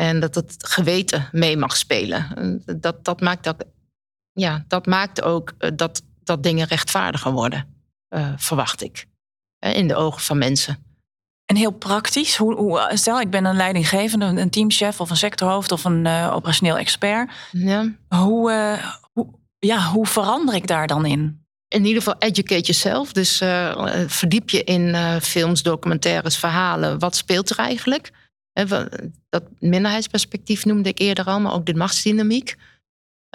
En 0.00 0.20
dat 0.20 0.34
het 0.34 0.56
geweten 0.58 1.28
mee 1.32 1.56
mag 1.56 1.76
spelen. 1.76 2.62
Dat, 2.80 3.04
dat 3.04 3.20
maakt 3.20 3.48
ook, 3.48 3.62
ja, 4.32 4.64
dat 4.68 4.86
maakt 4.86 5.22
ook 5.22 5.76
dat, 5.76 6.02
dat 6.22 6.42
dingen 6.42 6.66
rechtvaardiger 6.66 7.32
worden, 7.32 7.66
verwacht 8.36 8.82
ik 8.82 9.06
in 9.58 9.88
de 9.88 9.94
ogen 9.94 10.20
van 10.20 10.38
mensen. 10.38 10.78
En 11.46 11.56
heel 11.56 11.70
praktisch, 11.70 12.36
hoe, 12.36 12.54
hoe, 12.54 12.90
stel 12.94 13.20
ik 13.20 13.30
ben 13.30 13.44
een 13.44 13.56
leidinggevende, 13.56 14.24
een 14.24 14.50
teamchef 14.50 15.00
of 15.00 15.10
een 15.10 15.16
sectorhoofd 15.16 15.72
of 15.72 15.84
een 15.84 16.04
uh, 16.04 16.30
operationeel 16.34 16.78
expert. 16.78 17.30
Ja. 17.50 17.92
Hoe, 18.08 18.50
uh, 18.52 18.86
hoe, 19.12 19.26
ja, 19.58 19.90
hoe 19.90 20.06
verander 20.06 20.54
ik 20.54 20.66
daar 20.66 20.86
dan 20.86 21.06
in? 21.06 21.44
In 21.68 21.84
ieder 21.84 22.02
geval 22.02 22.18
educate 22.18 22.60
jezelf. 22.60 23.12
Dus 23.12 23.40
uh, 23.40 24.04
verdiep 24.06 24.50
je 24.50 24.64
in 24.64 24.96
films, 25.20 25.62
documentaires, 25.62 26.36
verhalen. 26.36 26.98
Wat 26.98 27.16
speelt 27.16 27.50
er 27.50 27.58
eigenlijk? 27.58 28.10
Dat 29.28 29.44
minderheidsperspectief 29.58 30.64
noemde 30.64 30.88
ik 30.88 30.98
eerder 30.98 31.24
al, 31.24 31.40
maar 31.40 31.52
ook 31.52 31.66
de 31.66 31.74
machtsdynamiek. 31.74 32.56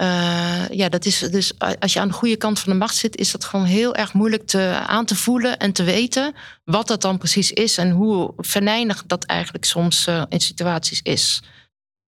Uh, 0.02 0.68
ja, 0.68 0.88
dat 0.88 1.04
is 1.04 1.18
dus 1.18 1.58
als 1.58 1.92
je 1.92 2.00
aan 2.00 2.08
de 2.08 2.14
goede 2.14 2.36
kant 2.36 2.58
van 2.58 2.72
de 2.72 2.78
macht 2.78 2.96
zit, 2.96 3.16
is 3.16 3.30
dat 3.30 3.44
gewoon 3.44 3.64
heel 3.64 3.94
erg 3.94 4.12
moeilijk 4.12 4.46
te, 4.46 4.82
aan 4.86 5.04
te 5.04 5.16
voelen 5.16 5.58
en 5.58 5.72
te 5.72 5.82
weten 5.82 6.34
wat 6.64 6.88
dat 6.88 7.02
dan 7.02 7.18
precies 7.18 7.52
is 7.52 7.78
en 7.78 7.90
hoe 7.90 8.32
venijnig 8.36 9.06
dat 9.06 9.24
eigenlijk 9.24 9.64
soms 9.64 10.06
uh, 10.06 10.22
in 10.28 10.40
situaties 10.40 11.00
is. 11.02 11.42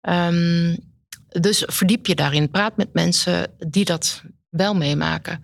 Um, 0.01 0.77
dus 1.27 1.63
verdiep 1.65 2.05
je 2.05 2.15
daarin, 2.15 2.49
praat 2.49 2.77
met 2.77 2.93
mensen 2.93 3.51
die 3.67 3.85
dat 3.85 4.23
wel 4.49 4.75
meemaken. 4.75 5.43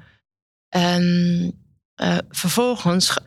En 0.69 1.53
uh, 2.01 2.17
vervolgens 2.29 3.17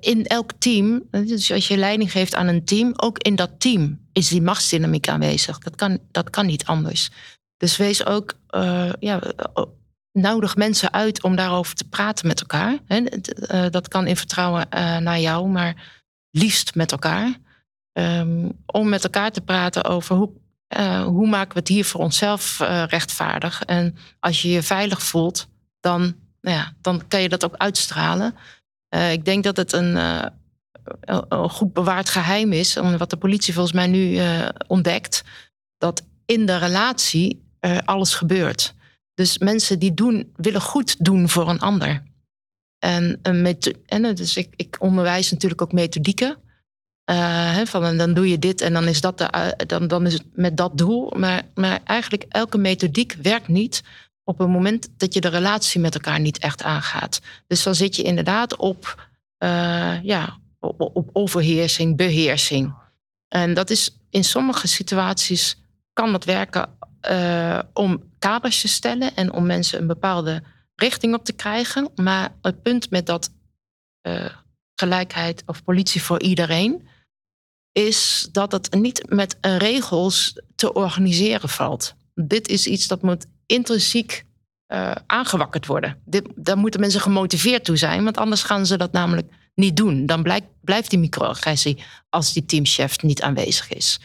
in 0.00 0.26
elk 0.26 0.52
team, 0.58 1.02
dus 1.10 1.52
als 1.52 1.68
je 1.68 1.76
leiding 1.76 2.10
geeft 2.10 2.34
aan 2.34 2.46
een 2.46 2.64
team, 2.64 2.92
ook 2.96 3.18
in 3.18 3.34
dat 3.34 3.50
team 3.60 4.00
is 4.12 4.28
die 4.28 4.42
machtsdynamiek 4.42 5.08
aanwezig. 5.08 5.58
Dat 5.58 5.74
kan, 5.74 5.98
dat 6.10 6.30
kan 6.30 6.46
niet 6.46 6.64
anders. 6.64 7.10
Dus 7.56 7.76
wees 7.76 8.06
ook 8.06 8.34
uh, 8.50 8.92
ja, 9.00 9.20
nodig 10.12 10.56
mensen 10.56 10.92
uit 10.92 11.22
om 11.22 11.36
daarover 11.36 11.74
te 11.74 11.84
praten 11.84 12.26
met 12.26 12.40
elkaar. 12.40 12.78
dat 13.70 13.88
kan 13.88 14.06
in 14.06 14.16
vertrouwen 14.16 14.66
naar 15.02 15.20
jou, 15.20 15.48
maar 15.48 16.00
liefst 16.30 16.74
met 16.74 16.92
elkaar. 16.92 17.38
Ehm, 17.92 18.48
om 18.66 18.88
met 18.88 19.04
elkaar 19.04 19.30
te 19.30 19.40
praten 19.40 19.84
over 19.84 20.16
hoe, 20.16 20.30
hoe 21.04 21.28
maken 21.28 21.52
we 21.52 21.58
het 21.58 21.68
hier 21.68 21.84
voor 21.84 22.00
onszelf 22.00 22.58
rechtvaardig. 22.88 23.62
En 23.62 23.96
als 24.20 24.42
je 24.42 24.50
je 24.50 24.62
veilig 24.62 25.02
voelt, 25.02 25.48
dan, 25.80 26.14
nou 26.42 26.56
ja, 26.56 26.72
dan 26.80 27.08
kan 27.08 27.22
je 27.22 27.28
dat 27.28 27.44
ook 27.44 27.56
uitstralen. 27.56 28.34
ik 29.10 29.24
denk 29.24 29.44
dat 29.44 29.56
het 29.56 29.72
een, 29.72 29.96
een 31.28 31.50
goed 31.50 31.72
bewaard 31.72 32.08
geheim 32.08 32.52
is, 32.52 32.74
wat 32.74 33.10
de 33.10 33.16
politie 33.16 33.54
volgens 33.54 33.74
mij 33.74 33.86
nu 33.86 34.20
ontdekt, 34.66 35.24
dat 35.78 36.02
in 36.26 36.46
de 36.46 36.56
relatie 36.56 37.42
alles 37.84 38.14
gebeurt. 38.14 38.74
Dus 39.14 39.38
mensen 39.38 39.78
die 39.78 39.94
doen, 39.94 40.32
willen 40.36 40.60
goed 40.60 41.04
doen 41.04 41.28
voor 41.28 41.48
een 41.48 41.60
ander. 41.60 42.02
En, 42.78 43.18
en 43.86 44.14
dus 44.14 44.36
ik, 44.36 44.52
ik 44.56 44.76
onderwijs 44.80 45.30
natuurlijk 45.30 45.62
ook 45.62 45.72
methodieken. 45.72 46.36
Uh, 47.10 47.60
van, 47.64 47.96
dan 47.96 48.14
doe 48.14 48.28
je 48.28 48.38
dit 48.38 48.60
en 48.60 48.72
dan 48.72 48.88
is, 48.88 49.00
dat 49.00 49.18
de, 49.18 49.24
eh, 49.24 49.66
dan, 49.66 49.88
dan 49.88 50.06
is 50.06 50.12
het 50.12 50.24
met 50.32 50.56
dat 50.56 50.78
doel. 50.78 51.12
Maar, 51.16 51.42
maar 51.54 51.80
eigenlijk 51.84 52.24
elke 52.28 52.58
methodiek 52.58 53.16
werkt 53.22 53.48
niet 53.48 53.82
op 54.24 54.38
het 54.38 54.48
moment 54.48 54.88
dat 54.96 55.14
je 55.14 55.20
de 55.20 55.28
relatie 55.28 55.80
met 55.80 55.94
elkaar 55.94 56.20
niet 56.20 56.38
echt 56.38 56.62
aangaat. 56.62 57.20
Dus 57.46 57.62
dan 57.62 57.74
zit 57.74 57.96
je 57.96 58.02
inderdaad 58.02 58.56
op, 58.56 59.08
uh, 59.44 60.02
ja, 60.02 60.38
op, 60.60 61.10
overheersing, 61.12 61.96
beheersing. 61.96 62.74
En 63.28 63.54
dat 63.54 63.70
is 63.70 63.96
in 64.10 64.24
sommige 64.24 64.68
situaties 64.68 65.56
kan 65.92 66.12
dat 66.12 66.24
werken 66.24 66.68
uh, 67.10 67.58
om 67.72 68.02
kaders 68.18 68.60
te 68.60 68.68
stellen 68.68 69.16
en 69.16 69.32
om 69.32 69.46
mensen 69.46 69.80
een 69.80 69.86
bepaalde 69.86 70.42
richting 70.74 71.14
op 71.14 71.24
te 71.24 71.32
krijgen. 71.32 71.90
Maar 71.94 72.34
het 72.42 72.62
punt 72.62 72.90
met 72.90 73.06
dat 73.06 73.30
uh, 74.08 74.26
gelijkheid 74.74 75.42
of 75.46 75.64
politie 75.64 76.02
voor 76.02 76.20
iedereen 76.20 76.88
is 77.72 78.28
dat 78.32 78.52
het 78.52 78.74
niet 78.74 79.10
met 79.10 79.36
regels 79.40 80.40
te 80.54 80.72
organiseren 80.72 81.48
valt. 81.48 81.94
Dit 82.14 82.48
is 82.48 82.66
iets 82.66 82.86
dat 82.86 83.02
moet 83.02 83.26
intrinsiek 83.52 84.24
uh, 84.72 84.92
aangewakkerd 85.06 85.66
worden. 85.66 86.02
Dit, 86.04 86.28
daar 86.34 86.58
moeten 86.58 86.80
mensen 86.80 87.00
gemotiveerd 87.00 87.64
toe 87.64 87.76
zijn, 87.76 88.04
want 88.04 88.16
anders 88.16 88.42
gaan 88.42 88.66
ze 88.66 88.76
dat 88.76 88.92
namelijk 88.92 89.32
niet 89.54 89.76
doen. 89.76 90.06
Dan 90.06 90.22
blijft 90.60 90.90
die 90.90 90.98
microagressie 90.98 91.82
als 92.08 92.32
die 92.32 92.44
teamchef 92.44 93.02
niet 93.02 93.22
aanwezig 93.22 93.68
is. 93.68 94.00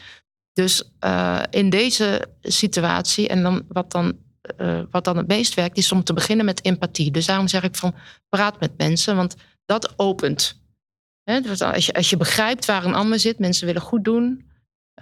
Dus 0.53 0.83
uh, 1.05 1.43
in 1.49 1.69
deze 1.69 2.27
situatie, 2.41 3.27
en 3.27 3.43
dan 3.43 3.65
wat, 3.67 3.91
dan, 3.91 4.17
uh, 4.57 4.81
wat 4.91 5.03
dan 5.03 5.17
het 5.17 5.27
meest 5.27 5.53
werkt, 5.53 5.77
is 5.77 5.91
om 5.91 6.03
te 6.03 6.13
beginnen 6.13 6.45
met 6.45 6.65
empathie. 6.65 7.11
Dus 7.11 7.25
daarom 7.25 7.47
zeg 7.47 7.63
ik 7.63 7.75
van 7.75 7.95
praat 8.29 8.59
met 8.59 8.77
mensen, 8.77 9.15
want 9.15 9.35
dat 9.65 9.93
opent. 9.99 10.61
dus 11.23 11.61
als, 11.61 11.85
je, 11.85 11.93
als 11.93 12.09
je 12.09 12.17
begrijpt 12.17 12.65
waar 12.65 12.85
een 12.85 12.93
ander 12.93 13.19
zit, 13.19 13.39
mensen 13.39 13.65
willen 13.65 13.81
goed 13.81 14.03
doen, 14.03 14.46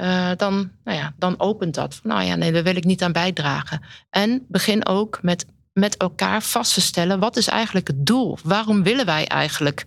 uh, 0.01 0.31
dan, 0.37 0.71
nou 0.83 0.97
ja, 0.97 1.13
dan 1.17 1.39
opent 1.39 1.73
dat. 1.73 1.99
Nou 2.03 2.23
ja, 2.23 2.35
nee, 2.35 2.51
daar 2.51 2.63
wil 2.63 2.75
ik 2.75 2.83
niet 2.83 3.03
aan 3.03 3.11
bijdragen. 3.11 3.81
En 4.09 4.45
begin 4.47 4.85
ook 4.85 5.19
met, 5.21 5.45
met 5.73 5.97
elkaar 5.97 6.41
vast 6.41 6.73
te 6.73 6.81
stellen, 6.81 7.19
wat 7.19 7.37
is 7.37 7.47
eigenlijk 7.47 7.87
het 7.87 8.05
doel? 8.05 8.37
Waarom 8.43 8.83
willen 8.83 9.05
wij 9.05 9.27
eigenlijk 9.27 9.85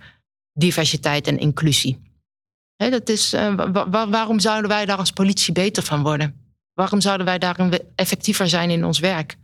diversiteit 0.53 1.27
en 1.27 1.39
inclusie? 1.39 2.07
dat 2.77 3.09
is, 3.09 3.35
uh, 3.35 3.55
waarom 4.11 4.41
zouden 4.41 4.71
wij 4.71 4.87
daar 4.87 4.99
als 4.99 5.11
politie 5.11 5.53
beter 5.53 5.83
van 5.83 6.03
worden? 6.03 6.49
Waarom 6.75 7.01
zouden 7.01 7.27
wij 7.27 7.39
daarin 7.39 7.81
effectiever 7.95 8.49
zijn 8.49 8.71
in 8.71 8.85
ons 8.85 8.99
werk? 8.99 9.37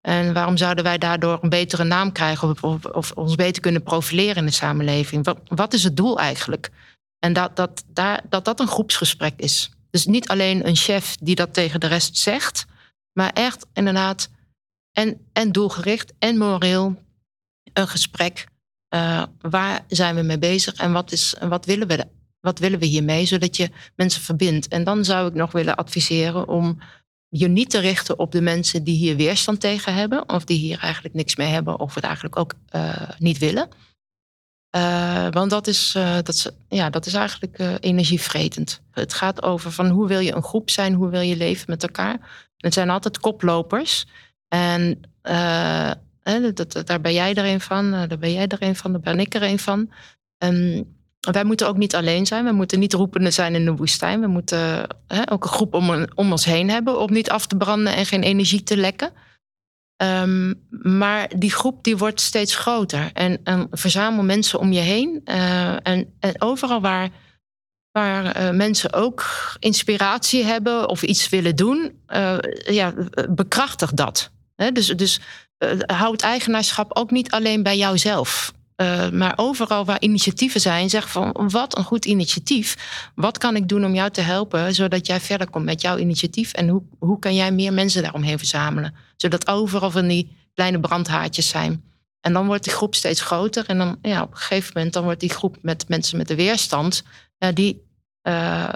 En 0.00 0.32
waarom 0.32 0.56
zouden 0.56 0.84
wij 0.84 0.98
daardoor 0.98 1.38
een 1.42 1.48
betere 1.48 1.84
naam 1.84 2.12
krijgen 2.12 2.48
of, 2.48 2.62
of, 2.62 2.84
of 2.84 3.12
ons 3.12 3.34
beter 3.34 3.62
kunnen 3.62 3.82
profileren 3.82 4.36
in 4.36 4.46
de 4.46 4.52
samenleving? 4.52 5.24
Wat, 5.24 5.38
wat 5.48 5.74
is 5.74 5.84
het 5.84 5.96
doel 5.96 6.18
eigenlijk? 6.18 6.70
En 7.18 7.32
dat 7.32 7.56
dat, 7.56 7.84
daar, 7.86 8.22
dat 8.28 8.44
dat 8.44 8.60
een 8.60 8.68
groepsgesprek 8.68 9.32
is. 9.36 9.70
Dus 9.90 10.06
niet 10.06 10.28
alleen 10.28 10.66
een 10.66 10.76
chef 10.76 11.16
die 11.20 11.34
dat 11.34 11.54
tegen 11.54 11.80
de 11.80 11.86
rest 11.86 12.16
zegt, 12.16 12.64
maar 13.12 13.32
echt 13.32 13.66
inderdaad 13.72 14.28
en, 14.92 15.20
en 15.32 15.52
doelgericht 15.52 16.12
en 16.18 16.38
moreel 16.38 17.02
een 17.72 17.88
gesprek. 17.88 18.46
Uh, 18.94 19.22
waar 19.40 19.84
zijn 19.88 20.14
we 20.14 20.22
mee 20.22 20.38
bezig 20.38 20.74
en 20.74 20.92
wat, 20.92 21.12
is, 21.12 21.34
wat 21.40 21.64
willen 21.64 21.88
we 21.88 22.06
wat 22.46 22.58
willen 22.58 22.78
we 22.78 22.86
hiermee, 22.86 23.26
zodat 23.26 23.56
je 23.56 23.70
mensen 23.96 24.22
verbindt. 24.22 24.68
En 24.68 24.84
dan 24.84 25.04
zou 25.04 25.28
ik 25.28 25.34
nog 25.34 25.52
willen 25.52 25.76
adviseren 25.76 26.48
om 26.48 26.80
je 27.28 27.48
niet 27.48 27.70
te 27.70 27.78
richten 27.78 28.18
op 28.18 28.32
de 28.32 28.40
mensen 28.40 28.84
die 28.84 28.96
hier 28.96 29.16
weerstand 29.16 29.60
tegen 29.60 29.94
hebben, 29.94 30.28
of 30.28 30.44
die 30.44 30.58
hier 30.58 30.78
eigenlijk 30.78 31.14
niks 31.14 31.36
mee 31.36 31.48
hebben, 31.48 31.80
of 31.80 31.94
het 31.94 32.04
eigenlijk 32.04 32.36
ook 32.36 32.54
uh, 32.74 33.10
niet 33.18 33.38
willen. 33.38 33.68
Uh, 34.76 35.26
want 35.30 35.50
dat 35.50 35.66
is, 35.66 35.94
uh, 35.96 36.14
dat, 36.22 36.54
ja, 36.68 36.90
dat 36.90 37.06
is 37.06 37.14
eigenlijk 37.14 37.58
energievretend. 37.80 38.80
Het 38.90 39.14
gaat 39.14 39.42
over 39.42 39.72
van 39.72 39.88
hoe 39.88 40.08
wil 40.08 40.18
je 40.18 40.34
een 40.34 40.42
groep 40.42 40.70
zijn, 40.70 40.94
hoe 40.94 41.08
wil 41.08 41.20
je 41.20 41.36
leven 41.36 41.64
met 41.68 41.82
elkaar. 41.82 42.48
Het 42.56 42.74
zijn 42.74 42.90
altijd 42.90 43.18
koplopers. 43.18 44.06
En 44.48 45.00
dat, 46.54 46.82
daar 46.84 47.00
ben 47.00 47.12
jij 47.12 47.34
er 47.34 47.44
een 47.44 47.60
van, 47.60 47.90
daar 47.90 48.18
ben 48.18 48.32
jij 48.32 48.46
er 48.46 48.62
een 48.62 48.76
van, 48.76 48.92
daar 48.92 49.00
ben 49.00 49.20
ik 49.20 49.34
er 49.34 49.42
een 49.42 49.58
van. 49.58 49.90
Um, 50.38 50.96
wij 51.32 51.44
moeten 51.44 51.68
ook 51.68 51.76
niet 51.76 51.94
alleen 51.94 52.26
zijn. 52.26 52.44
We 52.44 52.52
moeten 52.52 52.78
niet 52.78 52.92
roepende 52.92 53.30
zijn 53.30 53.54
in 53.54 53.64
de 53.64 53.74
woestijn. 53.74 54.20
We 54.20 54.26
moeten 54.26 54.86
ook 55.30 55.44
een 55.44 55.50
groep 55.50 55.74
om, 55.74 56.06
ons 56.14 56.44
heen 56.44 56.70
hebben 56.70 57.00
om 57.00 57.12
niet 57.12 57.30
af 57.30 57.46
te 57.46 57.56
branden 57.56 57.94
en 57.94 58.06
geen 58.06 58.22
energie 58.22 58.62
te 58.62 58.76
lekken. 58.76 59.10
Um, 59.96 60.66
maar 60.70 61.30
die 61.36 61.50
groep 61.52 61.84
die 61.84 61.96
wordt 61.96 62.20
steeds 62.20 62.56
groter. 62.56 63.10
En, 63.12 63.40
en 63.44 63.68
verzamel 63.70 64.24
mensen 64.24 64.58
om 64.58 64.72
je 64.72 64.80
heen. 64.80 65.20
Uh, 65.24 65.86
en, 65.86 66.14
en, 66.20 66.34
overal 66.38 66.80
waar, 66.80 67.10
waar 67.92 68.40
uh, 68.40 68.50
mensen 68.50 68.92
ook 68.92 69.24
inspiratie 69.58 70.44
hebben 70.44 70.88
of 70.88 71.02
iets 71.02 71.28
willen 71.28 71.56
doen, 71.56 72.00
uh, 72.08 72.38
ja, 72.66 72.94
bekrachtig 73.30 73.92
dat. 73.92 74.30
Dus 74.72 74.86
dus 74.86 75.20
houd 75.86 76.22
eigenaarschap 76.22 76.96
ook 76.96 77.10
niet 77.10 77.30
alleen 77.30 77.62
bij 77.62 77.76
jouzelf. 77.76 78.52
Uh, 78.76 79.10
maar 79.10 79.32
overal 79.36 79.84
waar 79.84 80.00
initiatieven 80.00 80.60
zijn, 80.60 80.90
zeg 80.90 81.10
van 81.10 81.48
wat 81.50 81.78
een 81.78 81.84
goed 81.84 82.04
initiatief. 82.04 82.76
Wat 83.14 83.38
kan 83.38 83.56
ik 83.56 83.68
doen 83.68 83.84
om 83.84 83.94
jou 83.94 84.10
te 84.10 84.20
helpen, 84.20 84.74
zodat 84.74 85.06
jij 85.06 85.20
verder 85.20 85.50
komt 85.50 85.64
met 85.64 85.80
jouw 85.80 85.96
initiatief? 85.96 86.52
En 86.52 86.68
hoe, 86.68 86.82
hoe 86.98 87.18
kan 87.18 87.34
jij 87.34 87.52
meer 87.52 87.72
mensen 87.72 88.02
daaromheen 88.02 88.38
verzamelen? 88.38 88.94
Zodat 89.16 89.48
overal 89.48 89.90
van 89.90 90.06
die 90.06 90.36
kleine 90.54 90.80
brandhaartjes 90.80 91.48
zijn. 91.48 91.84
En 92.20 92.32
dan 92.32 92.46
wordt 92.46 92.64
die 92.64 92.72
groep 92.72 92.94
steeds 92.94 93.20
groter. 93.20 93.66
En 93.66 93.78
dan 93.78 93.98
ja, 94.02 94.22
op 94.22 94.30
een 94.30 94.36
gegeven 94.36 94.72
moment 94.74 94.92
dan 94.92 95.04
wordt 95.04 95.20
die 95.20 95.30
groep 95.30 95.56
met 95.62 95.88
mensen 95.88 96.18
met 96.18 96.28
de 96.28 96.34
weerstand, 96.34 97.02
uh, 97.38 97.48
die 97.54 97.82
uh, 98.28 98.72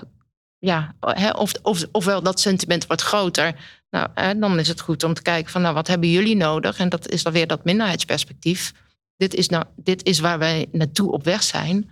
ja, 0.59 0.95
of, 1.33 1.53
of, 1.63 1.85
ofwel 1.93 2.23
dat 2.23 2.41
sentiment 2.41 2.87
wordt 2.87 3.03
groter. 3.03 3.55
Nou, 3.91 4.39
dan 4.39 4.59
is 4.59 4.69
het 4.69 4.81
goed 4.81 5.05
om 5.05 5.15
te 5.15 5.23
kijken 5.23 5.53
van 5.53 5.63
nou, 5.63 5.75
wat 5.75 5.87
hebben 5.87 6.11
jullie 6.11 6.37
nodig? 6.37 6.79
En 6.79 6.89
dat 6.89 7.09
is 7.09 7.23
dan 7.23 7.33
weer 7.33 7.47
dat 7.47 7.65
minderheidsperspectief 7.65 8.73
dit 9.21 9.35
is, 9.35 9.49
nou, 9.49 9.65
dit 9.77 10.05
is 10.05 10.19
waar 10.19 10.39
wij 10.39 10.69
naartoe 10.73 11.13
op 11.13 11.25
weg 11.25 11.43
zijn 11.43 11.91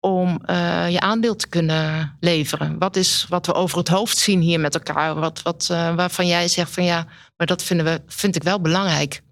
om 0.00 0.40
uh, 0.46 0.90
je 0.90 1.00
aandeel 1.00 1.36
te 1.36 1.48
kunnen 1.48 2.16
leveren. 2.20 2.78
Wat 2.78 2.96
is 2.96 3.26
wat 3.28 3.46
we 3.46 3.52
over 3.54 3.78
het 3.78 3.88
hoofd 3.88 4.18
zien 4.18 4.40
hier 4.40 4.60
met 4.60 4.74
elkaar? 4.74 5.14
Wat, 5.14 5.42
wat, 5.42 5.68
uh, 5.72 5.94
waarvan 5.94 6.26
jij 6.26 6.48
zegt 6.48 6.70
van 6.70 6.84
ja, 6.84 7.06
maar 7.36 7.46
dat 7.46 7.62
vinden 7.62 7.86
we, 7.86 8.02
vind 8.06 8.36
ik 8.36 8.42
wel 8.42 8.60
belangrijk. 8.60 9.22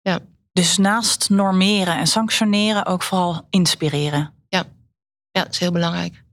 Ja. 0.00 0.18
Dus 0.52 0.76
naast 0.76 1.30
normeren 1.30 1.96
en 1.96 2.06
sanctioneren 2.06 2.86
ook 2.86 3.02
vooral 3.02 3.46
inspireren. 3.50 4.34
Ja, 4.48 4.64
ja 5.30 5.42
dat 5.42 5.52
is 5.52 5.58
heel 5.58 5.72
belangrijk. 5.72 6.24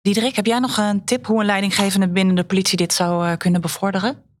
Diederik, 0.00 0.36
heb 0.36 0.46
jij 0.46 0.58
nog 0.58 0.76
een 0.76 1.04
tip 1.04 1.26
hoe 1.26 1.40
een 1.40 1.46
leidinggevende 1.46 2.08
binnen 2.08 2.34
de 2.34 2.44
politie 2.44 2.76
dit 2.76 2.92
zou 2.92 3.26
uh, 3.26 3.36
kunnen 3.36 3.60
bevorderen? 3.60 4.31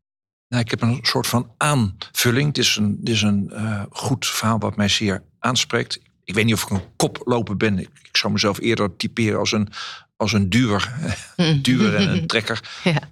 Nou, 0.52 0.64
ik 0.64 0.70
heb 0.70 0.82
een 0.82 0.98
soort 1.02 1.26
van 1.26 1.52
aanvulling. 1.56 2.46
Het 2.46 2.58
is 2.58 2.76
een, 2.76 3.00
is 3.04 3.22
een 3.22 3.48
uh, 3.52 3.82
goed 3.90 4.26
verhaal 4.26 4.58
wat 4.58 4.76
mij 4.76 4.88
zeer 4.88 5.22
aanspreekt. 5.38 6.00
Ik 6.24 6.34
weet 6.34 6.44
niet 6.44 6.54
of 6.54 6.62
ik 6.62 6.70
een 6.70 6.96
koploper 6.96 7.56
ben. 7.56 7.78
Ik, 7.78 7.88
ik 8.02 8.16
zou 8.16 8.32
mezelf 8.32 8.60
eerder 8.60 8.96
typeren 8.96 9.38
als 9.38 9.52
een, 9.52 9.68
als 10.16 10.32
een 10.32 10.50
duwer, 10.50 10.94
duwer 11.62 11.94
en 11.94 12.08
een 12.08 12.26
trekker. 12.26 12.60
Ja. 12.84 13.10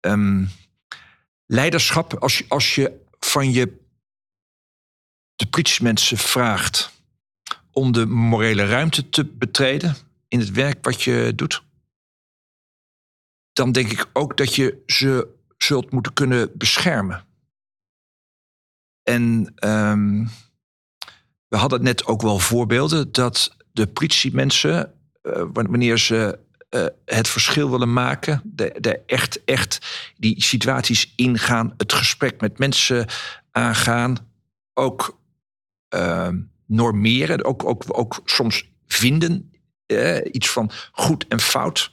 Um, 0.00 0.50
leiderschap, 1.46 2.14
als 2.14 2.38
je, 2.38 2.44
als 2.48 2.74
je 2.74 3.00
van 3.18 3.52
je 3.52 3.80
de 5.34 5.46
politiemensen 5.46 6.18
vraagt 6.18 7.02
om 7.70 7.92
de 7.92 8.06
morele 8.06 8.66
ruimte 8.66 9.08
te 9.08 9.24
betreden 9.24 9.96
in 10.28 10.38
het 10.38 10.50
werk 10.50 10.84
wat 10.84 11.02
je 11.02 11.32
doet, 11.36 11.62
dan 13.52 13.72
denk 13.72 13.90
ik 13.90 14.06
ook 14.12 14.36
dat 14.36 14.54
je 14.54 14.82
ze 14.86 15.42
zult 15.64 15.90
moeten 15.90 16.12
kunnen 16.12 16.50
beschermen. 16.54 17.24
En 19.02 19.54
um, 19.68 20.30
we 21.48 21.56
hadden 21.56 21.82
net 21.82 22.06
ook 22.06 22.22
wel 22.22 22.38
voorbeelden 22.38 23.12
dat 23.12 23.56
de 23.72 23.86
politiemensen, 23.86 24.94
uh, 25.22 25.44
wanneer 25.52 25.98
ze 25.98 26.38
eh, 26.68 26.86
het 27.04 27.28
verschil 27.28 27.70
willen 27.70 27.92
maken. 27.92 28.40
De, 28.44 28.76
de 28.80 29.00
echt, 29.06 29.44
echt 29.44 29.78
die 30.16 30.42
situaties 30.42 31.12
ingaan. 31.16 31.74
Het 31.76 31.92
gesprek 31.92 32.40
met 32.40 32.58
mensen 32.58 33.06
aangaan. 33.50 34.32
Ook 34.72 35.20
uh, 35.94 36.28
normeren. 36.66 37.44
Ook, 37.44 37.64
ook, 37.64 37.84
ook 37.86 38.20
soms 38.24 38.70
vinden. 38.86 39.52
iets 40.32 40.50
van 40.50 40.70
goed 40.92 41.26
en 41.28 41.40
fout. 41.40 41.92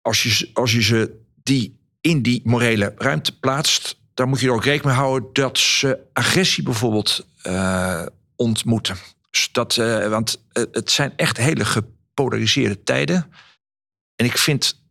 Als 0.00 0.22
je, 0.22 0.50
als 0.52 0.72
je 0.72 0.82
ze 0.82 1.26
die 1.48 1.78
in 2.00 2.22
die 2.22 2.40
morele 2.44 2.94
ruimte 2.96 3.38
plaatst, 3.38 4.00
dan 4.14 4.28
moet 4.28 4.40
je 4.40 4.52
ook 4.52 4.64
rekening 4.64 4.96
mee 4.96 5.04
houden 5.04 5.28
dat 5.32 5.58
ze 5.58 5.98
agressie 6.12 6.62
bijvoorbeeld 6.62 7.26
uh, 7.46 8.06
ontmoeten. 8.36 8.96
Dus 9.30 9.50
uh, 9.78 10.08
want 10.08 10.44
het 10.52 10.90
zijn 10.90 11.12
echt 11.16 11.36
hele 11.36 11.64
gepolariseerde 11.64 12.82
tijden. 12.82 13.32
En 14.16 14.26
ik 14.26 14.38
vind 14.38 14.82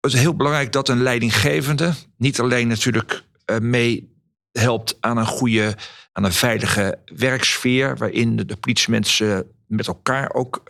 het 0.00 0.12
heel 0.12 0.36
belangrijk 0.36 0.72
dat 0.72 0.88
een 0.88 1.02
leidinggevende 1.02 1.94
niet 2.16 2.40
alleen 2.40 2.68
natuurlijk 2.68 3.24
uh, 3.46 3.58
mee 3.58 4.14
helpt 4.52 4.96
aan 5.00 5.16
een 5.16 5.26
goede, 5.26 5.76
aan 6.12 6.24
een 6.24 6.32
veilige 6.32 6.98
werksfeer, 7.04 7.96
waarin 7.96 8.36
de 8.36 8.56
politiemensen 8.56 9.50
met 9.66 9.86
elkaar 9.86 10.32
ook 10.32 10.62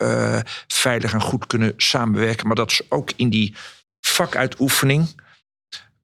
veilig 0.66 1.12
en 1.12 1.20
goed 1.20 1.46
kunnen 1.46 1.72
samenwerken, 1.76 2.46
maar 2.46 2.56
dat 2.56 2.72
ze 2.72 2.84
ook 2.88 3.12
in 3.16 3.30
die 3.30 3.54
vakuitoefening 4.00 5.20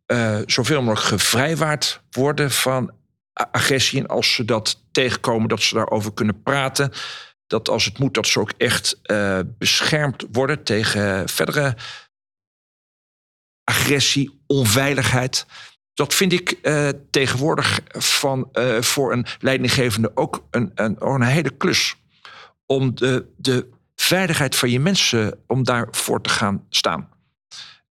uh, 0.06 0.38
zoveel 0.46 0.82
mogelijk 0.82 1.06
gevrijwaard 1.06 2.02
worden 2.10 2.50
van 2.50 2.92
agressie. 3.32 4.00
En 4.00 4.06
als 4.06 4.34
ze 4.34 4.44
dat 4.44 4.82
tegenkomen, 4.92 5.48
dat 5.48 5.62
ze 5.62 5.74
daarover 5.74 6.12
kunnen 6.12 6.42
praten. 6.42 6.92
Dat 7.46 7.68
als 7.68 7.84
het 7.84 7.98
moet, 7.98 8.14
dat 8.14 8.26
ze 8.26 8.40
ook 8.40 8.52
echt 8.56 8.98
uh, 9.04 9.40
beschermd 9.58 10.26
worden 10.32 10.62
tegen 10.64 11.28
verdere 11.28 11.76
agressie, 13.64 14.42
onveiligheid. 14.46 15.46
Dat 15.94 16.14
vind 16.14 16.32
ik 16.32 16.58
uh, 16.62 16.88
tegenwoordig 17.10 17.80
van, 17.88 18.48
voor 18.80 19.12
een 19.12 19.26
leidinggevende 19.38 20.10
ook 20.14 20.46
een, 20.50 20.70
een, 20.74 20.96
een 20.98 21.22
hele 21.22 21.50
klus. 21.50 21.96
Om 22.66 22.94
de, 22.94 23.32
de 23.36 23.68
veiligheid 23.94 24.56
van 24.56 24.70
je 24.70 24.80
mensen, 24.80 25.44
om 25.46 25.64
daarvoor 25.64 26.20
te 26.20 26.30
gaan 26.30 26.66
staan. 26.68 27.15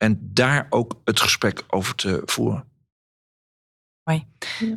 En 0.03 0.19
daar 0.21 0.67
ook 0.69 0.93
het 1.03 1.19
gesprek 1.19 1.63
over 1.67 1.95
te 1.95 2.21
voeren. 2.25 2.65
Mooi. 4.03 4.27
Ja. 4.59 4.75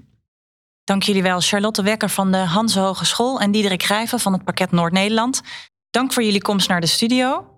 Dank 0.84 1.02
jullie 1.02 1.22
wel, 1.22 1.40
Charlotte 1.40 1.82
Wekker 1.82 2.08
van 2.08 2.32
de 2.32 2.36
Hanse 2.36 2.80
Hogeschool 2.80 3.40
en 3.40 3.50
Diederik 3.50 3.82
Grijven 3.82 4.20
van 4.20 4.32
het 4.32 4.44
Pakket 4.44 4.70
Noord-Nederland. 4.70 5.42
Dank 5.90 6.12
voor 6.12 6.22
jullie 6.22 6.42
komst 6.42 6.68
naar 6.68 6.80
de 6.80 6.86
studio. 6.86 7.54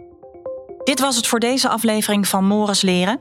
Dit 0.84 1.00
was 1.00 1.16
het 1.16 1.26
voor 1.26 1.40
deze 1.40 1.68
aflevering 1.68 2.28
van 2.28 2.44
Morris 2.44 2.82
Leren. 2.82 3.20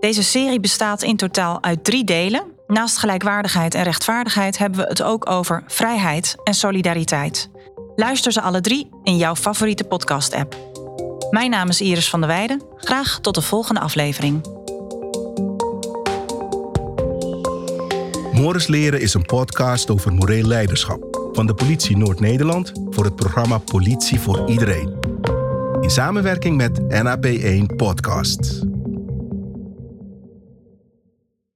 Deze 0.00 0.22
serie 0.22 0.60
bestaat 0.60 1.02
in 1.02 1.16
totaal 1.16 1.62
uit 1.62 1.84
drie 1.84 2.04
delen. 2.04 2.52
Naast 2.66 2.96
gelijkwaardigheid 2.96 3.74
en 3.74 3.82
rechtvaardigheid 3.82 4.58
hebben 4.58 4.80
we 4.80 4.86
het 4.86 5.02
ook 5.02 5.30
over 5.30 5.64
vrijheid 5.66 6.36
en 6.44 6.54
solidariteit. 6.54 7.50
Luister 7.96 8.32
ze 8.32 8.40
alle 8.40 8.60
drie 8.60 8.90
in 9.02 9.16
jouw 9.16 9.36
favoriete 9.36 9.84
podcast-app. 9.84 10.71
Mijn 11.32 11.50
naam 11.50 11.68
is 11.68 11.80
Iris 11.80 12.10
van 12.10 12.20
der 12.20 12.28
Weijden. 12.28 12.62
Graag 12.76 13.18
tot 13.20 13.34
de 13.34 13.42
volgende 13.42 13.80
aflevering. 13.80 14.46
Morris 18.32 18.66
Leren 18.66 19.00
is 19.00 19.14
een 19.14 19.24
podcast 19.24 19.90
over 19.90 20.12
moreel 20.12 20.46
leiderschap 20.46 21.28
van 21.32 21.46
de 21.46 21.54
Politie 21.54 21.96
Noord-Nederland 21.96 22.72
voor 22.90 23.04
het 23.04 23.16
programma 23.16 23.58
Politie 23.58 24.20
voor 24.20 24.48
Iedereen. 24.48 24.98
In 25.80 25.90
samenwerking 25.90 26.56
met 26.56 26.80
NAP1 26.80 27.76
Podcast. 27.76 28.71